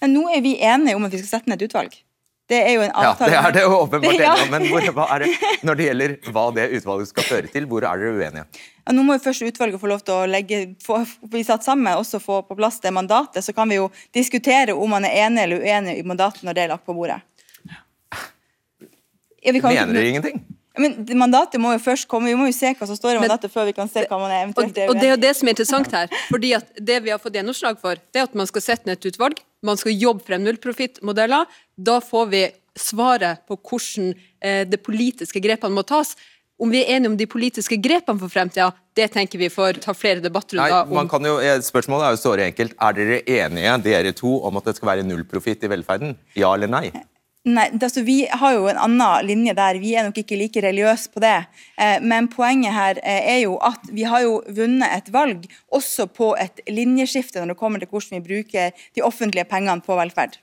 Men 0.02 0.14
nå 0.14 0.28
er 0.30 0.42
vi 0.44 0.58
enige 0.62 0.98
om 0.98 1.06
at 1.06 1.14
vi 1.14 1.22
skal 1.22 1.38
sette 1.38 1.50
ned 1.50 1.62
et 1.62 1.70
utvalg. 1.70 1.96
Det 2.48 2.58
er 2.64 2.74
jo 2.78 2.82
en 2.86 2.94
avtale. 2.96 3.32
Ja, 3.34 3.42
det 3.52 3.60
er 3.60 3.68
det 3.68 3.76
åpenbart 3.76 4.20
ja. 4.24 4.34
men 4.48 4.64
hvor, 4.70 4.80
det, 4.80 5.30
når 5.68 5.78
det 5.78 5.88
gjelder 5.88 6.14
hva 6.32 6.44
det 6.56 6.64
utvalget 6.78 7.10
skal 7.10 7.26
føre 7.28 7.52
til, 7.52 7.66
hvor 7.68 7.84
er 7.84 8.00
dere 8.00 8.14
uenige? 8.16 8.44
Ja, 8.88 8.94
nå 8.96 9.04
må 9.04 9.18
jo 9.18 9.22
først 9.26 9.44
utvalget 9.44 9.82
få 9.82 9.90
lov 9.90 10.00
til 10.06 10.16
å 10.16 10.28
legge, 10.30 10.62
få, 10.84 11.02
bli 11.28 11.42
satt 11.44 11.66
sammen 11.66 11.92
også 11.92 12.22
få 12.24 12.40
på 12.48 12.56
plass 12.56 12.80
det 12.80 12.94
mandatet. 12.96 13.44
Så 13.44 13.52
kan 13.56 13.68
vi 13.68 13.76
jo 13.76 13.90
diskutere 14.16 14.72
om 14.72 14.96
man 14.96 15.04
er 15.04 15.26
enig 15.26 15.44
eller 15.44 15.66
uenig 15.66 15.98
i 16.00 16.06
mandatet 16.08 16.46
når 16.48 16.56
det 16.56 16.64
er 16.64 16.72
lagt 16.72 16.88
på 16.88 16.96
bordet. 16.96 17.20
Ja, 17.68 19.52
Mener 19.52 19.92
dere 19.92 20.08
ingenting? 20.08 20.40
Men 20.78 20.94
Mandatet 21.18 21.60
må 21.60 21.74
jo 21.74 21.82
først 21.82 22.08
komme, 22.10 22.30
vi 22.30 22.38
må 22.38 22.46
jo 22.48 22.56
se 22.56 22.70
hva 22.78 22.86
som 22.88 22.98
står 22.98 23.16
i 23.16 23.20
mandatet 23.22 23.52
før 23.52 23.68
vi 23.68 23.74
kan 23.76 23.90
se 23.90 24.06
hva 24.06 24.20
man 24.20 24.30
er 24.30 24.44
eventuelt 24.46 24.78
og, 24.84 24.94
og 24.94 25.00
det 25.00 25.08
er 25.08 25.14
jo 25.16 25.20
det 25.26 25.34
som 25.36 25.50
er 25.50 25.56
interessant 25.56 25.92
her. 25.98 26.16
fordi 26.30 26.54
at 26.58 26.72
Det 26.78 27.02
vi 27.04 27.12
har 27.12 27.20
fått 27.22 27.36
gjennomslag 27.38 27.80
for, 27.82 27.98
det 27.98 28.22
er 28.22 28.30
at 28.30 28.38
man 28.38 28.48
skal 28.50 28.64
sette 28.64 28.88
ned 28.88 29.00
et 29.00 29.12
utvalg 29.12 29.42
man 29.66 29.78
skal 29.78 29.94
jobbe 29.94 30.24
frem 30.26 30.44
nullprofittmodeller. 30.46 31.46
Da 31.76 32.00
får 32.04 32.26
vi 32.32 32.42
svaret 32.78 33.46
på 33.48 33.58
hvordan 33.58 34.12
eh, 34.14 34.64
det 34.68 34.82
politiske 34.86 35.42
grepene 35.42 35.74
må 35.74 35.84
tas. 35.86 36.14
Om 36.58 36.72
vi 36.74 36.80
er 36.82 36.96
enige 36.96 37.12
om 37.12 37.16
de 37.18 37.26
politiske 37.30 37.76
grepene 37.78 38.18
for 38.18 38.30
fremtida, 38.32 38.72
det 38.98 39.12
tenker 39.14 39.38
vi 39.38 39.50
får 39.50 39.78
ta 39.82 39.94
flere 39.94 40.22
debattrunder 40.22 40.80
om. 40.80 40.96
Man 40.96 41.10
kan 41.10 41.26
jo, 41.26 41.36
eh, 41.42 41.60
spørsmålet 41.62 42.06
er 42.06 42.16
jo 42.16 42.22
såre 42.22 42.48
enkelt. 42.50 42.74
Er 42.82 42.98
dere 42.98 43.20
enige, 43.22 43.76
dere 43.86 44.14
to, 44.14 44.40
om 44.46 44.58
at 44.58 44.70
det 44.70 44.78
skal 44.78 44.94
være 44.94 45.06
nullprofitt 45.06 45.62
i 45.66 45.70
velferden? 45.70 46.16
Ja 46.38 46.54
eller 46.54 46.70
nei? 46.70 46.90
Nei, 47.46 47.68
altså 47.70 48.02
Vi 48.02 48.26
har 48.26 48.56
jo 48.56 48.66
en 48.68 48.80
annen 48.82 49.26
linje 49.26 49.54
der. 49.56 49.78
Vi 49.80 49.94
er 49.96 50.08
nok 50.08 50.18
ikke 50.20 50.36
like 50.40 50.62
religiøse 50.62 51.12
på 51.14 51.22
det. 51.22 51.36
Eh, 51.78 52.00
men 52.02 52.28
poenget 52.28 52.74
her 52.74 52.98
eh, 53.02 53.30
er 53.36 53.38
jo 53.44 53.56
at 53.62 53.88
vi 53.94 54.04
har 54.08 54.24
jo 54.26 54.40
vunnet 54.56 54.90
et 54.96 55.12
valg 55.14 55.46
også 55.72 56.08
på 56.10 56.34
et 56.40 56.60
linjeskifte 56.68 57.40
når 57.40 57.54
det 57.54 57.60
kommer 57.62 57.78
til 57.78 57.88
hvordan 57.92 58.18
vi 58.18 58.26
bruker 58.26 58.84
de 58.96 59.06
offentlige 59.06 59.48
pengene 59.48 59.80
på 59.84 59.96
velferd. 59.96 60.36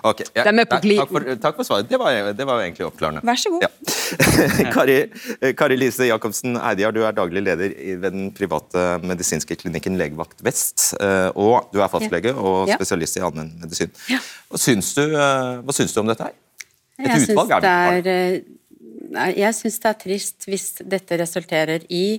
Okay, 0.00 0.26
ja, 0.36 0.46
De 0.48 0.62
er 0.62 0.68
på 0.68 0.78
glid. 0.84 1.02
Takk, 1.02 1.42
takk, 1.42 1.58
for 1.60 1.68
svaret. 1.68 1.88
Det 1.90 2.00
var, 2.00 2.32
det 2.36 2.46
var 2.48 2.62
egentlig 2.64 2.86
oppklarende. 2.88 3.22
Vær 3.26 3.40
så 3.40 3.52
god. 3.52 3.66
Ja. 3.66 3.72
Kari, 4.76 4.96
Kari, 5.58 5.76
Lise 5.80 6.08
Jacobsen 6.08 6.56
Eidjar, 6.56 6.94
du 6.94 7.02
er 7.04 7.16
daglig 7.16 7.42
leder 7.44 7.74
ved 8.02 8.08
den 8.08 8.30
private 8.36 8.86
medisinske 9.04 9.56
klinikken 9.60 9.98
Legevakt 10.00 10.42
Vest. 10.44 10.92
Eh, 11.00 11.28
og 11.34 11.68
du 11.72 11.82
er 11.82 11.92
fastlege 11.92 12.34
og 12.34 12.70
spesialist 12.70 13.18
i 13.18 13.24
allmennmedisin. 13.26 13.92
Ja. 14.12 14.20
Hva, 14.50 14.60
syns 14.60 14.92
du, 14.98 15.04
eh, 15.10 15.52
hva 15.62 15.76
syns 15.76 15.94
du 15.94 16.02
om 16.02 16.10
dette 16.10 16.28
her? 16.28 16.34
Et 17.02 17.08
jeg 17.08 17.30
utvalg 17.30 17.56
er 17.58 18.02
det 18.04 18.18
eh, 18.18 18.42
jeg 19.12 19.52
syns 19.52 19.74
det 19.82 19.88
er 19.90 19.96
trist 20.00 20.46
hvis 20.48 20.66
dette 20.88 21.16
resulterer 21.20 21.82
i 21.92 22.14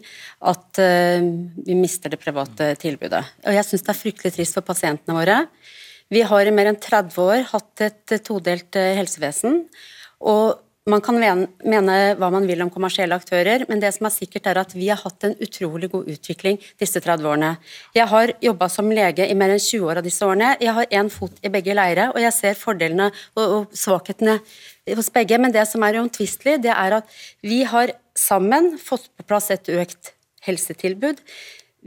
at 0.45 0.77
vi 0.77 1.73
mister 1.73 2.11
det 2.13 2.19
private 2.21 2.67
tilbudet. 2.77 3.23
Og 3.47 3.55
jeg 3.55 3.65
syns 3.65 3.85
det 3.87 3.89
er 3.89 3.97
fryktelig 3.97 4.33
trist 4.35 4.59
for 4.59 4.67
pasientene 4.67 5.15
våre. 5.17 5.39
Vi 6.13 6.21
har 6.29 6.45
i 6.45 6.53
mer 6.53 6.69
enn 6.69 6.77
30 6.77 7.15
år 7.23 7.47
hatt 7.49 7.81
et 7.81 8.13
todelt 8.25 8.77
eh, 8.77 8.93
helsevesen. 8.99 9.63
Og 10.21 10.59
man 10.91 10.99
kan 10.99 11.15
mene 11.15 11.93
hva 12.19 12.27
man 12.33 12.43
vil 12.43 12.59
om 12.65 12.69
kommersielle 12.71 13.15
aktører, 13.15 13.63
men 13.69 13.79
det 13.79 13.93
som 13.95 14.09
er 14.09 14.11
sikkert 14.11 14.49
er 14.51 14.59
at 14.59 14.73
vi 14.75 14.89
har 14.89 14.99
hatt 14.99 15.23
en 15.23 15.35
utrolig 15.41 15.87
god 15.93 16.09
utvikling 16.11 16.59
disse 16.81 16.99
30 16.99 17.29
årene. 17.31 17.51
Jeg 17.95 18.09
har 18.11 18.33
jobba 18.43 18.67
som 18.71 18.91
lege 18.91 19.23
i 19.23 19.37
mer 19.39 19.53
enn 19.55 19.63
20 19.63 19.87
år 19.87 20.01
av 20.01 20.09
disse 20.09 20.27
årene. 20.27 20.51
Jeg 20.59 20.75
har 20.75 20.97
én 20.99 21.11
fot 21.13 21.39
i 21.39 21.53
begge 21.53 21.77
leire, 21.79 22.09
og 22.11 22.19
jeg 22.19 22.35
ser 22.35 22.59
fordelene 22.59 23.09
og 23.39 23.71
svakhetene 23.71 24.37
hos 24.91 25.11
begge. 25.15 25.39
Men 25.39 25.55
det 25.55 25.63
som 25.71 25.87
er 25.87 26.01
uomtvistelig, 26.01 26.59
det 26.67 26.75
er 26.75 26.99
at 26.99 27.17
vi 27.47 27.63
har 27.63 27.95
sammen 28.19 28.73
fått 28.75 29.07
på 29.15 29.27
plass 29.31 29.49
et 29.55 29.71
økt 29.71 30.11
helsetilbud. 30.43 31.23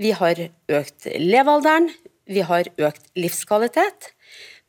Vi 0.00 0.16
har 0.16 0.40
økt 0.80 1.12
levealderen, 1.20 1.92
vi 2.26 2.42
har 2.48 2.72
økt 2.80 3.12
livskvalitet. 3.14 4.15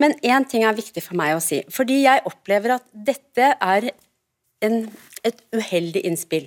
Men 0.02 0.14
én 0.22 0.46
ting 0.50 0.66
er 0.68 0.78
viktig 0.78 1.02
for 1.04 1.18
meg 1.18 1.36
å 1.36 1.44
si, 1.44 1.64
fordi 1.74 2.04
jeg 2.04 2.26
opplever 2.30 2.76
at 2.78 2.86
dette 2.94 3.54
er 3.54 3.90
en, 4.66 4.84
et 5.26 5.40
uheldig 5.56 6.04
innspill. 6.06 6.46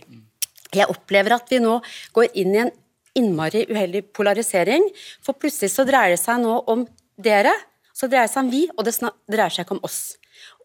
Jeg 0.71 0.87
opplever 0.91 1.35
at 1.35 1.51
vi 1.51 1.59
nå 1.63 1.81
går 2.15 2.31
inn 2.39 2.55
i 2.55 2.63
en 2.63 2.71
innmari 3.19 3.65
uheldig 3.71 4.05
polarisering, 4.15 4.87
for 5.23 5.39
plutselig 5.39 5.73
så 5.75 5.87
dreier 5.87 6.15
det 6.15 6.23
seg 6.23 6.39
nå 6.45 6.61
om 6.71 6.87
dere, 7.19 7.53
så 7.91 8.07
dreier 8.07 8.29
det 8.29 8.35
seg 8.37 8.47
om 8.47 8.53
vi, 8.55 8.63
og 8.77 8.87
det 8.87 8.95
dreier 9.03 9.55
seg 9.55 9.67
ikke 9.67 9.79
om 9.81 9.85
oss. 9.87 10.01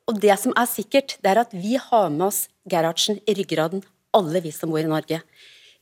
Og 0.06 0.22
det 0.22 0.38
som 0.38 0.54
er 0.54 0.70
sikkert, 0.70 1.18
det 1.26 1.34
er 1.34 1.42
at 1.42 1.54
vi 1.58 1.80
har 1.82 2.12
med 2.14 2.28
oss 2.30 2.46
Gerhardsen 2.70 3.18
i 3.26 3.34
ryggraden, 3.38 3.82
alle 4.16 4.42
vi 4.46 4.54
som 4.54 4.70
bor 4.70 4.84
i 4.84 4.90
Norge. 4.90 5.24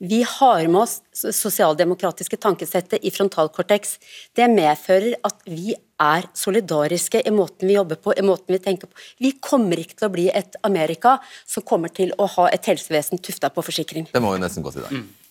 Vi 0.03 0.23
har 0.27 0.65
med 0.67 0.81
oss 0.81 1.01
sosialdemokratiske 1.13 2.39
tankesettet 2.41 3.03
i 3.05 3.11
frontalkorteks. 3.13 3.97
Det 4.35 4.47
medfører 4.51 5.19
at 5.27 5.43
vi 5.47 5.75
er 6.03 6.27
solidariske 6.37 7.23
i 7.25 7.33
måten 7.33 7.69
vi 7.69 7.77
jobber 7.77 7.99
på, 8.01 8.13
i 8.17 8.25
måten 8.25 8.55
vi 8.55 8.61
tenker 8.63 8.89
på. 8.89 9.03
Vi 9.23 9.33
kommer 9.43 9.79
ikke 9.79 9.99
til 9.99 10.09
å 10.09 10.13
bli 10.13 10.29
et 10.33 10.57
Amerika 10.67 11.17
som 11.45 11.65
kommer 11.65 11.93
til 11.93 12.13
å 12.19 12.29
ha 12.37 12.49
et 12.53 12.71
helsevesen 12.71 13.21
tufta 13.23 13.51
på 13.53 13.65
forsikring. 13.65 14.09
Det 14.13 14.23
må 14.23 14.35
jo 14.35 14.43
nesten 14.43 14.65
gå 14.65 14.73
til 14.75 14.85
deg. 14.85 15.03
Mm. 15.03 15.22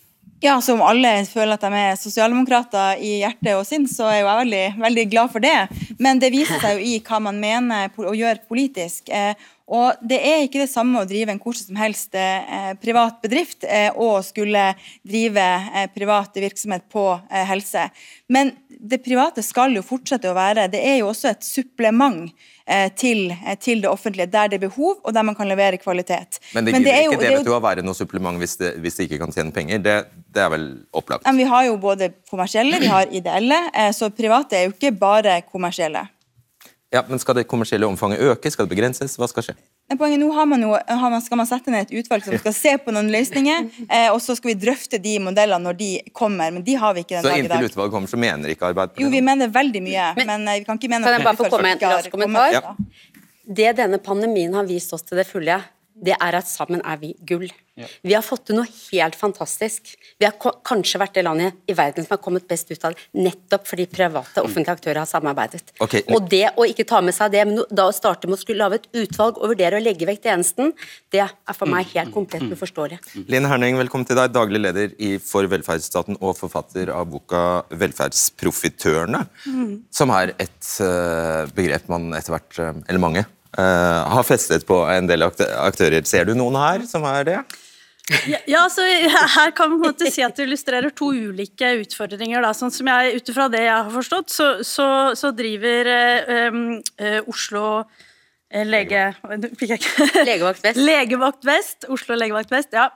Ja, 0.43 0.57
som 0.59 0.81
alle 0.83 1.21
føler 1.23 1.55
at 1.55 1.61
de 1.63 1.77
er 1.79 1.93
sosialdemokrater 1.95 2.99
i 2.99 3.13
hjerte 3.21 3.53
og 3.55 3.61
sinn, 3.63 3.85
så 3.87 4.09
er 4.11 4.17
jo 4.17 4.25
jeg 4.27 4.39
veldig, 4.41 4.63
veldig 4.83 5.05
glad 5.13 5.31
for 5.31 5.43
det. 5.43 5.85
Men 6.03 6.19
det 6.19 6.33
viser 6.33 6.59
seg 6.59 6.81
jo 6.81 6.83
i 6.83 6.97
hva 6.99 7.21
man 7.23 7.39
mener 7.39 7.93
å 8.03 8.11
gjøre 8.11 8.43
politisk. 8.51 9.07
Eh, 9.07 9.39
og 9.71 10.01
Det 10.03 10.17
er 10.19 10.43
ikke 10.43 10.59
det 10.59 10.67
samme 10.73 10.99
å 10.99 11.07
drive 11.07 11.31
en 11.31 11.39
hvordan 11.39 11.69
som 11.69 11.79
helst 11.79 12.19
eh, 12.19 12.73
privat 12.83 13.21
bedrift 13.23 13.63
eh, 13.63 13.95
og 13.95 14.19
skulle 14.27 14.65
drive 15.07 15.45
eh, 15.71 15.87
privat 15.95 16.35
virksomhet 16.35 16.89
på 16.91 17.05
eh, 17.31 17.45
helse. 17.47 17.87
Men 18.27 18.51
det 18.67 18.99
private 19.05 19.45
skal 19.47 19.79
jo 19.79 19.85
fortsette 19.85 20.27
å 20.27 20.35
være 20.35 20.67
Det 20.73 20.83
er 20.83 20.99
jo 20.99 21.13
også 21.13 21.31
et 21.31 21.47
supplement 21.47 22.27
til, 22.95 23.31
eh, 23.33 23.57
til, 23.59 23.81
det 23.83 23.89
offentlige, 23.89 24.27
der 24.31 24.47
det 24.47 24.59
er 24.59 24.65
behov 24.67 25.01
og 25.03 25.13
der 25.13 25.21
man 25.21 25.35
kan 25.35 25.47
levere 25.47 25.77
kvalitet. 25.77 26.39
Men 26.53 26.65
det 26.65 26.73
gir 26.77 26.87
ikke 26.87 27.19
det, 27.19 27.31
vet 27.37 27.45
du, 27.47 27.53
å 27.55 27.61
være 27.63 27.83
noe 27.83 27.97
supplement 27.97 28.39
hvis 28.39 28.55
det, 28.61 28.73
hvis 28.83 28.99
det 28.99 29.09
ikke 29.09 29.19
kan 29.25 29.35
tjene 29.35 29.51
penger? 29.55 29.83
Det, 29.83 29.97
det, 30.33 30.41
er 30.45 30.49
vel 30.53 30.67
opplagt? 30.93 31.27
Men 31.27 31.41
vi 31.41 31.47
har 31.49 31.67
jo 31.67 31.77
både 31.81 32.13
kommersielle, 32.31 32.79
vi 32.79 32.91
har 32.91 33.11
ideelle, 33.11 33.59
så 33.93 34.09
private 34.13 34.59
er 34.59 34.67
jo 34.69 34.75
ikke 34.75 34.93
bare 34.95 35.41
kommersielle. 35.49 36.07
Ja, 36.93 37.01
men 37.07 37.19
Skal 37.19 37.35
det 37.39 37.47
kommersielle 37.49 37.87
omfanget 37.89 38.21
øke? 38.21 38.51
Skal 38.51 38.67
det 38.67 38.75
begrenses? 38.75 39.17
Hva 39.17 39.27
skal 39.31 39.49
skje? 39.49 39.55
Poenget 39.93 40.19
nå 40.19 40.29
har 40.33 40.45
man 40.49 40.61
jo, 40.63 40.71
har 40.73 41.09
man, 41.11 41.21
skal 41.21 41.37
man 41.37 41.47
sette 41.47 41.69
ned 41.69 41.85
et 41.85 41.99
utvalg 42.01 42.23
som 42.25 42.33
skal 42.39 42.53
se 42.55 42.71
på 42.81 42.93
noen 42.95 43.11
løsninger, 43.13 43.67
eh, 43.93 44.07
og 44.09 44.17
så 44.23 44.33
skal 44.37 44.53
vi 44.53 44.55
drøfte 44.63 44.97
de 45.01 45.17
modellene 45.21 45.61
når 45.67 45.77
de 45.77 45.89
kommer. 46.17 46.53
Men 46.55 46.65
de 46.65 46.77
har 46.79 46.95
vi 46.97 47.03
ikke 47.03 47.19
den 47.19 47.27
dag 47.27 47.37
i 47.37 47.43
dag. 47.43 47.51
Så 47.51 47.59
inntil 47.59 47.73
utvalget 47.73 47.95
kommer, 47.97 48.13
så 48.13 48.21
mener 48.23 48.53
ikke 48.55 48.71
Arbeiderpartiet 48.71 49.05
Jo, 49.05 49.11
vi 49.13 49.21
mener 49.25 49.51
veldig 49.53 49.83
mye, 49.85 50.07
men, 50.17 50.31
men 50.31 50.47
eh, 50.49 50.61
vi 50.63 50.69
kan 50.69 50.81
ikke 50.81 50.89
mene 50.95 51.05
at 51.05 51.13
Kan 51.13 51.19
jeg 51.19 51.27
bare 51.29 51.41
få 51.43 51.51
komme 51.51 51.69
med 51.69 51.85
en 51.85 51.95
rask 51.97 52.15
kommentar? 52.15 52.57
Ja. 52.57 52.73
Det 53.43 53.73
denne 53.75 53.99
pandemien 53.99 54.55
har 54.55 54.65
vist 54.65 54.93
oss 54.95 55.03
til 55.03 55.19
det 55.19 55.27
fulle, 55.27 55.59
det 55.93 56.15
er 56.17 56.39
at 56.39 56.49
sammen 56.49 56.81
er 56.81 56.97
vi 57.01 57.13
gull. 57.27 57.49
Ja. 57.73 57.87
Vi 58.05 58.13
har 58.13 58.21
fått 58.21 58.43
til 58.47 58.57
noe 58.59 58.69
helt 58.69 59.15
fantastisk. 59.17 59.95
Vi 60.21 60.27
har 60.27 60.35
kanskje 60.65 60.99
vært 61.01 61.15
det 61.17 61.23
landet 61.25 61.57
i 61.69 61.73
verden 61.77 62.05
som 62.05 62.13
har 62.13 62.21
kommet 62.21 62.45
best 62.49 62.69
ut 62.69 62.85
av 62.85 62.93
det, 62.93 63.05
nettopp 63.17 63.65
fordi 63.65 63.87
private 63.89 64.41
og 64.41 64.49
offentlige 64.49 64.75
aktører 64.77 65.01
har 65.01 65.09
samarbeidet. 65.09 65.73
Okay. 65.81 66.03
Og 66.13 66.27
det 66.29 66.45
å 66.59 66.67
ikke 66.69 66.85
ta 66.89 67.01
med 67.05 67.17
seg 67.17 67.33
det, 67.33 67.43
men 67.49 67.63
da 67.73 67.87
å 67.89 67.95
starte 67.95 68.29
med 68.29 68.37
å 68.37 68.41
skulle 68.41 68.61
lage 68.61 68.81
et 68.81 69.03
utvalg 69.03 69.41
og 69.41 69.55
vurdere 69.55 69.79
å 69.79 69.83
legge 69.83 70.05
vekk 70.09 70.21
tjenesten, 70.27 70.73
det 71.13 71.23
er 71.25 71.57
for 71.57 71.69
meg 71.69 71.89
helt 71.95 72.13
komplett 72.13 72.45
uforståelig. 72.53 73.01
Linn 73.33 73.49
Herning, 73.49 73.77
velkommen 73.81 74.05
til 74.09 74.21
deg, 74.21 74.33
daglig 74.33 74.61
leder 74.61 74.93
i 75.01 75.15
For 75.23 75.49
velferdsstaten 75.49 76.19
og 76.21 76.37
forfatter 76.37 76.93
av 76.93 77.09
boka 77.09 77.63
'Velferdsprofitørene', 77.73 79.25
mm. 79.45 79.71
som 79.93 80.13
er 80.13 80.35
et 80.37 80.73
uh, 80.81 81.49
begrep 81.57 81.89
man 81.89 82.11
etter 82.17 82.37
hvert, 82.37 82.59
uh, 82.59 82.73
eller 82.85 83.01
mange, 83.01 83.25
har 83.57 84.23
festet 84.25 84.65
på 84.65 84.79
en 84.89 85.05
del 85.09 85.25
aktører. 85.25 86.01
Ser 86.09 86.25
du 86.25 86.33
noen 86.37 86.57
her 86.57 86.87
som 86.89 87.05
er 87.05 87.27
det? 87.27 87.37
Ja, 88.27 88.39
ja 88.49 88.63
altså, 88.65 88.83
Her 88.83 89.51
kan 89.55 89.71
man 89.71 89.79
på 89.79 89.87
en 89.87 89.93
måte 89.93 90.09
si 90.11 90.23
at 90.25 90.35
det 90.35 90.47
illustrerer 90.47 90.91
to 90.95 91.13
ulike 91.13 91.69
utfordringer. 91.79 92.43
Da. 92.43 92.51
Sånn 92.57 92.73
som 92.73 92.89
jeg, 92.91 93.19
Ut 93.19 93.31
ifra 93.31 93.47
det 93.51 93.63
jeg 93.63 93.75
har 93.75 93.91
forstått, 93.93 94.33
så, 94.33 94.47
så, 94.67 94.87
så 95.15 95.31
driver 95.35 95.91
eh, 95.93 96.57
eh, 96.99 97.19
Oslo 97.31 97.67
eh, 98.51 98.65
lege... 98.67 99.05
Legevakt 100.27 100.65
Vest. 100.65 100.81
Legevakt 100.89 101.47
Vest, 101.47 101.87
Oslo 101.87 102.19
Legevakt 102.19 102.51
Vest, 102.51 102.75
ja. 102.75 102.89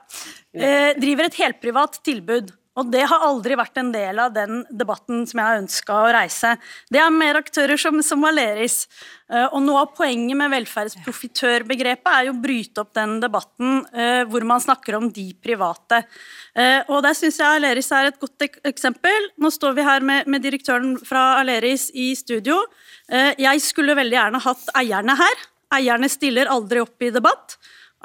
Eh, 0.52 0.92
driver 1.00 1.30
et 1.30 1.40
helprivat 1.40 2.00
tilbud. 2.04 2.52
Og 2.78 2.90
det 2.92 3.04
har 3.10 3.24
aldri 3.26 3.56
vært 3.58 3.80
en 3.80 3.90
del 3.94 4.20
av 4.22 4.34
den 4.34 4.62
debatten 4.70 5.24
som 5.26 5.40
jeg 5.40 5.48
har 5.48 5.62
ønska 5.62 5.96
å 5.98 6.10
reise. 6.14 6.54
Det 6.92 7.00
er 7.02 7.14
mer 7.14 7.40
aktører 7.40 7.80
som, 7.80 7.98
som 8.06 8.26
Aleris. 8.28 8.84
Eh, 9.28 9.46
og 9.46 9.60
noe 9.64 9.82
av 9.82 9.94
poenget 9.98 10.38
med 10.38 10.52
velferdsprofitørbegrepet 10.54 12.10
er 12.12 12.28
jo 12.28 12.36
å 12.36 12.40
bryte 12.42 12.84
opp 12.84 12.94
den 12.96 13.18
debatten 13.22 13.82
uh, 13.92 14.22
hvor 14.30 14.46
man 14.48 14.62
snakker 14.62 14.96
om 14.96 15.08
de 15.12 15.26
private. 15.42 16.00
Uh, 16.56 16.80
og 16.86 17.02
der 17.04 17.16
syns 17.18 17.40
jeg 17.42 17.58
Aleris 17.58 17.90
er 17.92 18.12
et 18.12 18.20
godt 18.22 18.46
eksempel. 18.70 19.30
Nå 19.42 19.50
står 19.54 19.74
vi 19.76 19.86
her 19.88 20.06
med, 20.06 20.30
med 20.30 20.44
direktøren 20.46 20.94
fra 21.02 21.40
Aleris 21.40 21.90
i 21.94 22.12
studio. 22.18 22.60
Jeg 23.08 23.62
skulle 23.64 23.94
veldig 23.96 24.16
gjerne 24.18 24.40
hatt 24.44 24.66
eierne 24.76 25.14
her. 25.16 25.44
Eierne 25.72 26.10
stiller 26.12 26.50
aldri 26.52 26.82
opp 26.84 27.04
i 27.04 27.08
debatt. 27.12 27.56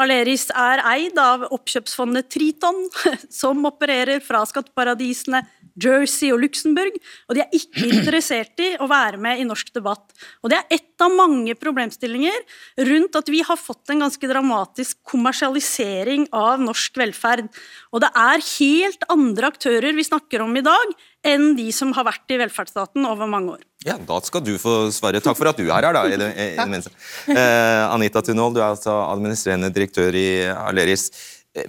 Aleris 0.01 0.47
er 0.57 0.81
eid 0.89 1.17
av 1.21 1.43
oppkjøpsfondet 1.53 2.31
Triton, 2.33 2.79
som 3.41 3.61
opererer 3.69 4.23
fra 4.25 4.41
skatteparadisene 4.49 5.43
Jersey 5.77 6.31
og 6.33 6.41
Luxembourg, 6.41 6.97
og 7.29 7.37
de 7.37 7.43
er 7.43 7.53
ikke 7.53 7.85
interessert 7.93 8.63
i 8.63 8.71
å 8.81 8.87
være 8.89 9.21
med 9.21 9.41
i 9.41 9.45
norsk 9.45 9.69
debatt. 9.75 10.09
Og 10.41 10.49
Det 10.49 10.59
er 10.59 10.77
ett 10.79 11.05
av 11.05 11.13
mange 11.13 11.53
problemstillinger 11.59 12.41
rundt 12.89 13.17
at 13.19 13.29
vi 13.29 13.43
har 13.45 13.59
fått 13.59 13.93
en 13.93 14.05
ganske 14.05 14.29
dramatisk 14.29 14.97
kommersialisering 15.13 16.25
av 16.33 16.61
norsk 16.63 16.97
velferd. 16.97 17.49
Og 17.93 18.01
det 18.01 18.09
er 18.17 18.47
helt 18.55 19.05
andre 19.13 19.53
aktører 19.53 19.93
vi 19.93 20.07
snakker 20.09 20.45
om 20.45 20.57
i 20.57 20.65
dag, 20.65 20.97
enn 21.23 21.53
de 21.57 21.69
som 21.75 21.93
har 21.95 22.09
vært 22.09 22.33
i 22.33 22.41
velferdsstaten 22.41 23.05
over 23.07 23.29
mange 23.29 23.59
år. 23.59 23.63
Ja, 23.83 23.97
Da 23.99 24.19
skal 24.23 24.43
du 24.45 24.53
få 24.61 24.91
svare. 24.95 25.21
Takk 25.23 25.37
for 25.37 25.51
at 25.51 25.59
du 25.59 25.65
er 25.67 25.73
her. 25.75 25.93
da. 25.95 26.03
I 26.07 26.19
det, 26.19 26.29
i 26.35 26.49
det 26.55 27.35
eh, 27.35 27.81
Anita 27.91 28.21
Tunhold, 28.23 28.55
du 28.55 28.61
er 28.61 28.69
altså 28.71 28.95
administrerende 29.11 29.71
direktør 29.73 30.15
i 30.15 30.27
Aleris. 30.53 31.09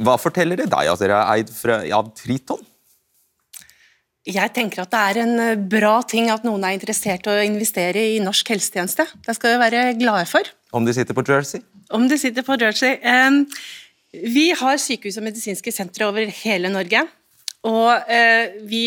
Hva 0.01 0.15
forteller 0.21 0.63
det 0.63 0.71
deg 0.73 0.93
at 0.93 1.03
dere 1.03 1.19
er 1.19 1.41
eid 1.41 1.51
fra, 1.53 1.81
av 1.99 2.13
Triton? 2.17 2.63
Jeg 4.25 4.55
tenker 4.57 4.87
at 4.87 4.93
det 4.95 5.01
er 5.11 5.23
en 5.25 5.35
eh, 5.43 5.65
bra 5.77 5.99
ting 6.09 6.31
at 6.33 6.47
noen 6.47 6.65
er 6.65 6.79
interessert 6.79 7.27
i 7.29 7.35
å 7.35 7.45
investere 7.45 8.07
i 8.15 8.21
norsk 8.25 8.55
helsetjeneste. 8.55 9.09
Det 9.27 9.37
skal 9.37 9.57
vi 9.57 9.65
være 9.67 9.83
glade 10.01 10.29
for. 10.31 10.49
Om 10.75 10.87
de 10.87 10.95
sitter 10.97 11.17
på 11.17 11.27
Jersey? 11.29 11.61
Om 11.95 12.07
de 12.09 12.19
sitter 12.19 12.47
på 12.47 12.57
Jersey. 12.59 12.97
Vi 14.15 14.47
har 14.57 14.79
sykehus 14.79 15.19
og 15.19 15.27
medisinske 15.27 15.73
sentre 15.75 16.07
over 16.07 16.31
hele 16.41 16.71
Norge. 16.73 17.03
Og 17.65 18.11
eh, 18.13 18.59
vi 18.69 18.83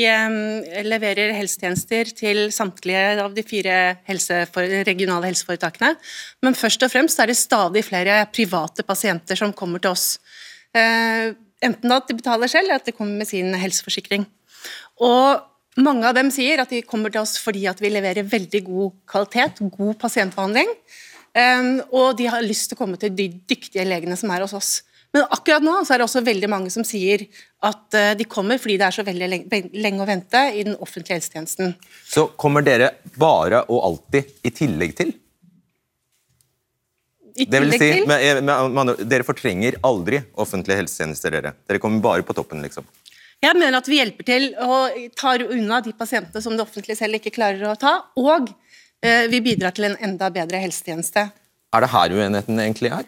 leverer 0.85 1.33
helsetjenester 1.33 2.11
til 2.13 2.43
samtlige 2.53 3.15
av 3.23 3.33
de 3.33 3.41
fire 3.41 3.77
helsefor 4.05 4.69
regionale 4.85 5.31
helseforetakene. 5.31 5.95
Men 6.45 6.57
først 6.57 6.85
og 6.85 6.93
fremst 6.93 7.17
er 7.17 7.31
det 7.31 7.39
stadig 7.39 7.81
flere 7.87 8.19
private 8.29 8.85
pasienter 8.85 9.39
som 9.39 9.55
kommer 9.57 9.81
til 9.81 9.95
oss. 9.95 10.19
Eh, 10.77 11.33
enten 11.65 11.95
at 11.95 12.05
de 12.05 12.19
betaler 12.19 12.51
selv, 12.51 12.69
eller 12.69 12.83
at 12.83 12.85
de 12.85 12.93
kommer 12.93 13.17
med 13.17 13.29
sin 13.29 13.49
helseforsikring. 13.57 14.27
Og 15.01 15.81
mange 15.81 16.05
av 16.09 16.15
dem 16.17 16.29
sier 16.33 16.61
at 16.61 16.71
de 16.73 16.83
kommer 16.85 17.13
til 17.13 17.21
oss 17.21 17.37
fordi 17.41 17.67
at 17.69 17.81
vi 17.81 17.91
leverer 17.93 18.25
veldig 18.25 18.63
god 18.65 18.95
kvalitet, 19.09 19.61
god 19.73 19.97
pasientbehandling. 20.01 20.71
Um, 21.37 21.75
og 21.93 22.15
de 22.17 22.25
har 22.31 22.41
lyst 22.41 22.71
til 22.71 22.77
å 22.77 22.79
komme 22.79 22.97
til 22.97 23.11
de 23.13 23.27
dyktige 23.49 23.85
legene 23.85 24.17
som 24.17 24.31
er 24.33 24.41
hos 24.41 24.55
oss. 24.57 24.71
Men 25.17 25.25
akkurat 25.33 25.63
nå 25.65 25.73
så 25.81 25.95
er 25.95 26.01
det 26.01 26.05
også 26.05 26.21
veldig 26.21 26.47
mange 26.51 26.69
som 26.69 26.83
sier 26.85 27.23
at 27.65 27.95
uh, 27.97 28.11
de 28.17 28.25
kommer 28.29 28.59
fordi 28.61 28.75
det 28.77 28.85
er 28.85 28.93
så 28.93 29.05
veldig 29.07 29.29
lenge, 29.31 29.61
lenge 29.73 30.03
å 30.03 30.05
vente 30.05 30.43
i 30.53 30.61
den 30.67 30.75
offentlige 30.77 31.17
helsetjenesten. 31.17 31.73
Så 32.05 32.27
kommer 32.37 32.65
dere 32.65 32.91
bare 33.17 33.63
og 33.65 33.81
alltid 33.87 34.45
i 34.45 34.53
tillegg 34.53 34.93
til? 34.99 35.15
I 37.37 37.49
det 37.49 37.63
vil 37.63 37.73
si, 37.73 37.89
men, 38.05 38.13
Med, 38.13 38.43
med, 38.45 38.71
man, 38.77 38.93
Dere 39.09 39.25
fortrenger 39.25 39.79
aldri 39.85 40.21
offentlige 40.41 40.83
helsetjenester, 40.83 41.33
dere. 41.33 41.55
Dere 41.69 41.81
kommer 41.81 42.01
bare 42.01 42.25
på 42.25 42.37
toppen, 42.37 42.61
liksom. 42.65 42.85
Jeg 43.41 43.53
mener 43.57 43.77
at 43.77 43.89
vi 43.89 43.99
hjelper 43.99 44.25
til 44.25 44.47
og 44.61 44.95
tar 45.17 45.43
unna 45.45 45.81
de 45.85 45.93
pasientene 45.97 46.41
som 46.41 46.55
det 46.57 46.65
offentlige 46.65 46.97
selv 46.97 47.17
ikke 47.19 47.33
klarer 47.33 47.69
å 47.69 47.75
ta, 47.77 47.99
og 48.17 48.49
eh, 49.05 49.25
vi 49.29 49.43
bidrar 49.45 49.73
til 49.77 49.91
en 49.91 49.97
enda 50.09 50.31
bedre 50.33 50.61
helsetjeneste. 50.61 51.27
Er 51.73 51.85
det 51.85 51.93
her 51.93 52.17
uenigheten 52.17 52.61
egentlig 52.63 52.93
er? 52.97 53.05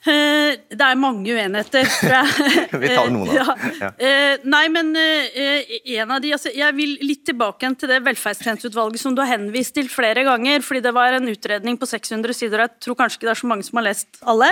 Eh, 0.00 0.56
det 0.72 0.80
er 0.80 0.96
mange 0.96 1.28
uenigheter, 1.28 1.84
tror 1.84 2.14
jeg. 2.14 2.68
Vi 2.82 2.88
tar 2.88 3.10
noen 3.12 3.32
av 3.34 3.64
Ja. 3.80 3.90
Eh, 4.00 4.44
Nei, 4.48 4.62
men 4.72 4.94
eh, 4.96 5.74
en 5.98 6.14
av 6.14 6.22
de 6.24 6.32
altså, 6.32 6.52
Jeg 6.56 6.72
vil 6.78 6.94
litt 7.04 7.26
tilbake 7.28 7.66
igjen 7.66 7.76
til 7.76 7.90
det 7.92 7.98
velferdstjenesteutvalget 8.06 9.02
som 9.02 9.16
du 9.16 9.20
har 9.20 9.34
henvist 9.34 9.74
til 9.76 9.90
flere 9.92 10.24
ganger. 10.24 10.64
fordi 10.64 10.80
det 10.86 10.94
var 10.96 11.18
en 11.18 11.28
utredning 11.28 11.76
på 11.76 11.88
600 11.88 12.32
sider, 12.36 12.62
og 12.62 12.68
jeg 12.68 12.86
tror 12.86 12.96
kanskje 13.02 13.20
ikke 13.20 13.28
det 13.28 13.34
er 13.34 13.42
så 13.42 13.50
mange 13.50 13.66
som 13.68 13.80
har 13.80 13.88
lest 13.90 14.22
alle. 14.24 14.48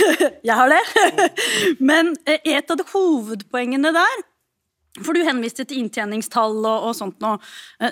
jeg 0.50 0.58
har 0.60 0.74
det. 0.74 0.82
Men 1.90 2.12
et 2.26 2.70
av 2.70 2.76
de 2.76 2.84
hovedpoengene 2.92 3.94
der 3.96 4.26
for 5.00 5.14
du 5.14 5.22
henviste 5.22 5.64
til 5.64 5.84
inntjeningstall 5.84 6.58
og, 6.58 6.90
og 6.90 6.96
sånt 6.98 7.20
nå. 7.22 7.36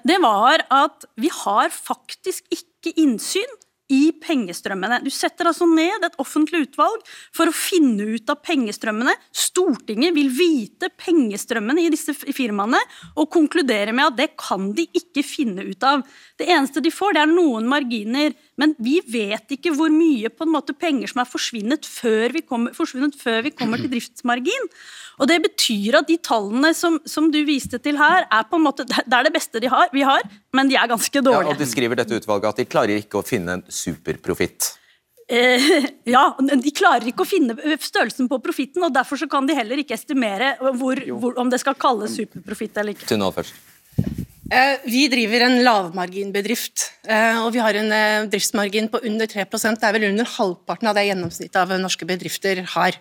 Det 0.04 0.18
var 0.20 0.64
at 0.74 1.06
vi 1.16 1.30
har 1.32 1.70
faktisk 1.72 2.50
ikke 2.52 2.92
innsyn 3.00 3.57
i 3.92 4.10
pengestrømmene. 4.20 5.00
Du 5.04 5.10
setter 5.12 5.48
altså 5.48 5.66
ned 5.68 6.04
et 6.04 6.18
offentlig 6.20 6.66
utvalg 6.66 7.04
for 7.34 7.48
å 7.48 7.56
finne 7.56 8.04
ut 8.14 8.28
av 8.30 8.42
pengestrømmene. 8.44 9.14
Stortinget 9.32 10.14
vil 10.16 10.28
vite 10.34 10.90
pengestrømmene 11.00 11.86
i 11.86 11.92
disse 11.94 12.14
firmaene 12.14 12.80
og 13.16 13.30
konkludere 13.32 13.94
med 13.96 14.10
at 14.10 14.18
det 14.20 14.28
kan 14.40 14.70
de 14.76 14.84
ikke 14.92 15.24
finne 15.26 15.64
ut 15.64 15.88
av. 15.88 16.04
Det 16.38 16.50
eneste 16.52 16.84
de 16.84 16.92
får, 16.92 17.16
det 17.16 17.24
er 17.24 17.32
noen 17.32 17.68
marginer, 17.70 18.36
men 18.60 18.76
vi 18.82 18.98
vet 19.08 19.56
ikke 19.56 19.72
hvor 19.76 19.92
mye 19.92 20.30
på 20.32 20.44
en 20.44 20.54
måte 20.54 20.76
penger 20.76 21.10
som 21.10 21.24
er 21.24 21.30
forsvunnet 21.30 21.88
før 21.88 22.36
vi 22.36 22.44
kommer, 22.44 22.76
før 22.76 23.44
vi 23.46 23.54
kommer 23.56 23.80
til 23.80 23.92
driftsmargin. 23.94 24.72
Og 25.18 25.28
Det 25.30 25.38
betyr 25.44 25.98
at 26.00 26.08
de 26.08 26.16
tallene 26.22 26.72
som, 26.76 26.98
som 27.08 27.28
du 27.34 27.40
viste 27.46 27.80
til 27.82 27.98
her, 27.98 28.26
er 28.30 28.48
på 28.48 28.58
en 28.58 28.66
måte, 28.66 28.86
det 28.88 29.04
er 29.04 29.26
det 29.26 29.34
beste 29.34 29.62
de 29.62 29.70
har, 29.72 29.90
vi 29.92 30.04
har, 30.06 30.24
men 30.54 30.70
de 30.70 30.78
er 30.78 30.90
ganske 30.90 31.22
dårlige. 31.22 31.50
Ja, 31.50 31.56
og 31.56 31.62
De 31.62 31.70
skriver 31.70 31.98
dette 31.98 32.20
utvalget 32.20 32.52
at 32.52 32.60
de 32.62 32.68
klarer 32.70 33.00
ikke 33.02 33.20
å 33.20 33.26
finne 33.26 33.58
en 33.58 33.64
superprofitt. 33.66 34.72
Eh, 35.28 35.66
ja, 36.14 36.24
De 36.38 36.72
klarer 36.72 37.10
ikke 37.10 37.26
å 37.26 37.28
finne 37.28 37.56
størrelsen 37.82 38.30
på 38.30 38.40
profitten, 38.44 38.84
og 38.86 38.94
derfor 38.94 39.20
så 39.20 39.28
kan 39.30 39.48
de 39.48 39.58
heller 39.58 39.82
ikke 39.82 39.98
estimere 39.98 40.54
hvor, 40.78 41.02
hvor, 41.18 41.34
om 41.40 41.50
det 41.52 41.60
skal 41.64 41.76
kalles 41.78 42.16
superprofitt 42.16 42.78
eller 42.78 42.96
ikke. 42.96 43.10
Tunnel 43.10 43.34
først. 43.34 43.58
Eh, 44.48 44.78
Vi 44.84 45.02
driver 45.12 45.44
en 45.44 45.58
lavmarginbedrift, 45.60 46.86
eh, 47.04 47.36
og 47.42 47.52
vi 47.52 47.60
har 47.60 47.76
en 47.76 47.92
eh, 47.92 48.28
driftsmargin 48.32 48.88
på 48.88 49.02
under 49.04 49.28
3% 49.28 49.76
Det 49.76 49.84
er 49.84 49.92
vel 49.92 50.08
under 50.08 50.24
halvparten 50.24 50.88
av 50.88 50.96
det 50.96 51.04
gjennomsnittet 51.10 51.58
av 51.60 51.74
norske 51.76 52.08
bedrifter 52.08 52.62
har. 52.72 52.96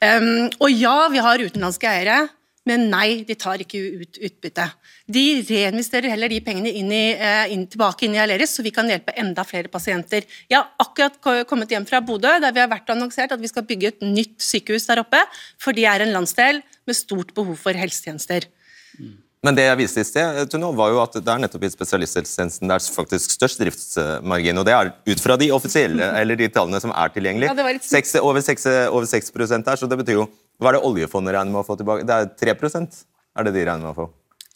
Um, 0.00 0.48
Og 0.60 0.72
ja, 0.72 1.08
vi 1.12 1.20
har 1.20 1.42
utenlandske 1.44 1.88
eiere, 1.88 2.22
men 2.68 2.86
nei, 2.92 3.22
de 3.24 3.34
tar 3.40 3.60
ikke 3.62 3.78
ut 4.02 4.18
utbytte. 4.20 4.66
De 5.10 5.24
reinvesterer 5.48 6.12
heller 6.12 6.30
de 6.32 6.40
pengene 6.44 6.72
inn 6.76 6.90
i, 6.92 7.12
eh, 7.16 7.52
inn, 7.54 7.64
tilbake 7.66 8.04
inn 8.04 8.14
i 8.14 8.20
Aleris, 8.20 8.52
så 8.52 8.62
vi 8.62 8.70
kan 8.70 8.88
hjelpe 8.88 9.14
enda 9.16 9.44
flere 9.48 9.68
pasienter. 9.72 10.26
Jeg 10.48 10.58
har 10.58 10.68
akkurat 10.78 11.46
kommet 11.48 11.72
hjem 11.72 11.88
fra 11.88 12.02
Bodø, 12.04 12.38
der 12.40 12.52
vi 12.52 12.60
har 12.60 12.68
vært 12.68 12.92
annonsert 12.92 13.32
at 13.32 13.40
vi 13.40 13.48
skal 13.48 13.64
bygge 13.64 13.88
et 13.88 14.04
nytt 14.04 14.36
sykehus 14.44 14.86
der 14.86 15.00
oppe, 15.00 15.20
for 15.58 15.72
de 15.72 15.84
er 15.88 16.04
en 16.04 16.12
landsdel 16.12 16.62
med 16.86 16.96
stort 16.96 17.34
behov 17.34 17.56
for 17.56 17.72
helsetjenester. 17.72 18.46
Men 19.40 19.56
det 19.56 19.64
jeg 19.64 19.78
viste 19.80 20.02
i 20.02 20.04
sted, 20.04 20.38
Tunnel, 20.52 20.74
var 20.76 20.90
jo 20.92 20.98
at 21.00 21.14
det 21.16 21.32
er 21.32 21.40
nettopp 21.40 21.62
i 21.64 21.70
spesialisthelsetjenesten 21.72 22.68
det 22.68 22.74
er 22.76 22.84
faktisk 22.92 23.32
størst 23.32 23.62
driftsmargin. 23.62 24.60
Og 24.60 24.66
det 24.68 24.74
er 24.76 24.90
ut 25.08 25.22
fra 25.24 25.38
de 25.40 25.48
offisielle, 25.56 26.10
eller 26.20 26.36
de 26.36 26.48
tallene 26.52 26.80
som 26.84 26.92
er 26.92 27.14
tilgjengelige. 27.14 27.48
Ja, 27.56 27.68
litt- 27.72 27.88
6, 27.88 28.18
over 28.20 28.44
6, 28.44 28.66
over 28.92 29.08
6 29.08 29.32
der, 29.64 29.80
så 29.80 29.88
det 29.88 30.00
betyr 30.02 30.20
jo 30.20 30.28
Hva 30.60 30.74
er 30.74 30.76
det 30.76 30.84
oljefondet 30.84 31.32
regner 31.32 31.54
med 31.54 31.62
å 31.62 31.64
få 31.64 31.78
tilbake? 31.80 32.04
Det 32.04 32.12
er 32.12 32.26
3% 32.52 32.98
er 33.40 33.46
det 33.46 33.54
de 33.54 33.62
regner 33.64 33.86
med 33.86 33.94
å 33.94 33.96
få? 33.96 34.10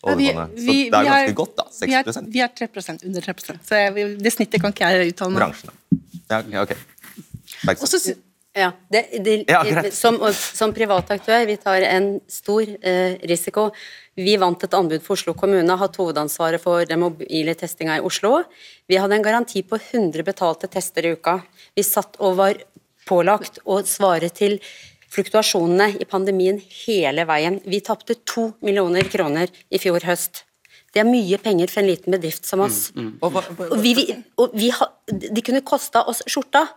Ja, 0.05 0.15
vi-. 0.21 0.35
Så 0.37 0.75
det 0.93 0.99
er 1.01 1.09
ganske 1.09 1.37
godt, 1.39 1.55
da. 1.57 1.65
6 1.73 1.87
Vi 1.89 1.95
er, 1.97 2.29
vi 2.35 2.43
er 2.45 2.53
3 2.53 2.69
under 3.09 3.25
3 3.25 3.35
så 3.65 3.81
jeg, 3.81 4.19
det 4.21 4.33
snittet 4.35 4.61
kan 4.61 4.75
ikke 4.75 4.91
jeg 4.93 5.15
uttale 5.15 5.33
meg 5.33 5.47
om. 5.47 5.55
Bransjen. 5.55 5.73
Ja, 6.29 6.65
ok. 6.67 6.77
Og 7.81 7.89
så 7.89 8.01
Ja, 8.55 8.71
det, 8.89 9.09
det, 9.25 9.45
Ja, 9.51 9.65
som, 9.91 10.21
og 10.23 10.31
som 10.35 10.73
privat 10.75 11.11
aktør, 11.11 11.43
vi 11.49 11.57
tar 11.59 11.83
en 11.89 12.21
stor 12.31 12.63
eh, 12.63 13.17
risiko. 13.27 13.73
Vi 14.15 14.37
vant 14.39 14.63
et 14.63 14.77
anbud 14.79 15.03
for 15.03 15.19
Oslo 15.19 15.35
kommune, 15.35 15.79
hatt 15.81 15.99
hovedansvaret 15.99 16.63
for 16.63 16.87
den 16.87 17.03
mobile 17.03 17.57
testinga 17.59 17.99
i 17.99 18.05
Oslo. 18.07 18.45
Vi 18.87 19.01
hadde 19.01 19.19
en 19.19 19.27
garanti 19.27 19.65
på 19.67 19.81
100 19.81 20.23
betalte 20.23 20.71
tester 20.71 21.09
i 21.09 21.17
uka. 21.17 21.41
Vi 21.75 21.83
satt 21.83 22.21
og 22.23 22.39
var 22.39 22.63
pålagt 23.09 23.59
å 23.67 23.81
svare 23.83 24.31
til 24.31 24.61
fluktuasjonene 25.15 25.99
i 25.99 26.07
pandemien 26.07 26.61
hele 26.85 27.27
veien. 27.27 27.59
Vi 27.67 27.83
tapte 27.83 28.21
to 28.23 28.53
millioner 28.63 29.11
kroner 29.11 29.51
i 29.71 29.83
fjor 29.83 30.07
høst. 30.07 30.45
Det 30.95 31.03
er 31.03 31.11
mye 31.11 31.41
penger 31.43 31.71
for 31.73 31.83
en 31.83 31.91
liten 31.91 32.15
bedrift 32.15 32.47
som 32.47 32.63
oss. 32.63 32.93
Og 32.95 33.77
vi, 33.83 33.97
vi, 33.99 34.07
og 34.39 34.55
vi 34.55 34.71
de 35.11 35.43
kunne 35.43 35.65
kosta 35.67 36.05
oss 36.07 36.23
skjorta, 36.31 36.69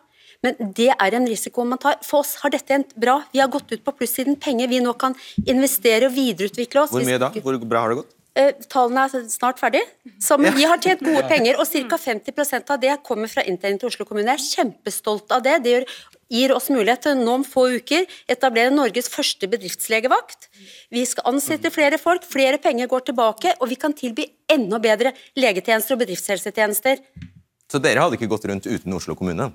men 0.45 0.73
det 0.77 0.91
er 0.93 1.17
en 1.17 1.25
risiko 1.27 1.65
man 1.65 1.81
tar. 1.81 1.97
For 2.05 2.21
oss 2.23 2.35
har 2.43 2.53
dette 2.53 2.75
endt 2.75 2.93
bra. 2.99 3.19
Vi 3.33 3.41
har 3.41 3.49
gått 3.51 3.71
ut 3.73 3.83
på 3.83 3.95
plussiden. 3.97 4.37
Penger 4.39 4.69
vi 4.71 4.81
nå 4.83 4.93
kan 4.99 5.15
investere 5.45 6.09
og 6.09 6.15
videreutvikle 6.17 6.85
oss. 6.85 6.93
Hvor 6.93 7.07
mye 7.07 7.21
da? 7.21 7.31
Hvor 7.33 7.57
bra 7.65 7.85
har 7.85 7.93
det 7.93 8.01
gått? 8.03 8.13
Eh, 8.37 8.51
Tallene 8.69 9.07
er 9.07 9.23
snart 9.33 9.57
ferdig. 9.57 9.81
Så, 10.21 10.37
men 10.37 10.53
vi 10.53 10.67
har 10.69 10.77
tjent 10.83 11.01
gode 11.01 11.23
penger, 11.31 11.57
og 11.57 11.65
ca. 11.65 11.97
50% 12.03 12.69
av 12.73 12.83
det 12.83 12.93
kommer 13.07 13.31
fra 13.31 13.41
inntjening 13.49 13.79
til 13.81 13.89
Oslo 13.89 14.05
kommune. 14.05 14.35
Jeg 14.35 14.43
er 14.43 14.59
kjempestolt 14.59 15.33
av 15.33 15.41
det. 15.45 15.55
Det 15.65 15.73
gjør, 15.73 15.87
gir 16.37 16.53
oss 16.53 16.69
mulighet 16.69 17.07
til 17.07 17.17
nå 17.17 17.39
om 17.39 17.45
få 17.47 17.65
uker 17.79 18.05
etablere 18.29 18.73
Norges 18.75 19.09
første 19.09 19.49
bedriftslegevakt. 19.49 20.51
Vi 20.93 21.05
skal 21.09 21.31
ansette 21.31 21.71
flere 21.73 21.97
folk, 22.01 22.27
flere 22.29 22.61
penger 22.61 22.91
går 22.91 23.07
tilbake, 23.09 23.55
og 23.57 23.73
vi 23.73 23.79
kan 23.79 23.97
tilby 23.97 24.27
enda 24.53 24.77
bedre 24.83 25.15
legetjenester 25.39 25.97
og 25.97 26.05
bedriftshelsetjenester. 26.05 27.01
Så 27.67 27.81
dere 27.83 28.05
hadde 28.05 28.19
ikke 28.19 28.29
gått 28.31 28.45
rundt 28.47 28.69
uten 28.69 28.93
Oslo 28.95 29.17
kommune? 29.17 29.49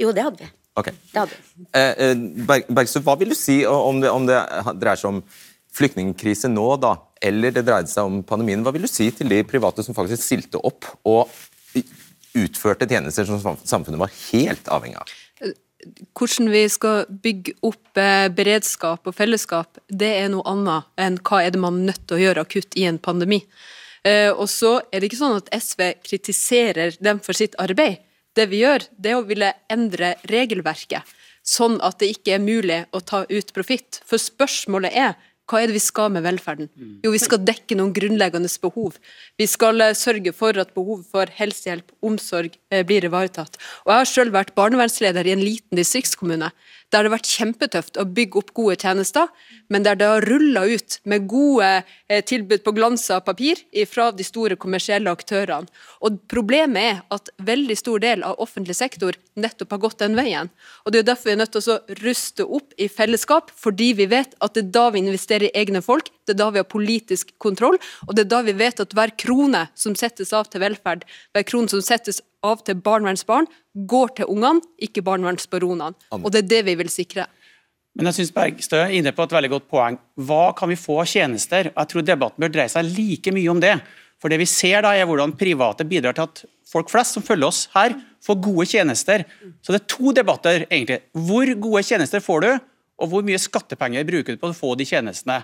Jo, 0.00 0.12
det 0.16 0.24
hadde 0.26 0.44
vi. 0.44 0.48
Okay. 0.76 0.96
Det 1.12 1.22
hadde 1.22 1.36
vi. 1.36 1.66
Eh, 1.72 1.92
eh, 2.06 2.14
Berg, 2.48 2.70
Bergstø, 2.78 3.02
hva 3.04 3.16
vil 3.20 3.32
du 3.32 3.38
si 3.38 3.62
om 3.68 4.00
det, 4.02 4.12
om 4.12 4.26
det 4.28 4.38
dreier 4.76 5.00
seg 5.00 5.14
om 5.14 5.22
flyktningkrise 5.76 6.50
nå, 6.52 6.66
da, 6.80 6.94
eller 7.24 7.54
det 7.54 7.64
dreide 7.68 7.92
seg 7.92 8.08
om 8.08 8.22
pandemien? 8.26 8.64
Hva 8.64 8.74
vil 8.76 8.84
du 8.84 8.90
si 8.92 9.08
til 9.14 9.32
de 9.32 9.42
private 9.48 9.84
som 9.84 9.96
faktisk 9.96 10.24
stilte 10.24 10.60
opp 10.60 10.88
og 11.08 11.32
utførte 12.36 12.88
tjenester 12.88 13.24
som 13.28 13.40
samfunnet 13.64 14.00
var 14.00 14.12
helt 14.28 14.68
avhengig 14.72 15.00
av? 15.00 15.16
hvordan 16.18 16.50
vi 16.50 16.64
skal 16.72 17.04
bygge 17.22 17.54
opp 17.66 18.00
eh, 18.00 18.28
beredskap 18.32 19.06
og 19.06 19.16
fellesskap, 19.16 19.78
det 19.88 20.12
er 20.22 20.30
noe 20.32 20.46
annet 20.50 20.88
enn 21.00 21.18
hva 21.22 21.42
er 21.44 21.54
det 21.54 21.62
man 21.62 21.80
er 21.80 21.92
nødt 21.92 22.06
til 22.06 22.18
å 22.18 22.22
gjøre 22.24 22.46
akutt 22.46 22.76
i 22.78 22.86
en 22.88 22.98
pandemi. 23.02 23.42
Eh, 24.06 24.30
og 24.30 24.48
så 24.50 24.78
er 24.90 25.00
det 25.00 25.10
ikke 25.10 25.20
sånn 25.20 25.38
at 25.40 25.52
SV 25.54 25.82
kritiserer 26.06 26.98
dem 27.02 27.20
for 27.22 27.38
sitt 27.38 27.56
arbeid. 27.62 28.02
Det 28.36 28.48
vi 28.50 28.60
gjør, 28.64 28.84
det 29.00 29.12
er 29.12 29.20
å 29.20 29.24
ville 29.26 29.52
endre 29.72 30.14
regelverket, 30.28 31.14
sånn 31.46 31.78
at 31.84 32.00
det 32.02 32.10
ikke 32.12 32.36
er 32.36 32.44
mulig 32.44 32.82
å 32.92 33.00
ta 33.00 33.24
ut 33.30 33.54
profitt. 33.56 34.02
For 34.04 34.20
spørsmålet 34.20 34.92
er 34.92 35.16
hva 35.46 35.60
er 35.62 35.70
det 35.70 35.76
vi 35.76 35.82
skal 35.82 36.10
med 36.10 36.24
velferden? 36.26 36.66
Jo, 37.04 37.12
vi 37.14 37.20
skal 37.22 37.38
dekke 37.46 37.76
noen 37.78 37.92
grunnleggende 37.94 38.50
behov. 38.64 38.96
Vi 39.38 39.46
skal 39.46 39.78
eh, 39.84 39.94
sørge 39.94 40.32
for 40.34 40.58
at 40.58 40.72
behovet 40.74 41.06
for 41.12 41.30
helsehjelp, 41.38 41.92
omsorg, 42.02 42.56
eh, 42.74 42.82
blir 42.86 43.06
ivaretatt. 43.06 43.54
Og 43.86 43.92
Jeg 43.92 44.00
har 44.00 44.10
selv 44.10 44.34
vært 44.34 44.56
barnevernsleder 44.58 45.28
i 45.28 45.36
en 45.36 45.44
liten 45.44 45.78
distriktskommune, 45.78 46.50
der 46.92 47.02
det 47.02 47.10
har 47.10 47.16
vært 47.16 47.30
kjempetøft 47.30 47.98
å 47.98 48.06
bygge 48.06 48.38
opp 48.40 48.52
gode 48.54 48.76
tjenester, 48.78 49.30
men 49.72 49.82
der 49.82 49.98
det 49.98 50.06
har 50.06 50.26
rulla 50.28 50.62
ut 50.70 50.98
med 51.04 51.26
gode 51.30 51.68
eh, 51.82 52.22
tilbud 52.22 52.62
på 52.62 52.74
glansa 52.76 53.18
papir 53.24 53.60
fra 53.90 54.12
de 54.14 54.26
store 54.26 54.58
kommersielle 54.60 55.10
aktørene. 55.10 55.66
Og 56.06 56.20
Problemet 56.30 56.82
er 56.82 57.00
at 57.14 57.30
veldig 57.42 57.76
stor 57.78 58.02
del 58.02 58.22
av 58.26 58.38
offentlig 58.42 58.76
sektor 58.78 59.16
nettopp 59.40 59.74
har 59.74 59.82
gått 59.82 59.98
den 60.04 60.16
veien. 60.18 60.50
Og 60.84 60.92
Det 60.92 61.00
er 61.00 61.08
derfor 61.10 61.30
vi 61.30 61.34
er 61.34 61.40
nødt 61.42 61.54
til 61.56 61.72
å 61.74 61.78
ruste 62.02 62.46
opp 62.46 62.76
i 62.78 62.88
fellesskap, 62.92 63.50
fordi 63.50 63.92
vi 63.98 64.06
vet 64.10 64.36
at 64.40 64.54
det 64.54 64.66
er 64.66 64.72
da 64.78 64.86
vi 64.94 65.02
investerer 65.02 65.48
i 65.48 65.54
egne 65.58 65.82
folk, 65.82 66.10
det 66.26 66.36
er 66.36 66.40
da 66.42 66.50
vi 66.54 66.62
har 66.62 66.70
politisk 66.70 67.34
kontroll, 67.42 67.78
og 68.06 68.14
det 68.14 68.26
er 68.26 68.32
da 68.32 68.42
vi 68.46 68.54
vet 68.56 68.80
at 68.82 68.94
hver 68.94 69.14
krone 69.18 69.66
som 69.74 69.98
settes 69.98 70.32
av 70.36 70.50
til 70.50 70.62
velferd, 70.62 71.04
hver 71.34 71.46
krone 71.48 71.70
som 71.72 71.82
settes 71.84 72.22
av 72.46 72.62
til 72.66 72.78
barnevernsbarn, 72.82 73.48
går 73.90 74.14
til 74.20 74.30
ungene, 74.32 74.64
ikke 74.82 75.04
barnevernsbaronene. 75.06 75.92
Og 76.22 76.30
det 76.32 76.44
er 76.44 76.50
det 76.54 76.62
vi 76.70 76.76
vil 76.82 76.92
sikre. 76.92 77.26
Men 77.96 78.10
jeg 78.10 78.18
synes 78.18 78.34
Bergstø 78.36 78.80
er 78.82 78.92
inne 78.98 79.12
på 79.16 79.24
et 79.24 79.32
veldig 79.32 79.52
godt 79.54 79.68
poeng. 79.72 79.96
Hva 80.20 80.50
kan 80.56 80.68
vi 80.68 80.76
få 80.76 80.98
av 81.00 81.08
tjenester? 81.08 81.70
Jeg 81.70 81.90
tror 81.92 82.04
debatten 82.04 82.44
bør 82.44 82.52
dreie 82.52 82.72
seg 82.72 82.90
like 82.92 83.32
mye 83.32 83.52
om 83.52 83.62
det. 83.62 83.78
For 84.20 84.32
det 84.32 84.40
vi 84.40 84.48
ser 84.48 84.84
da 84.84 84.92
er 84.96 85.08
hvordan 85.08 85.32
private 85.36 85.84
bidrar 85.88 86.16
til 86.16 86.28
at 86.28 86.42
folk 86.68 86.90
flest 86.92 87.16
som 87.16 87.24
følger 87.24 87.48
oss 87.48 87.62
her, 87.76 87.94
får 88.24 88.40
gode 88.44 88.66
tjenester. 88.68 89.24
Så 89.64 89.72
det 89.72 89.80
er 89.80 89.88
to 89.92 90.12
debatter, 90.16 90.66
egentlig. 90.68 91.00
Hvor 91.14 91.52
gode 91.62 91.84
tjenester 91.88 92.24
får 92.24 92.44
du, 92.44 92.50
og 92.96 93.10
hvor 93.12 93.24
mye 93.24 93.40
skattepenger 93.40 94.06
bruker 94.08 94.36
du 94.36 94.40
på 94.40 94.50
å 94.50 94.56
få 94.56 94.74
de 94.76 94.86
tjenestene. 94.88 95.40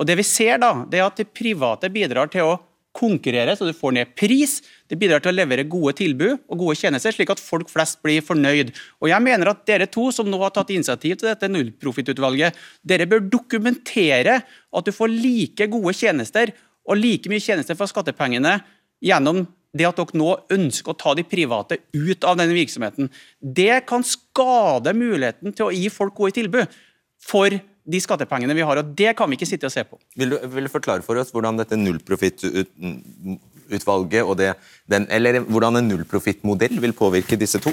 Og 0.00 0.08
det 0.08 0.16
vi 0.18 0.26
ser 0.26 0.58
da, 0.60 0.72
det 0.90 1.00
er 1.00 1.06
at 1.06 1.20
de 1.20 1.28
private 1.28 1.90
bidrar 1.92 2.32
til 2.32 2.48
å 2.48 2.54
konkurrere, 2.94 3.56
så 3.58 3.66
du 3.66 3.74
får 3.76 3.94
ned 3.96 4.12
pris. 4.18 4.60
Det 4.90 4.98
bidrar 5.00 5.22
til 5.22 5.32
å 5.32 5.36
levere 5.36 5.66
gode 5.70 5.96
tilbud 5.98 6.36
og 6.36 6.60
gode 6.60 6.76
tjenester, 6.78 7.14
slik 7.14 7.32
at 7.34 7.42
folk 7.42 7.70
flest 7.72 8.00
blir 8.04 8.22
fornøyd. 8.24 8.70
Og 9.02 9.10
jeg 9.10 9.24
mener 9.24 9.50
at 9.50 9.64
dere 9.68 9.88
to 9.90 10.06
som 10.14 10.30
nå 10.30 10.38
har 10.42 10.54
tatt 10.54 10.70
initiativ 10.74 11.18
til 11.18 11.30
dette 11.30 11.50
nullprofittutvalget, 11.50 12.54
dere 12.86 13.08
bør 13.10 13.26
dokumentere 13.32 14.38
at 14.44 14.86
du 14.86 14.94
får 14.94 15.12
like 15.12 15.68
gode 15.72 15.96
tjenester 15.98 16.54
og 16.84 17.00
like 17.00 17.30
mye 17.32 17.42
tjenester 17.42 17.76
for 17.78 17.90
skattepengene 17.90 18.58
gjennom 19.04 19.44
det 19.74 19.88
at 19.88 19.98
dere 19.98 20.20
nå 20.20 20.30
ønsker 20.54 20.94
å 20.94 20.98
ta 20.98 21.14
de 21.18 21.26
private 21.26 21.80
ut 21.96 22.26
av 22.26 22.38
denne 22.38 22.54
virksomheten, 22.54 23.10
det 23.40 23.82
kan 23.88 24.06
skade 24.06 24.94
muligheten 24.94 25.54
til 25.56 25.66
å 25.66 25.74
gi 25.74 25.88
folk 25.90 26.14
gode 26.14 26.36
tilbud 26.38 26.82
for 27.24 27.56
de 27.84 28.00
skattepengene 28.00 28.54
vi 28.56 28.62
har. 28.64 28.76
og 28.80 28.94
Det 28.96 29.12
kan 29.16 29.30
vi 29.30 29.34
ikke 29.38 29.46
sitte 29.48 29.66
og 29.68 29.72
se 29.74 29.84
på. 29.84 29.98
Vil 30.16 30.30
du, 30.32 30.36
vil 30.56 30.64
du 30.68 30.72
forklare 30.72 31.02
for 31.06 31.14
oss 31.20 31.32
hvordan 31.34 31.58
dette 31.60 31.76
nullprofittutvalget 31.80 34.22
og 34.24 34.34
det, 34.40 34.50
den, 34.90 35.02
eller 35.12 35.32
hvordan 35.44 35.76
en 35.80 35.88
nullprofittmodell 35.92 36.76
vil 36.84 36.94
påvirke 36.96 37.40
disse 37.40 37.58
to? 37.62 37.72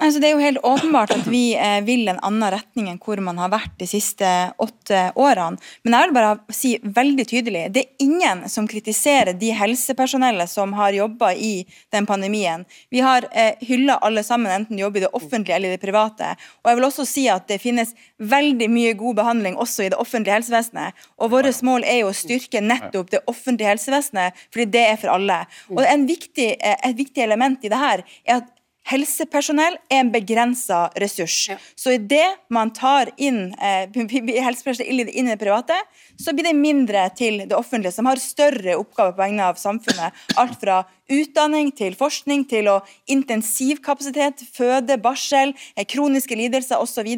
Altså, 0.00 0.20
det 0.20 0.30
er 0.30 0.32
jo 0.32 0.40
helt 0.40 0.62
åpenbart 0.64 1.10
at 1.12 1.26
vi 1.28 1.52
eh, 1.60 1.82
vil 1.84 2.08
en 2.08 2.20
annen 2.24 2.48
retning 2.54 2.86
enn 2.88 2.98
hvor 3.04 3.20
man 3.20 3.36
har 3.36 3.50
vært 3.52 3.74
de 3.82 3.84
siste 3.88 4.26
åtte 4.56 5.00
årene. 5.12 5.60
Men 5.84 5.96
jeg 5.96 6.08
vil 6.08 6.14
bare 6.16 6.54
si 6.56 6.70
veldig 6.80 7.26
tydelig, 7.28 7.64
det 7.74 7.82
er 7.82 8.06
ingen 8.06 8.46
som 8.48 8.68
kritiserer 8.70 9.36
de 9.36 9.50
helsepersonellet 9.52 10.48
som 10.48 10.72
har 10.78 10.96
jobba 10.96 11.34
i 11.36 11.66
den 11.92 12.08
pandemien. 12.08 12.64
Vi 12.88 13.02
har 13.04 13.26
eh, 13.28 13.60
hylla 13.60 13.98
alle 14.00 14.24
sammen, 14.24 14.48
enten 14.54 14.78
de 14.78 14.86
jobber 14.86 15.02
i 15.02 15.04
det 15.04 15.10
offentlige 15.18 15.58
eller 15.58 15.74
i 15.74 15.76
det 15.76 15.82
private. 15.84 16.30
Og 16.62 16.70
jeg 16.70 16.78
vil 16.78 16.88
også 16.88 17.06
si 17.10 17.26
at 17.28 17.44
det 17.50 17.58
finnes 17.60 17.92
veldig 18.16 18.70
mye 18.72 18.94
god 19.02 19.18
behandling 19.20 19.58
også 19.60 19.84
i 19.84 19.90
det 19.92 19.98
offentlige 20.00 20.38
helsevesenet. 20.38 20.96
Og 21.20 21.34
vårt 21.34 21.60
mål 21.66 21.84
er 21.84 22.00
jo 22.00 22.08
å 22.08 22.16
styrke 22.16 22.64
nettopp 22.64 23.12
det 23.12 23.20
offentlige 23.28 23.74
helsevesenet, 23.74 24.40
fordi 24.48 24.66
det 24.78 24.86
er 24.94 24.96
for 25.04 25.12
alle. 25.12 25.42
Og 25.76 25.84
en 25.84 26.08
viktig, 26.08 26.54
eh, 26.56 26.80
et 26.88 26.96
viktig 26.96 27.26
element 27.26 27.68
i 27.68 27.72
det 27.72 27.82
her 27.84 28.06
er 28.24 28.40
at 28.40 28.48
Helsepersonell 28.90 29.76
er 29.90 30.00
en 30.02 30.10
begrensa 30.10 30.88
ressurs. 30.98 31.36
Ja. 31.50 31.56
Så 31.78 31.94
idet 31.94 32.40
man 32.50 32.72
tar 32.74 33.12
inn 33.22 33.52
eh, 33.54 33.86
helsepersonell 34.46 35.06
inn 35.08 35.28
i 35.28 35.34
det 35.34 35.38
private, 35.40 35.76
så 36.18 36.34
blir 36.34 36.50
det 36.50 36.56
mindre 36.58 37.06
til 37.16 37.44
det 37.44 37.56
offentlige, 37.56 37.94
som 37.94 38.08
har 38.10 38.20
større 38.22 38.78
oppgaver 38.80 39.14
på 39.14 39.22
vegne 39.22 39.46
av 39.52 39.60
samfunnet. 39.60 40.16
Alt 40.40 40.58
fra 40.62 40.82
utdanning 41.10 41.70
til 41.76 41.96
forskning 41.98 42.44
til 42.50 42.70
å 42.70 42.78
intensivkapasitet, 43.10 44.44
føde, 44.54 44.96
barsel, 45.02 45.54
eh, 45.76 45.84
kroniske 45.84 46.36
lidelser 46.38 46.80
osv., 46.80 47.08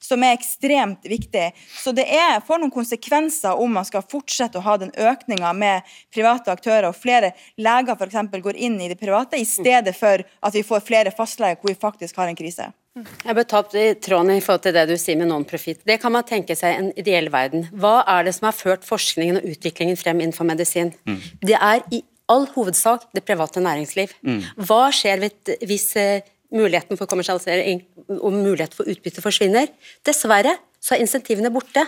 som 0.00 0.22
er 0.22 0.36
ekstremt 0.36 1.06
viktig. 1.06 1.52
Så 1.82 1.94
det 1.96 2.06
er, 2.10 2.40
får 2.46 2.62
noen 2.62 2.74
konsekvenser 2.74 3.58
om 3.58 3.72
man 3.78 3.86
skal 3.88 4.02
fortsette 4.02 4.58
å 4.58 4.66
ha 4.66 4.76
den 4.76 4.92
økninga 4.92 5.52
med 5.54 5.82
private 6.14 6.52
aktører, 6.52 6.88
og 6.90 6.98
flere 6.98 7.32
leger 7.56 7.96
f.eks. 7.96 8.42
går 8.42 8.56
inn 8.56 8.80
i 8.80 8.88
det 8.88 8.98
private, 9.00 9.38
i 9.38 9.46
stedet 9.46 9.94
for 9.96 10.22
at 10.22 10.54
vi 10.54 10.64
får 10.66 10.84
flere 10.86 11.14
fastleger 11.14 11.60
hvor 11.60 11.72
vi 11.72 11.78
faktisk 11.78 12.16
har 12.16 12.28
en 12.28 12.38
krise. 12.38 12.72
Jeg 12.96 13.36
ble 13.36 13.44
tapt 13.44 13.74
i 13.76 13.90
tråden 14.00 14.32
i 14.32 14.40
forhold 14.40 14.62
til 14.64 14.72
det 14.72 14.86
du 14.88 14.94
sier 14.96 15.18
med 15.20 15.28
non-profit. 15.28 15.82
Det 15.84 15.98
kan 16.00 16.14
man 16.14 16.24
tenke 16.24 16.56
seg 16.56 16.78
en 16.78 16.86
ideell 16.96 17.28
verden. 17.32 17.66
Hva 17.76 17.98
er 18.08 18.24
det 18.24 18.32
som 18.38 18.48
har 18.48 18.56
ført 18.56 18.86
forskningen 18.88 19.42
og 19.42 19.48
utviklingen 19.52 19.98
frem 20.00 20.22
innenfor 20.22 20.48
medisin? 20.48 20.94
Mm. 21.04 21.18
Det 21.44 21.58
er 21.58 21.82
i 21.92 22.00
all 22.32 22.46
hovedsak 22.54 23.08
det 23.14 23.24
private 23.26 23.62
næringsliv. 23.62 24.14
Mm. 24.26 24.40
Hva 24.68 24.86
skjer 24.94 25.22
hvis 25.66 25.86
uh, 26.00 26.24
muligheten 26.54 26.98
for 26.98 27.10
kommersialisering 27.10 27.84
og 28.18 28.34
mulighet 28.34 28.74
for 28.76 28.88
utbytte 28.88 29.24
forsvinner? 29.24 29.70
Dessverre 30.06 30.56
så 30.80 30.96
er 30.96 31.04
insentivene 31.04 31.52
borte. 31.54 31.84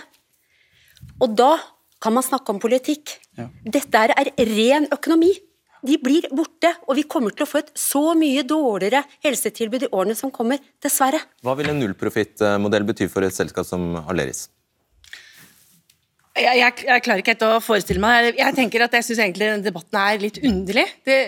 Og 1.19 1.35
da 1.35 1.53
kan 1.99 2.15
man 2.15 2.23
snakke 2.23 2.53
om 2.53 2.59
politikk. 2.63 3.17
Ja. 3.37 3.49
Dette 3.67 4.07
er, 4.07 4.15
er 4.15 4.55
ren 4.55 4.87
økonomi 4.95 5.33
de 5.85 5.95
blir 6.01 6.27
borte, 6.35 6.71
og 6.87 6.97
vi 6.99 7.05
kommer 7.07 7.31
til 7.31 7.45
å 7.45 7.49
få 7.49 7.61
et 7.61 7.71
så 7.79 8.11
mye 8.17 8.43
dårligere 8.47 9.03
helsetilbud 9.23 9.87
i 9.87 9.91
årene 9.95 10.15
som 10.17 10.31
kommer, 10.33 10.59
dessverre. 10.83 11.21
Hva 11.45 11.55
vil 11.59 11.71
en 11.71 11.79
nullprofittmodell 11.79 12.87
bety 12.89 13.07
for 13.11 13.23
et 13.27 13.35
selskap 13.35 13.67
som 13.67 13.93
Aleris? 14.01 14.47
Jeg, 16.39 16.61
jeg, 16.61 16.77
jeg, 16.87 17.03
klarer 17.03 17.23
ikke 17.23 17.35
helt 17.35 17.47
å 17.47 17.59
forestille 17.63 18.03
meg 18.03 18.39
Jeg 18.39 18.57
tenker 18.57 18.85
at 18.85 18.95
jeg 18.95 19.09
syns 19.09 19.23
egentlig 19.25 19.51
debatten 19.65 19.99
er 19.99 20.23
litt 20.23 20.39
underlig. 20.45 20.87
Det, 21.07 21.19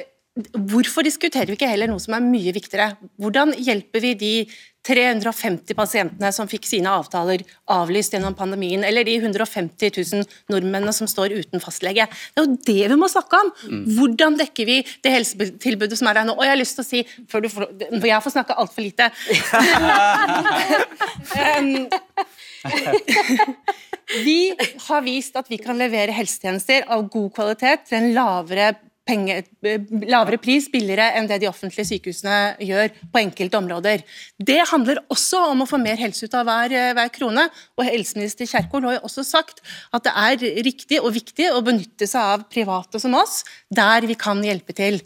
hvorfor 0.71 1.03
diskuterer 1.03 1.51
vi 1.51 1.57
ikke 1.59 1.69
heller 1.69 1.91
noe 1.91 1.99
som 1.99 2.15
er 2.15 2.23
mye 2.23 2.53
viktigere? 2.55 2.93
Hvordan 3.19 3.51
hjelper 3.59 4.05
vi 4.05 4.13
de 4.19 4.35
350 4.87 5.75
pasientene 5.77 6.31
som 6.33 6.47
fikk 6.49 6.65
sine 6.65 6.89
avtaler 6.89 7.43
avlyst 7.69 8.15
gjennom 8.15 8.33
pandemien, 8.37 8.83
eller 8.87 9.03
de 9.05 9.15
150 9.19 9.91
000 9.93 10.23
nordmennene 10.49 10.93
som 10.95 11.07
står 11.09 11.35
uten 11.37 11.61
fastlege. 11.61 12.07
Det 12.33 12.41
er 12.41 12.47
jo 12.47 12.57
det 12.65 12.89
vi 12.89 12.97
må 12.97 13.07
snakke 13.11 13.35
om. 13.43 13.51
Mm. 13.69 13.83
Hvordan 13.97 14.37
dekker 14.41 14.65
vi 14.69 14.77
det 15.03 15.13
helsetilbudet 15.13 15.97
som 15.99 16.07
er 16.09 16.15
der 16.17 16.25
nå? 16.31 16.37
Og 16.37 16.43
jeg 16.47 16.53
har 16.55 16.63
lyst 16.63 16.75
til 16.79 16.85
å 16.85 16.89
si, 16.89 16.99
før, 17.29 17.39
får, 17.53 17.63
for 17.91 18.09
jeg 18.09 18.25
får 18.25 18.35
snakke 18.39 18.59
altfor 18.63 18.81
lite 18.87 19.05
Vi 24.25 24.51
har 24.87 25.03
vist 25.05 25.37
at 25.39 25.47
vi 25.47 25.59
kan 25.61 25.77
levere 25.79 26.11
helsetjenester 26.11 26.83
av 26.91 27.05
god 27.11 27.29
kvalitet 27.35 27.85
til 27.87 28.01
en 28.01 28.09
lavere 28.15 28.73
penge, 29.07 29.37
lavere 30.05 30.37
pris, 30.41 30.67
billigere 30.71 31.07
enn 31.17 31.27
det 31.29 31.39
de 31.41 31.49
offentlige 31.49 31.87
sykehusene 31.89 32.37
gjør 32.63 32.91
på 33.11 33.21
enkelte 33.21 33.59
områder. 33.59 34.03
Det 34.37 34.59
handler 34.69 35.01
også 35.11 35.41
om 35.51 35.63
å 35.63 35.69
få 35.69 35.79
mer 35.81 35.99
helse 36.01 36.27
ut 36.27 36.37
av 36.37 36.47
hver, 36.47 36.75
hver 36.97 37.11
krone. 37.13 37.47
og 37.77 37.87
Helseminister 37.87 38.49
Kjerkol 38.49 38.85
har 38.87 38.99
jo 38.99 39.03
også 39.09 39.25
sagt 39.27 39.61
at 39.91 40.07
det 40.07 40.13
er 40.25 40.63
riktig 40.67 41.01
og 41.01 41.13
viktig 41.17 41.49
å 41.51 41.63
benytte 41.65 42.07
seg 42.09 42.35
av 42.35 42.47
private 42.51 43.01
som 43.01 43.15
oss, 43.17 43.41
der 43.73 44.07
vi 44.09 44.17
kan 44.19 44.43
hjelpe 44.45 44.75
til. 44.77 45.01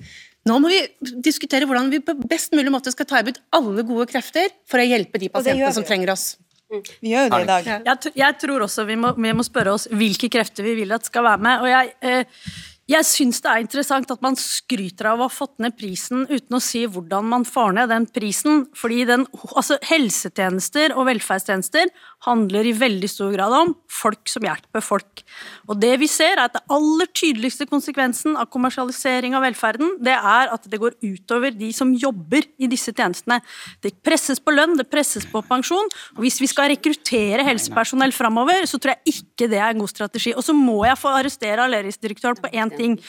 Nå 0.45 0.59
må 0.61 0.69
vi 0.69 0.81
diskutere 1.25 1.65
hvordan 1.65 1.89
vi 1.89 2.03
på 2.05 2.13
best 2.29 2.53
mulig 2.53 2.73
måte 2.73 2.91
skal 2.93 3.07
ta 3.09 3.21
i 3.21 3.25
bruk 3.25 3.39
alle 3.55 3.85
gode 3.87 4.05
krefter 4.11 4.51
for 4.69 4.81
å 4.81 4.85
hjelpe 4.85 5.21
de 5.21 5.31
pasientene 5.33 5.73
som 5.73 5.87
trenger 5.87 6.13
oss. 6.13 6.35
Vi 6.72 7.11
gjør 7.11 7.28
jo 7.28 7.34
det 7.36 7.41
i 7.43 7.49
dag. 7.49 7.68
Jeg, 7.86 8.13
jeg 8.18 8.38
tror 8.41 8.66
også 8.66 8.86
vi 8.89 8.97
må, 8.99 9.13
vi 9.18 9.34
må, 9.38 9.45
spørre 9.45 9.76
oss 9.78 9.89
hvilke 9.91 10.32
krefter 10.34 10.66
vi 10.66 10.78
vil 10.82 10.95
at 10.95 11.05
skal 11.11 11.28
være 11.28 11.45
med. 11.49 11.66
og 11.66 11.70
jeg... 11.74 11.93
Eh, 12.01 12.47
jeg 12.86 13.01
syns 13.09 13.39
det 13.41 13.49
er 13.49 13.63
interessant 13.63 14.11
at 14.13 14.22
man 14.22 14.36
skryter 14.38 15.07
av 15.09 15.22
å 15.24 15.26
ha 15.26 15.34
fått 15.34 15.55
ned 15.63 15.74
prisen 15.74 16.28
uten 16.30 16.57
å 16.57 16.61
si 16.61 16.84
hvordan 16.86 17.26
man 17.32 17.45
får 17.49 17.72
ned 17.80 17.89
den 17.89 18.05
prisen. 18.13 18.68
Fordi 18.78 18.99
den, 19.09 19.24
altså 19.57 19.80
helsetjenester 19.89 20.93
og 20.93 21.07
velferdstjenester 21.09 21.89
handler 22.26 22.66
i 22.66 22.74
veldig 22.76 23.09
stor 23.09 23.34
grad 23.36 23.53
om 23.53 23.74
folk 23.91 24.30
som 24.32 24.45
hjelper 24.45 24.84
folk. 24.84 25.24
Og 25.70 25.78
det 25.82 25.93
vi 26.01 26.09
ser, 26.09 26.38
er 26.38 26.47
at 26.47 26.55
det 26.57 26.63
aller 26.74 27.09
tydeligste 27.13 27.68
konsekvensen 27.70 28.38
av 28.39 28.49
kommersialisering 28.53 29.36
av 29.38 29.45
velferden, 29.45 29.97
det 30.03 30.16
er 30.16 30.53
at 30.53 30.68
det 30.72 30.80
går 30.82 30.97
utover 31.03 31.53
de 31.55 31.72
som 31.76 31.93
jobber 31.93 32.47
i 32.57 32.70
disse 32.72 32.93
tjenestene. 32.95 33.41
Det 33.84 33.93
presses 34.05 34.41
på 34.41 34.55
lønn, 34.55 34.78
det 34.80 34.89
presses 34.91 35.28
på 35.30 35.43
pensjon. 35.45 35.91
Og 36.18 36.26
hvis 36.26 36.39
vi 36.41 36.49
skal 36.51 36.72
rekruttere 36.74 37.45
helsepersonell 37.47 38.16
framover, 38.16 38.66
så 38.70 38.82
tror 38.82 38.95
jeg 38.95 39.18
ikke 39.20 39.49
det 39.51 39.61
er 39.61 39.74
en 39.74 39.84
god 39.84 39.93
strategi. 39.93 40.36
Og 40.36 40.45
så 40.45 40.55
må 40.57 40.82
jeg 40.88 41.01
få 41.01 41.13
arrestere 41.13 41.68
Aleris-direktøren 41.68 42.41
på 42.41 42.53
én 42.53 42.74
ting 42.76 42.99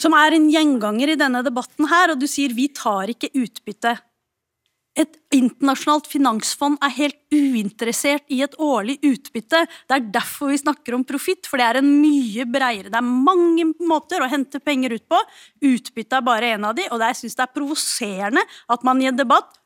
som 0.00 0.14
er 0.16 0.36
en 0.36 0.48
gjenganger 0.50 1.12
i 1.12 1.18
denne 1.20 1.42
debatten 1.44 1.88
her, 1.90 2.12
og 2.12 2.20
du 2.20 2.28
sier 2.30 2.54
vi 2.56 2.70
tar 2.72 3.12
ikke 3.12 3.32
utbytte. 3.36 3.96
Et 4.92 5.14
internasjonalt 5.32 6.08
finansfond 6.10 6.76
er 6.84 6.92
helt 6.98 7.16
uinteressert 7.32 8.26
i 8.28 8.42
et 8.44 8.56
årlig 8.60 8.98
utbytte. 9.08 9.62
Det 9.88 9.96
er 9.96 10.10
derfor 10.12 10.52
vi 10.52 10.60
snakker 10.60 10.98
om 10.98 11.06
profitt, 11.08 11.48
for 11.48 11.60
det 11.60 11.68
er 11.68 11.80
en 11.80 11.88
mye 12.02 12.44
bredere 12.44 12.92
Det 12.92 13.00
er 13.00 13.08
mange 13.08 13.70
måter 13.80 14.20
å 14.20 14.28
hente 14.28 14.60
penger 14.60 14.98
ut 14.98 15.06
på. 15.08 15.22
Utbytte 15.72 16.20
er 16.20 16.28
bare 16.28 16.52
en 16.58 16.68
av 16.68 16.76
de, 16.76 16.84
og 16.92 17.00
jeg 17.08 17.22
syns 17.22 17.38
det 17.40 17.46
er 17.46 17.56
provoserende 17.56 18.44
at 18.76 18.84
man 18.84 19.00
i 19.00 19.08
en 19.08 19.16
debatt 19.16 19.56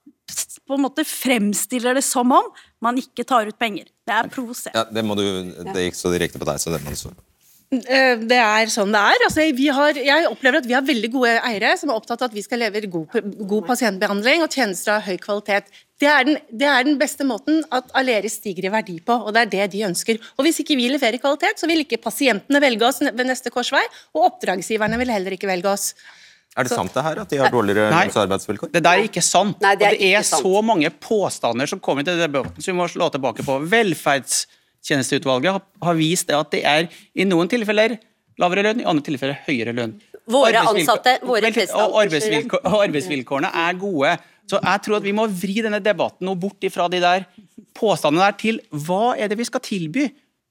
på 0.66 0.74
en 0.74 0.82
måte 0.82 1.04
fremstiller 1.06 1.98
det 1.98 2.02
som 2.06 2.30
om 2.34 2.50
man 2.82 2.98
ikke 2.98 3.26
tar 3.26 3.50
ut 3.50 3.58
penger. 3.58 3.90
Det 4.06 4.14
er 4.14 4.30
provoserende. 4.30 4.78
Ja, 4.78 4.86
det, 4.94 5.72
det 5.74 5.88
gikk 5.88 5.98
så 5.98 6.14
direkte 6.14 6.42
på 6.42 6.46
deg, 6.48 6.62
så 6.62 6.74
det 6.74 6.82
må 6.84 6.94
du 6.94 6.98
svare 6.98 7.18
på. 7.18 7.26
Eh, 7.74 8.14
det 8.22 8.38
er 8.38 8.70
sånn 8.70 8.92
det 8.94 9.00
er. 9.00 9.22
Altså, 9.26 9.46
har, 9.74 9.98
jeg 9.98 10.28
opplever 10.30 10.60
at 10.60 10.68
vi 10.68 10.76
har 10.76 10.84
veldig 10.86 11.10
gode 11.10 11.32
eiere 11.48 11.72
som 11.80 11.90
er 11.90 11.98
opptatt 11.98 12.22
av 12.22 12.30
at 12.30 12.36
vi 12.36 12.44
skal 12.44 12.62
levere 12.62 12.90
god, 12.90 13.16
god 13.42 13.66
pasientbehandling 13.72 14.44
og 14.44 14.54
tjenester 14.54 14.94
av 14.94 15.06
høy 15.06 15.16
kvalitet. 15.22 15.72
Det 15.98 16.06
er, 16.10 16.28
den, 16.28 16.38
det 16.52 16.68
er, 16.68 16.84
den, 16.86 16.98
beste 17.00 17.26
måten 17.26 17.64
at 17.74 17.88
Aleris 17.96 18.36
stiger 18.38 18.68
i 18.68 18.72
verdi 18.72 18.98
på, 19.02 19.16
og 19.16 19.32
det 19.34 19.46
er 19.46 19.50
det 19.54 19.66
de 19.74 19.86
ønsker. 19.88 20.20
Og 20.36 20.46
Hvis 20.46 20.60
ikke 20.62 20.76
vi 20.78 20.90
leverer 20.92 21.18
kvalitet, 21.22 21.58
så 21.58 21.66
vil 21.70 21.82
ikke 21.82 21.98
pasientene 22.04 22.60
velge 22.62 22.86
oss 22.86 23.02
ved 23.02 23.24
neste 23.26 23.50
korsvei, 23.54 23.82
og 24.14 24.28
oppdragsgiverne 24.30 25.00
vil 25.00 25.14
heller 25.14 25.34
ikke 25.34 25.50
velge 25.50 25.72
oss. 25.72 25.88
Er 26.56 26.64
det 26.64 26.72
sant 26.72 26.94
det 26.94 27.02
her, 27.04 27.18
at 27.20 27.32
de 27.32 27.40
har 27.40 27.52
dårligere 27.52 27.90
lønns- 27.92 28.14
og 28.16 28.22
arbeidsvilkår? 28.22 28.70
Det 28.72 28.80
der 28.84 29.00
er 29.00 29.08
ikke 29.10 29.24
sant. 29.24 29.58
Nei, 29.60 29.74
det 29.76 29.88
er, 29.88 29.96
og 29.96 30.04
det 30.04 30.12
er 30.20 30.28
så 30.28 30.62
mange 30.64 30.92
påstander 31.02 31.68
som 31.68 31.82
kommer 31.82 32.06
til 32.06 32.16
debatten 32.20 32.62
som 32.62 32.72
vi 32.72 32.78
må 32.78 32.86
slå 32.88 33.10
tilbake 33.12 33.44
på. 33.44 33.58
Velferds 33.72 34.46
Tjenesteutvalget 34.84 35.64
har 35.82 35.98
vist 35.98 36.30
at 36.34 36.52
det 36.52 36.62
er 36.66 36.90
i 37.14 37.26
noen 37.28 37.48
tilfeller 37.50 37.96
lavere 38.40 38.66
lønn, 38.68 38.82
i 38.82 38.88
andre 38.88 39.04
tilfeller 39.06 39.38
høyere 39.46 39.74
lønn. 39.76 39.96
Våre 40.26 40.62
ansatte, 40.66 41.20
våre 41.22 41.52
og 41.78 42.00
arbeidsvilkår, 42.02 42.64
arbeidsvilkårene 42.66 43.52
er 43.62 43.78
gode. 43.78 44.16
Så 44.50 44.58
jeg 44.62 44.82
tror 44.84 44.98
at 44.98 45.06
vi 45.06 45.14
må 45.14 45.26
vri 45.30 45.60
denne 45.64 45.80
debatten 45.82 46.28
og 46.30 46.38
bort 46.42 46.66
ifra 46.66 46.86
de 46.90 47.00
der 47.02 47.26
påstandene 47.76 48.28
der 48.28 48.38
til 48.40 48.60
hva 48.86 49.16
er 49.18 49.30
det 49.30 49.38
vi 49.38 49.46
skal 49.48 49.62
tilby 49.64 50.06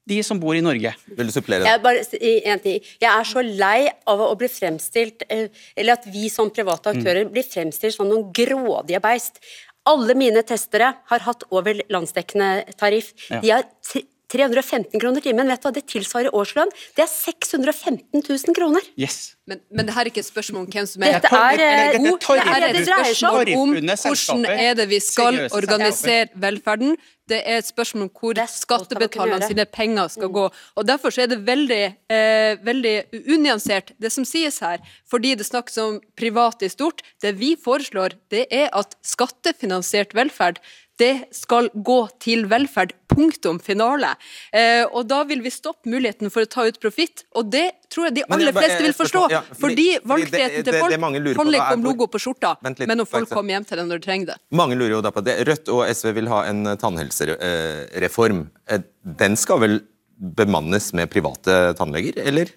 de 0.06 0.20
som 0.22 0.38
bor 0.38 0.54
i 0.54 0.62
Norge. 0.62 0.92
Vil 1.18 1.28
du 1.28 1.34
supplere 1.34 1.66
Jeg, 1.66 1.82
bare, 1.82 2.04
jeg 2.14 3.10
er 3.10 3.26
så 3.26 3.42
lei 3.42 3.88
av 4.06 4.22
å 4.22 4.34
bli 4.38 4.48
fremstilt 4.50 5.24
eh, 5.26 5.48
Eller 5.74 5.96
at 5.96 6.06
vi 6.12 6.28
som 6.30 6.52
private 6.54 6.92
aktører 6.94 7.26
mm. 7.26 7.32
blir 7.34 7.46
fremstilt 7.46 7.96
som 7.96 8.06
noen 8.08 8.28
grådige 8.34 9.02
beist. 9.02 9.40
Alle 9.86 10.14
mine 10.18 10.42
testere 10.46 10.92
har 11.10 11.26
hatt 11.26 11.42
over 11.50 11.82
landsdekkende 11.90 12.76
tariff. 12.78 13.12
Ja. 13.30 13.42
De 13.42 13.52
har 13.54 13.66
315 14.32 15.00
kroner 15.00 15.22
timen, 15.22 15.46
vet 15.48 15.62
du 15.62 15.68
hva 15.68 15.72
det 15.76 15.84
tilsvarer 15.86 16.34
årslønn? 16.34 16.70
Det 16.96 17.04
er 17.04 17.10
615 17.12 18.22
000 18.26 18.54
kroner. 18.56 18.82
Yes. 18.98 19.34
Men, 19.46 19.60
men 19.70 19.86
det 19.86 19.94
her 19.94 20.02
er 20.02 20.10
ikke 20.10 20.24
et 20.24 20.26
spørsmål 20.26 20.64
om 20.64 20.70
hvem 20.72 20.86
som 20.90 21.04
er 21.06 21.20
Dette 21.20 21.30
er, 21.30 21.60
eh, 21.62 21.98
god. 22.02 22.18
det 22.18 22.30
er- 22.30 22.40
Dette 22.40 22.56
er 22.56 22.72
det 22.72 22.80
et 22.80 22.88
dreier 22.88 23.14
seg 23.14 23.28
om- 23.28 23.44
spørsmål 23.44 23.60
om 23.60 23.76
hvordan 23.76 24.46
er 24.58 24.74
det 24.74 24.88
vi 24.90 24.98
skal 25.00 25.38
organisere 25.54 26.28
velferden. 26.34 26.96
Det 27.28 27.38
er 27.46 27.56
et 27.58 27.66
spørsmål 27.66 28.02
om 28.06 28.10
hvor 28.10 28.34
skattebetalerne 28.50 29.46
sine 29.46 29.64
penger 29.66 30.08
skal 30.10 30.28
gå. 30.34 30.44
Og 30.76 30.86
Derfor 30.86 31.10
så 31.14 31.22
er 31.22 31.26
det 31.30 31.38
veldig, 31.46 31.96
eh, 32.10 32.56
veldig 32.62 32.96
unyansert 33.34 33.92
det 34.00 34.12
som 34.12 34.24
sies 34.24 34.58
her, 34.60 34.78
fordi 35.10 35.34
det 35.36 35.46
snakkes 35.46 35.78
om 35.78 36.00
privat 36.16 36.62
i 36.62 36.68
stort. 36.68 37.02
Det 37.22 37.34
vi 37.38 37.54
foreslår, 37.56 38.14
det 38.30 38.46
er 38.50 38.68
at 38.72 38.94
skattefinansiert 39.02 40.12
velferd 40.14 40.58
det 41.00 41.28
skal 41.34 41.68
gå 41.74 41.98
til 42.22 42.46
velferd. 42.50 42.94
Punktum 43.16 43.56
finale. 43.64 44.10
Eh, 44.52 44.82
og 44.90 45.06
da 45.08 45.22
vil 45.24 45.40
vi 45.44 45.52
stoppe 45.52 45.88
muligheten 45.88 46.28
for 46.32 46.44
å 46.44 46.50
ta 46.50 46.66
ut 46.66 46.76
profitt, 46.82 47.22
og 47.32 47.48
det 47.52 47.64
tror 47.92 48.08
jeg 48.08 48.16
de 48.18 48.24
aller 48.28 48.50
jeg 48.50 48.56
fleste 48.58 48.84
vil 48.84 48.96
forstå. 48.98 49.22
ja, 49.32 49.40
fordi, 49.56 49.86
valgfriheten 50.04 50.66
til 50.66 50.76
folk 50.76 50.92
det 50.92 51.00
handler 51.38 51.60
ikke 51.62 51.78
om 51.78 51.86
logo 51.86 52.08
på 52.12 52.20
skjorta, 52.20 52.56
litt, 52.66 52.84
men 52.90 53.00
om 53.00 53.08
folk 53.08 53.30
kommer 53.32 53.56
hjem 53.56 53.68
til 53.68 53.80
den 53.80 53.88
når 53.88 54.02
de 54.02 54.08
trenger 54.08 54.32
det. 54.34 54.38
Mange 54.60 54.76
lurer 54.76 54.98
jo 54.98 55.02
da 55.06 55.14
på 55.16 55.24
det. 55.24 55.38
Rødt 55.48 55.72
og 55.72 55.86
SV 55.88 56.12
vil 56.18 56.28
ha 56.32 56.44
en 56.50 56.76
tannhelsereform. 56.76 58.46
Eh, 58.68 58.84
Den 59.16 59.36
skal 59.40 59.62
vel 59.62 59.78
bemannes 60.16 60.92
med 60.96 61.10
private 61.12 61.74
tannleger, 61.76 62.16
eller? 62.24 62.50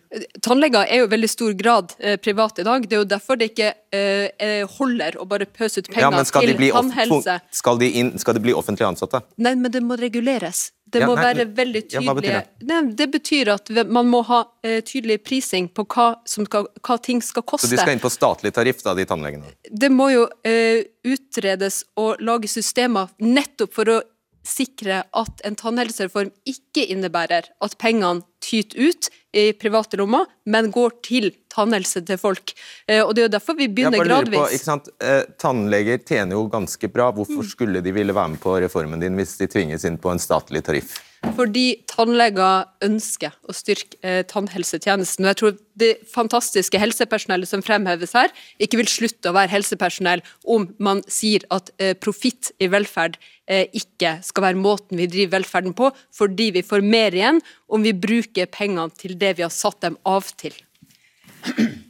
Tannleger 0.45 0.87
er 0.87 1.01
jo 1.03 1.07
i 1.07 1.11
veldig 1.11 1.29
stor 1.29 1.53
grad 1.59 1.93
eh, 1.99 2.17
private 2.21 2.63
i 2.63 2.67
dag. 2.67 2.87
Det 2.89 2.97
er 2.97 3.03
jo 3.03 3.07
derfor 3.11 3.39
det 3.39 3.51
ikke 3.51 3.69
eh, 3.95 4.65
holder 4.77 5.17
å 5.19 5.27
bare 5.29 5.45
pøse 5.45 5.81
ut 5.83 5.89
Ja, 5.91 6.09
penger 6.09 6.23
de, 6.23 6.47
til 6.47 6.57
bli 6.59 6.71
tannhelse. 6.75 7.39
skal, 7.61 7.79
de 7.81 7.89
inn, 8.01 8.11
skal 8.21 8.37
de 8.37 8.43
bli 8.47 8.55
offentlig 8.55 8.87
ansatte? 8.87 9.23
Nei, 9.37 9.55
men 9.59 9.71
det 9.73 9.81
må 9.85 9.97
reguleres. 9.99 10.69
Det 10.89 11.03
Ja, 11.03 11.07
må 11.07 11.15
nei, 11.15 11.23
være 11.27 11.43
veldig 11.45 11.69
veldig 11.69 11.81
ja, 11.93 12.01
tydelige 12.01 12.39
Nei, 12.65 12.93
Det 12.97 13.07
betyr 13.13 13.51
at 13.53 13.69
man 13.87 14.07
må 14.09 14.21
ha 14.25 14.39
eh, 14.65 14.79
tydelig 14.81 15.19
prising 15.23 15.67
på 15.69 15.85
hva, 15.85 16.07
som 16.25 16.47
skal, 16.47 16.69
hva 16.81 16.97
ting 16.97 17.21
skal 17.21 17.43
koste. 17.43 17.67
Så 17.67 17.75
de 17.75 17.81
skal 17.81 17.93
inn 17.93 18.01
på 18.03 18.09
statlig 18.09 18.53
tariff, 18.55 18.81
da, 18.85 18.95
de 18.97 19.05
tannlegene? 19.05 19.53
det 19.69 19.91
må 19.93 20.09
jo 20.13 20.25
eh, 20.47 20.81
utredes 21.05 21.83
og 21.99 22.21
lage 22.25 22.49
systemer 22.49 23.11
nettopp 23.21 23.73
for 23.75 23.93
å 23.93 23.99
sikre 24.45 25.03
at 25.13 25.43
en 25.45 25.57
tannhelsereform 25.59 26.31
ikke 26.47 26.87
innebærer 26.89 27.51
at 27.61 27.77
pengene 27.77 28.23
tyter 28.43 28.89
ut 28.89 29.09
i 29.35 29.51
private 29.53 29.99
lommer, 29.99 30.25
men 30.49 30.71
går 30.73 30.95
til 31.05 31.29
tannhelse 31.53 32.01
til 32.05 32.17
folk. 32.21 32.53
Eh, 32.87 33.01
og 33.03 33.13
Det 33.15 33.23
er 33.23 33.27
jo 33.27 33.35
derfor 33.35 33.57
vi 33.57 33.67
begynner 33.67 34.05
gradvis. 34.05 34.39
På, 34.39 34.47
ikke 34.53 34.69
sant? 34.71 34.89
Eh, 35.01 35.21
tannleger 35.41 36.01
tjener 36.01 36.37
jo 36.37 36.47
ganske 36.49 36.89
bra. 36.89 37.11
Hvorfor 37.13 37.45
skulle 37.45 37.83
de 37.85 37.93
ville 37.93 38.15
være 38.15 38.35
med 38.35 38.41
på 38.41 38.57
reformen 38.63 39.01
din 39.01 39.19
hvis 39.19 39.37
de 39.37 39.49
tvinges 39.51 39.85
inn 39.85 39.99
på 40.01 40.13
en 40.13 40.21
statlig 40.21 40.63
tariff? 40.65 40.97
Fordi 41.35 41.81
tannleger 41.89 42.69
ønsker 42.85 43.33
å 43.43 43.53
styrke 43.55 43.97
eh, 44.07 44.21
tannhelsetjenesten. 44.27 45.25
Og 45.25 45.29
jeg 45.29 45.39
tror 45.41 45.57
det 45.79 45.89
fantastiske 46.07 46.79
helsepersonellet 46.79 47.49
som 47.49 47.63
fremheves 47.63 48.15
her, 48.15 48.31
ikke 48.59 48.79
vil 48.79 48.87
slutte 48.91 49.31
å 49.31 49.35
være 49.35 49.51
helsepersonell 49.51 50.23
om 50.47 50.69
man 50.79 51.03
sier 51.11 51.43
at 51.51 51.73
eh, 51.77 51.91
profitt 51.99 52.53
i 52.63 52.69
velferd 52.71 53.19
eh, 53.51 53.67
ikke 53.75 54.15
skal 54.23 54.47
være 54.47 54.61
måten 54.63 54.99
vi 54.99 55.09
driver 55.11 55.39
velferden 55.39 55.75
på, 55.75 55.91
fordi 56.15 56.53
vi 56.55 56.63
får 56.63 56.87
mer 56.87 57.15
igjen 57.15 57.43
om 57.67 57.83
vi 57.83 57.91
bruker 57.91 58.28
pengene 58.51 58.89
til 58.97 59.17
det 59.19 59.37
vi 59.37 59.45
har 59.45 59.53
satt 59.53 59.81
dem 59.81 59.97
av 60.07 60.29
til. 60.39 60.55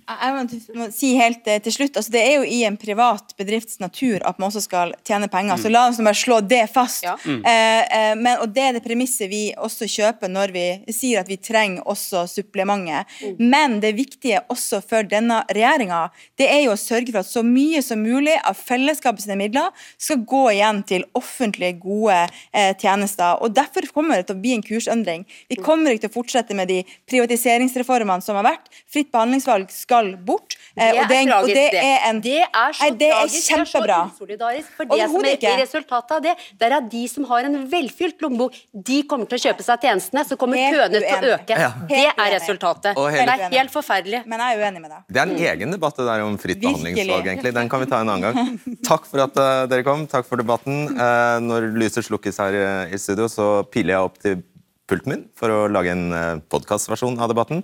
Jeg 0.09 0.77
må 0.77 0.87
si 0.93 1.11
helt 1.19 1.45
eh, 1.49 1.59
til 1.61 1.73
slutt, 1.75 1.97
altså 1.99 2.11
Det 2.13 2.21
er 2.25 2.39
jo 2.39 2.45
i 2.49 2.63
en 2.65 2.77
privat 2.81 3.35
bedrifts 3.37 3.77
natur 3.81 4.23
at 4.25 4.39
man 4.39 4.47
også 4.49 4.63
skal 4.65 4.93
tjene 5.05 5.29
penger. 5.29 5.53
Mm. 5.53 5.61
Så 5.61 5.71
la 5.71 5.83
oss 5.89 5.99
bare 6.01 6.17
slå 6.17 6.39
det 6.41 6.63
fast. 6.73 7.05
Mm. 7.25 7.43
Eh, 7.45 7.81
eh, 7.97 8.13
men, 8.17 8.39
og 8.41 8.49
Det 8.55 8.63
er 8.65 8.77
det 8.77 8.83
premisset 8.85 9.29
vi 9.29 9.43
også 9.53 9.85
kjøper 9.89 10.31
når 10.31 10.53
vi 10.55 10.65
sier 10.95 11.21
at 11.21 11.29
vi 11.29 11.37
trenger 11.37 11.85
også 11.89 12.25
supplementet. 12.31 13.09
Mm. 13.21 13.35
Men 13.51 13.77
det 13.83 13.93
viktige 13.99 14.41
også 14.49 14.81
for 14.85 15.05
denne 15.05 15.43
regjeringa, 15.49 16.07
det 16.39 16.49
er 16.49 16.63
jo 16.65 16.73
å 16.73 16.79
sørge 16.79 17.13
for 17.13 17.21
at 17.21 17.29
så 17.29 17.43
mye 17.45 17.83
som 17.85 18.01
mulig 18.01 18.37
av 18.39 18.57
fellesskapets 18.57 19.29
midler 19.39 19.69
skal 20.01 20.23
gå 20.25 20.43
igjen 20.55 20.81
til 20.89 21.05
offentlige, 21.17 21.77
gode 21.83 22.17
eh, 22.25 22.73
tjenester. 22.79 23.37
og 23.43 23.53
Derfor 23.57 23.85
kommer 23.93 24.17
det 24.17 24.29
til 24.29 24.39
å 24.39 24.41
bli 24.41 24.55
en 24.57 24.65
kursendring. 24.65 25.27
Vi 25.51 25.59
kommer 25.61 25.93
ikke 25.93 26.07
til 26.07 26.13
å 26.13 26.17
fortsette 26.17 26.57
med 26.57 26.71
de 26.71 26.81
privatiseringsreformene 27.09 28.25
som 28.25 28.39
har 28.39 28.47
vært. 28.47 28.69
Fritt 28.89 29.11
behandlingsvalg 29.13 29.69
skal 29.73 29.98
bort. 30.25 30.55
eh, 30.75 30.93
og 30.93 31.09
det 31.09 31.17
er, 31.17 31.31
og 31.35 31.49
det 31.49 31.65
er 31.79 32.05
en 32.09 32.21
Det 32.23 32.37
er 32.45 32.75
så 32.75 32.85
Nei, 32.85 32.91
det 32.99 33.09
er 33.09 33.15
tragisk, 33.17 33.49
kjempebra. 33.49 33.85
det 33.85 33.93
er 33.93 34.09
så 34.09 34.23
usolidarisk. 34.23 34.69
For 34.77 34.89
det 34.89 35.07
som 35.09 35.25
er 35.25 35.37
ikke. 35.37 35.53
resultatet 35.61 36.15
av 36.15 36.23
det, 36.23 36.35
det 36.59 36.67
er 36.69 36.75
at 36.77 36.89
de 36.91 37.03
som 37.11 37.27
har 37.29 37.49
en 37.49 37.57
velfylt 37.71 38.25
lommebok, 38.25 38.57
de 38.73 39.01
kommer 39.09 39.29
til 39.29 39.39
å 39.39 39.43
kjøpe 39.47 39.65
seg 39.65 39.87
tjenestene, 39.87 40.25
så 40.27 40.37
kommer 40.39 40.59
Helt 40.59 40.77
køene 40.77 41.03
til 41.03 41.29
å 41.29 41.33
øke. 41.35 41.59
Ja. 41.59 41.71
Det 41.89 42.05
er 42.09 42.33
resultatet. 42.35 42.95
Det 42.95 43.25
er 43.25 43.57
helt 43.57 43.73
forferdelig. 43.73 44.23
Men 44.29 44.43
jeg 44.43 44.57
er 44.57 44.65
uenig 44.65 44.83
med 44.83 44.93
deg. 44.93 45.05
Det 45.07 45.23
er 45.23 45.27
en 45.27 45.47
egen 45.53 45.75
debatt 45.75 45.99
det 45.99 46.07
der 46.07 46.25
om 46.25 46.37
fritt 46.41 46.61
behandlingsvalg, 46.63 47.27
egentlig. 47.27 47.53
Den 47.55 47.71
kan 47.71 47.83
vi 47.83 47.89
ta 47.91 48.01
en 48.03 48.13
annen 48.13 48.29
gang. 48.29 48.59
Takk 48.89 49.07
for 49.09 49.25
at 49.25 49.39
uh, 49.39 49.65
dere 49.69 49.85
kom. 49.87 50.05
Takk 50.09 50.27
for 50.29 50.41
debatten. 50.41 50.85
Uh, 50.95 51.37
når 51.43 51.71
lyset 51.79 52.07
slukkes 52.07 52.39
her 52.43 52.55
uh, 52.59 52.93
i 52.93 52.99
studio, 53.01 53.27
så 53.31 53.49
piler 53.71 53.95
jeg 53.95 54.09
opp 54.09 54.19
til 54.23 54.41
pulten 54.89 55.13
min 55.13 55.23
for 55.37 55.53
å 55.53 55.63
lage 55.71 55.93
en 55.93 56.05
uh, 56.13 56.41
podkastversjon 56.51 57.19
av 57.21 57.31
debatten. 57.31 57.63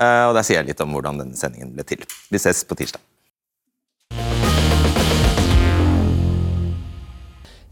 Eh, 0.00 0.24
og 0.26 0.34
der 0.34 0.46
sier 0.46 0.60
jeg 0.60 0.72
litt 0.72 0.82
om 0.82 0.94
hvordan 0.94 1.20
denne 1.22 1.38
sendingen 1.38 1.74
ble 1.74 1.86
til. 1.86 2.02
Vi 2.30 2.40
ses 2.42 2.64
på 2.66 2.78
tirsdag. 2.78 3.02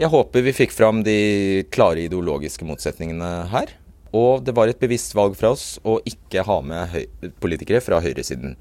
Jeg 0.00 0.10
håper 0.10 0.42
vi 0.42 0.54
fikk 0.56 0.72
fram 0.74 1.02
de 1.06 1.62
klare 1.70 2.06
ideologiske 2.06 2.66
motsetningene 2.66 3.30
her. 3.52 3.74
Og 4.12 4.42
det 4.44 4.54
var 4.56 4.68
et 4.68 4.80
bevisst 4.80 5.14
valg 5.16 5.36
fra 5.38 5.52
oss 5.54 5.76
å 5.88 5.98
ikke 6.08 6.44
ha 6.44 6.58
med 6.64 6.96
politikere 7.40 7.80
fra 7.84 8.00
høyresiden. 8.02 8.56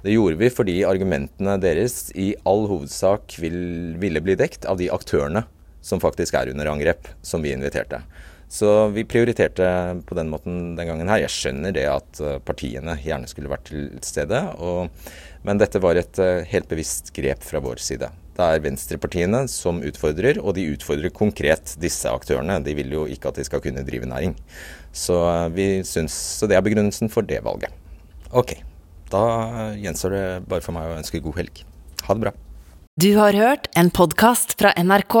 Det 0.00 0.14
gjorde 0.14 0.40
vi 0.40 0.48
fordi 0.52 0.76
argumentene 0.88 1.58
deres 1.60 2.08
i 2.16 2.32
all 2.48 2.66
hovedsak 2.68 3.36
vil, 3.40 3.60
ville 4.00 4.22
bli 4.24 4.36
dekt 4.40 4.64
av 4.68 4.80
de 4.80 4.88
aktørene 4.92 5.44
som 5.84 6.00
faktisk 6.00 6.36
er 6.36 6.50
under 6.52 6.68
angrep, 6.72 7.08
som 7.24 7.44
vi 7.44 7.52
inviterte. 7.54 8.02
Så 8.50 8.88
vi 8.88 9.04
prioriterte 9.06 9.66
på 10.06 10.16
den 10.18 10.30
måten 10.32 10.74
den 10.74 10.88
gangen 10.88 11.08
her. 11.08 11.22
Jeg 11.22 11.30
skjønner 11.30 11.74
det 11.74 11.84
at 11.86 12.18
eh, 12.18 12.40
partiene 12.42 12.96
gjerne 12.98 13.28
skulle 13.30 13.50
vært 13.52 13.68
til 13.68 13.84
stede, 14.02 14.40
og, 14.58 14.90
men 15.46 15.60
dette 15.60 15.78
var 15.82 15.98
et 16.00 16.18
eh, 16.18 16.42
helt 16.50 16.66
bevisst 16.70 17.12
grep 17.14 17.46
fra 17.46 17.60
vår 17.62 17.78
side. 17.78 18.08
Det 18.34 18.48
er 18.48 18.64
venstrepartiene 18.64 19.44
som 19.52 19.78
utfordrer, 19.86 20.40
og 20.42 20.56
de 20.56 20.66
utfordrer 20.72 21.14
konkret 21.14 21.76
disse 21.78 22.10
aktørene. 22.10 22.58
De 22.66 22.74
vil 22.74 22.90
jo 22.96 23.04
ikke 23.06 23.30
at 23.30 23.38
de 23.38 23.46
skal 23.46 23.62
kunne 23.62 23.84
drive 23.86 24.08
næring. 24.10 24.34
Så, 24.90 25.20
eh, 25.30 25.46
vi 25.54 25.68
synes 25.86 26.16
så 26.40 26.50
det 26.50 26.58
er 26.58 26.66
begrunnelsen 26.66 27.12
for 27.12 27.22
det 27.22 27.44
valget. 27.46 27.70
Ok, 28.34 28.56
da 29.14 29.22
gjenstår 29.78 30.16
det 30.16 30.24
bare 30.50 30.64
for 30.64 30.74
meg 30.74 30.90
å 30.90 30.98
ønske 30.98 31.22
god 31.22 31.38
helg. 31.38 31.62
Ha 32.08 32.18
det 32.18 32.26
bra. 32.26 32.34
Du 32.98 33.12
har 33.14 33.38
hørt 33.38 33.70
en 33.78 33.94
podkast 33.94 34.58
fra 34.58 34.74
NRK. 34.74 35.20